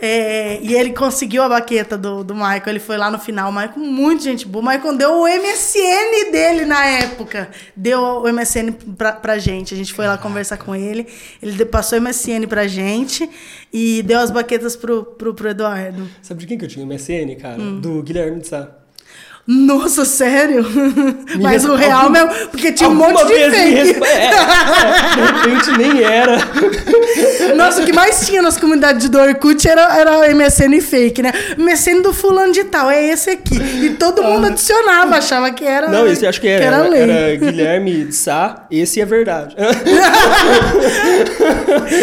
[0.00, 2.62] É, e ele conseguiu a baqueta do, do Michael.
[2.68, 3.50] Ele foi lá no final.
[3.50, 4.64] O Michael, muito gente boa.
[4.64, 7.50] O Michael deu o MSN dele na época.
[7.74, 9.74] Deu o MSN pra, pra gente.
[9.74, 11.04] A gente foi lá conversar com ele.
[11.42, 13.28] Ele passou o MSN pra gente
[13.72, 16.08] e deu as baquetas pro, pro, pro Eduardo.
[16.22, 17.60] Sabe de quem que eu tinha o MSN, cara?
[17.60, 17.80] Hum.
[17.80, 18.70] Do Guilherme de Sá.
[19.50, 20.62] Nossa, sério?
[21.40, 23.74] Mas o real mesmo, porque tinha um monte de vez me fake.
[23.74, 24.30] respo- É, é,
[25.14, 26.36] de repente nem era.
[27.56, 31.32] Nossa, o que mais tinha nas comunidades do Orkut era, era o MSN fake, né?
[31.56, 33.56] MSN do fulano de tal, é esse aqui.
[33.58, 35.86] E todo mundo adicionava, achava que era.
[35.86, 35.90] Ah.
[35.92, 36.64] Não, esse acho que era.
[36.66, 37.00] era era, lei.
[37.00, 39.56] era Guilherme de Sá, esse é verdade.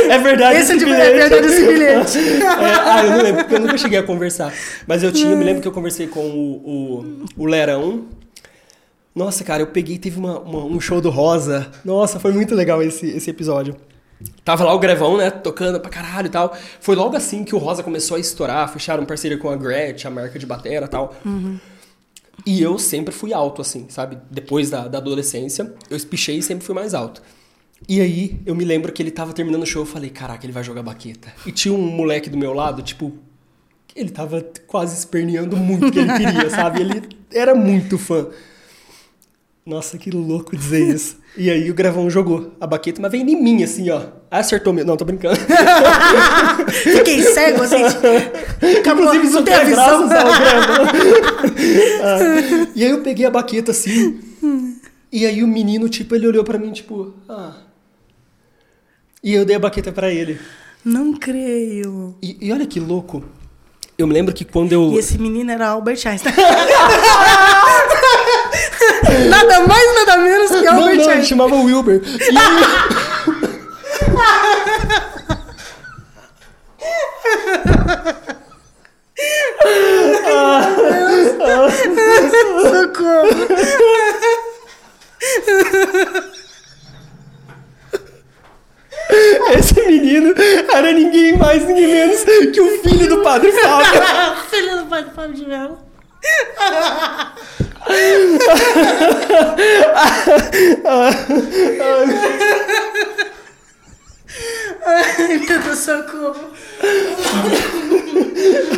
[0.10, 1.16] é verdade Esse é, esse de, é bilhete.
[1.30, 2.18] verdade esse bilhete.
[2.56, 4.52] É, ah, eu não lembro, porque eu nunca cheguei a conversar.
[4.88, 8.06] Mas eu tinha, eu me lembro que eu conversei com o, o, o Lerão.
[9.14, 11.72] Nossa, cara, eu peguei, teve uma, uma- um show do Rosa.
[11.86, 13.76] Nossa, foi muito legal esse, esse episódio.
[14.44, 16.56] Tava lá o Grevão, né, tocando pra caralho e tal.
[16.80, 20.14] Foi logo assim que o Rosa começou a estourar, fecharam parceria com a Gretchen, a
[20.14, 21.14] marca de batera e tal.
[22.46, 24.18] E eu sempre fui alto, assim, sabe?
[24.30, 27.22] Depois da, da adolescência, eu espichei e sempre fui mais alto.
[27.88, 30.54] E aí, eu me lembro que ele tava terminando o show, eu falei, caraca, ele
[30.54, 31.34] vai jogar baqueta.
[31.46, 33.14] E tinha um moleque do meu lado, tipo,
[33.96, 36.82] ele tava quase esperneando muito o que ele queria, sabe?
[36.82, 37.02] Ele
[37.32, 38.28] era muito fã.
[39.66, 41.18] Nossa, que louco dizer isso.
[41.36, 44.02] E aí o Gravão jogou a baqueta, mas veio em mim, assim, ó.
[44.30, 44.90] Acertou mesmo.
[44.90, 45.38] Não, tô brincando.
[46.72, 47.84] Fiquei cego, assim.
[48.80, 50.08] Acabou, Inclusive, isso não tem visão.
[50.08, 50.36] graças.
[52.04, 52.20] Ah,
[52.76, 54.20] e aí eu peguei a baqueta, assim.
[55.12, 57.54] E aí o menino, tipo, ele olhou pra mim, tipo, ah.
[59.24, 60.40] E eu dei a baqueta pra ele.
[60.84, 62.16] Não creio.
[62.22, 63.24] E, e olha que louco.
[63.98, 64.92] Eu me lembro que quando eu.
[64.92, 66.34] E esse menino era Albert Einstein.
[69.30, 71.24] nada mais, nada menos que Não, Albert não, ele Einstein.
[71.26, 72.02] chamava Wilber.
[72.04, 72.46] E aí,
[82.62, 83.30] Socorro.
[89.58, 90.34] esse menino
[90.74, 94.02] era ninguém mais, ninguém menos que o filho do padre Fábio.
[94.50, 95.78] Filho do do Fábio de Mello.
[104.86, 106.52] Ai, meu Deus, socorro.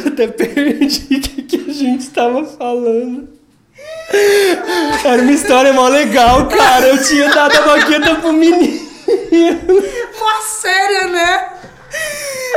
[0.06, 3.30] Até perdi o que, que a gente tava falando.
[5.04, 6.88] Era uma história mó legal, cara.
[6.88, 8.87] Eu tinha dado a baqueta pro menino.
[10.20, 11.50] Mó séria, né?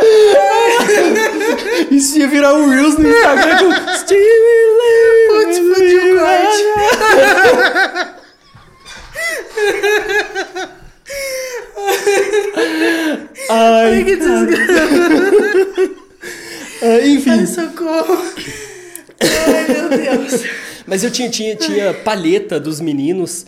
[1.91, 4.21] Isso ia virar um Reels no Instagram com Stevie
[5.29, 6.65] Putz, fudi o corte.
[13.49, 14.71] Ai, Ai, que desgraça.
[16.83, 17.31] ah, enfim.
[17.31, 18.19] Ai, socorro.
[19.21, 20.43] Ai, meu Deus.
[20.87, 23.47] Mas eu tinha, tinha, tinha palheta dos meninos.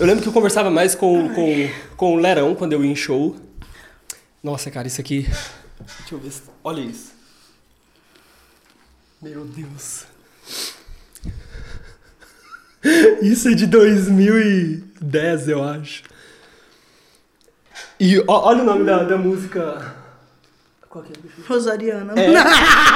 [0.00, 2.96] Eu lembro que eu conversava mais com, com, com o Lerão quando eu ia em
[2.96, 3.36] show.
[4.42, 5.28] Nossa, cara, isso aqui.
[5.98, 6.30] Deixa eu ver.
[6.30, 7.12] se- Olha isso.
[9.20, 10.04] Meu Deus.
[13.20, 16.02] Isso é de 2010, eu acho.
[17.98, 19.94] E ó- olha o nome da, da música.
[20.88, 21.16] Qual que é?
[21.46, 22.14] Rosariana.
[22.18, 22.32] É,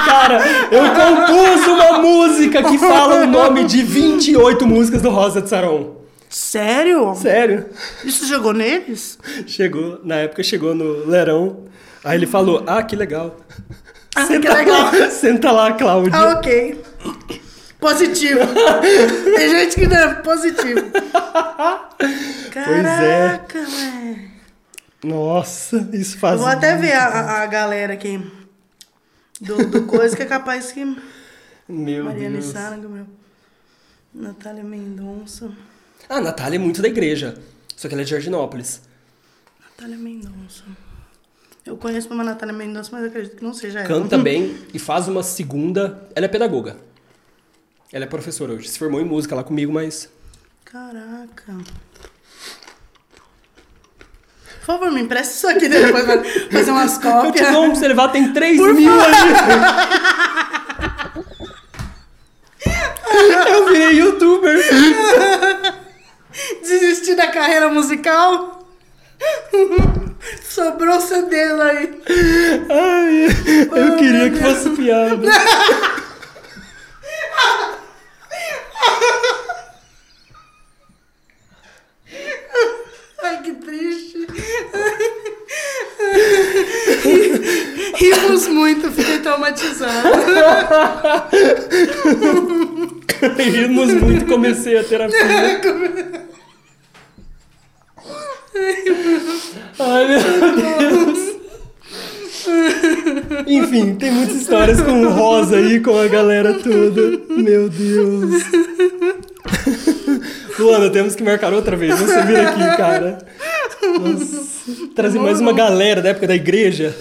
[0.05, 0.39] cara,
[0.71, 5.94] eu compus uma música que fala o nome de 28 músicas do Rosa de Saron.
[6.39, 7.15] Sério?
[7.15, 7.65] Sério?
[8.03, 9.17] Isso jogou neles?
[9.47, 11.63] Chegou, na época chegou no Lerão.
[12.03, 13.37] Aí ele falou: Ah, que legal.
[14.13, 14.91] Ah, que legal.
[14.91, 16.13] Lá, senta lá, Cláudio.
[16.13, 16.83] Ah, ok.
[17.79, 18.39] Positivo.
[19.37, 20.81] Tem gente que não é positivo.
[22.51, 24.31] Caraca, velho.
[25.05, 26.39] Nossa, isso faz.
[26.39, 28.19] Vou até ver a, a- a galera aqui
[29.39, 30.83] do, do coisa que é capaz que.
[31.69, 32.45] Meu Mariana Deus.
[32.45, 33.07] Sara, Gabriel.
[34.13, 35.49] Natália Mendonça.
[36.09, 37.35] Ah, a Natália é muito da igreja.
[37.75, 38.81] Só que ela é de Jardinópolis.
[39.61, 40.63] Natália Mendonça.
[41.65, 43.87] Eu conheço uma Natália Mendonça, mas acredito que não seja ela.
[43.87, 46.07] Canta bem e faz uma segunda.
[46.15, 46.77] Ela é pedagoga.
[47.91, 48.67] Ela é professora hoje.
[48.69, 50.09] Se formou em música lá comigo, mas.
[50.63, 51.53] Caraca.
[54.59, 57.51] Por favor, me empresta isso aqui depois pra fazer umas Eu te cópias.
[57.51, 59.13] dou um pra você levar, tem 3 Por mil favor.
[59.13, 59.15] ali.
[63.51, 64.57] eu virei youtuber.
[66.61, 68.67] Desistir da carreira musical?
[70.43, 72.01] Sobrou seu dedo aí.
[72.69, 73.27] Ai,
[73.71, 75.27] eu queria que fosse piada.
[83.23, 84.27] Ai, que triste.
[87.95, 90.09] Rimos muito, fiquei traumatizada.
[93.37, 96.24] Rimos muito, comecei a terapia.
[99.79, 100.19] Ai, meu
[100.79, 101.35] Deus.
[103.47, 107.01] Enfim, tem muitas histórias com o Rosa aí, com a galera toda.
[107.29, 108.43] Meu Deus.
[110.57, 111.97] Luana, temos que marcar outra vez.
[111.99, 113.17] Você vir aqui, cara.
[113.99, 114.45] Nossa.
[114.95, 116.95] Trazer mais uma galera da época da igreja.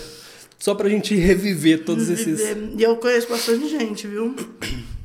[0.58, 2.40] Só pra gente reviver todos esses.
[2.76, 4.34] E eu conheço bastante gente, viu?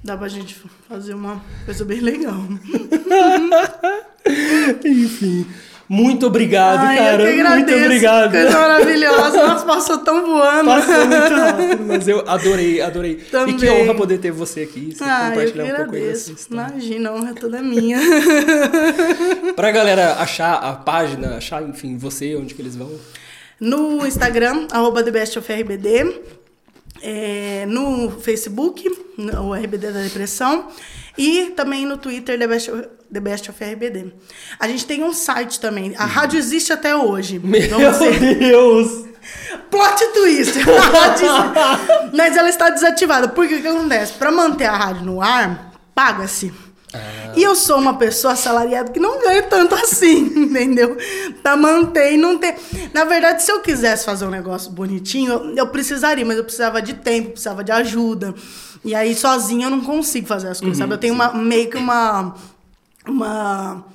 [0.04, 0.56] Dá pra gente
[0.88, 2.42] fazer uma coisa bem legal.
[4.86, 5.46] Enfim.
[5.90, 7.24] Muito obrigado, Ai, cara.
[7.24, 7.66] Eu que agradeço.
[7.72, 8.32] Muito obrigado.
[8.32, 9.48] Coisa maravilhosa.
[9.48, 10.66] Nossa, passou tão voando.
[10.66, 13.16] Passou muito rápido, mas eu adorei, adorei.
[13.16, 13.56] Também.
[13.56, 16.30] E que honra poder ter você aqui, você Ah, compartilhar um pouco aí agradeço.
[16.30, 16.72] dessa história.
[16.74, 17.98] Imagina, a honra é toda minha.
[19.56, 22.92] Pra galera achar a página, achar, enfim, você, onde que eles vão.
[23.60, 26.22] No Instagram, arroba TheBestOfRBD.
[27.02, 28.88] É, no Facebook,
[29.18, 30.68] o RBD da Depressão.
[31.18, 32.72] E também no Twitter, The Best,
[33.12, 34.14] The Best of RBD.
[34.60, 35.94] A gente tem um site também.
[35.98, 37.40] A rádio existe até hoje.
[37.40, 37.62] Meu.
[38.40, 39.06] Deus!
[39.70, 40.54] Plot twist!
[42.14, 43.28] Mas ela está desativada.
[43.28, 44.14] Porque o que acontece?
[44.14, 46.54] Para manter a rádio no ar, paga-se.
[47.36, 50.98] E eu sou uma pessoa assalariada que não ganha tanto assim, entendeu?
[51.44, 52.56] Pra manter e não ter.
[52.94, 56.82] Na verdade, se eu quisesse fazer um negócio bonitinho, eu, eu precisaria, mas eu precisava
[56.82, 58.34] de tempo, precisava de ajuda.
[58.84, 60.94] E aí, sozinha, eu não consigo fazer as coisas, sabe?
[60.94, 62.36] Eu tenho uma, meio que uma.
[63.08, 63.86] Uma.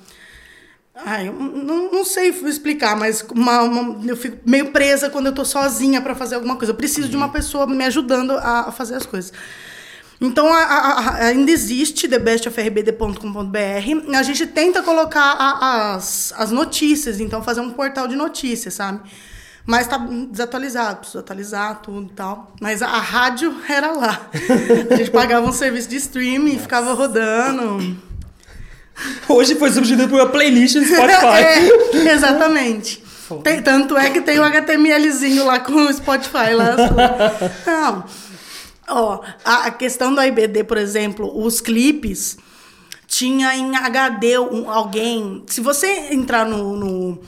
[1.05, 5.43] Ai, não, não sei explicar, mas uma- uma- eu fico meio presa quando eu tô
[5.43, 6.71] sozinha pra fazer alguma coisa.
[6.71, 9.33] Eu preciso de uma pessoa me ajudando a, a fazer as coisas.
[10.21, 14.15] Então, a- a- ainda existe thebestofrbd.com.br.
[14.17, 15.33] A gente tenta colocar
[15.95, 19.01] as, as notícias, então fazer um portal de notícias, sabe?
[19.65, 22.53] Mas tá desatualizado, precisa atualizar tudo e tal.
[22.61, 24.29] Mas a, a rádio era lá.
[24.91, 27.97] A gente pagava um serviço de streaming e ficava rodando.
[29.27, 31.69] Hoje foi substituído por uma playlist do Spotify.
[32.07, 33.03] É, exatamente.
[33.43, 36.75] Tem- tanto é que tem o HTMLzinho lá com o Spotify lá.
[37.65, 38.03] Não.
[38.87, 42.37] Ó, a, a questão do IBD, por exemplo, os clipes
[43.07, 45.43] tinha em HD um- alguém.
[45.47, 47.19] Se você entrar no, no,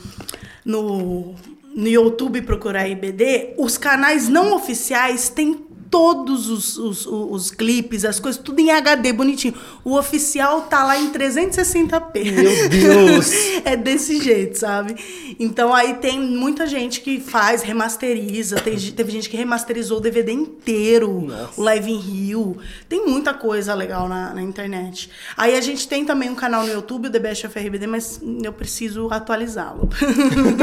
[0.64, 1.35] no,
[1.78, 8.19] no YouTube procurar IBD, os canais não oficiais têm todos os, os, os, clipes, as
[8.19, 9.53] coisas, tudo em HD bonitinho.
[9.84, 12.31] O oficial tá lá em 360p.
[12.31, 13.31] Meu Deus!
[13.65, 14.95] é desse jeito, sabe?
[15.39, 18.57] Então aí tem muita gente que faz, remasteriza.
[18.57, 21.59] Tem, teve gente que remasterizou o DVD inteiro, Nossa.
[21.59, 22.57] o Live in Rio.
[22.89, 25.09] Tem muita coisa legal na, na internet.
[25.35, 28.19] Aí a gente tem também um canal no YouTube, o The Best of RBD, mas
[28.43, 29.89] eu preciso atualizá-lo.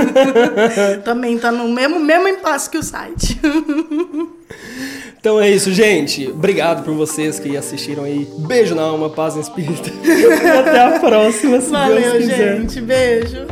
[1.04, 3.40] também tá no mesmo, mesmo impasse que o site.
[5.24, 6.28] Então é isso, gente.
[6.28, 8.28] Obrigado por vocês que assistiram aí.
[8.40, 9.90] Beijo na alma, paz no espírito.
[10.60, 12.58] até a próxima, se Valeu, Deus quiser.
[12.58, 12.80] gente.
[12.82, 13.46] Beijo.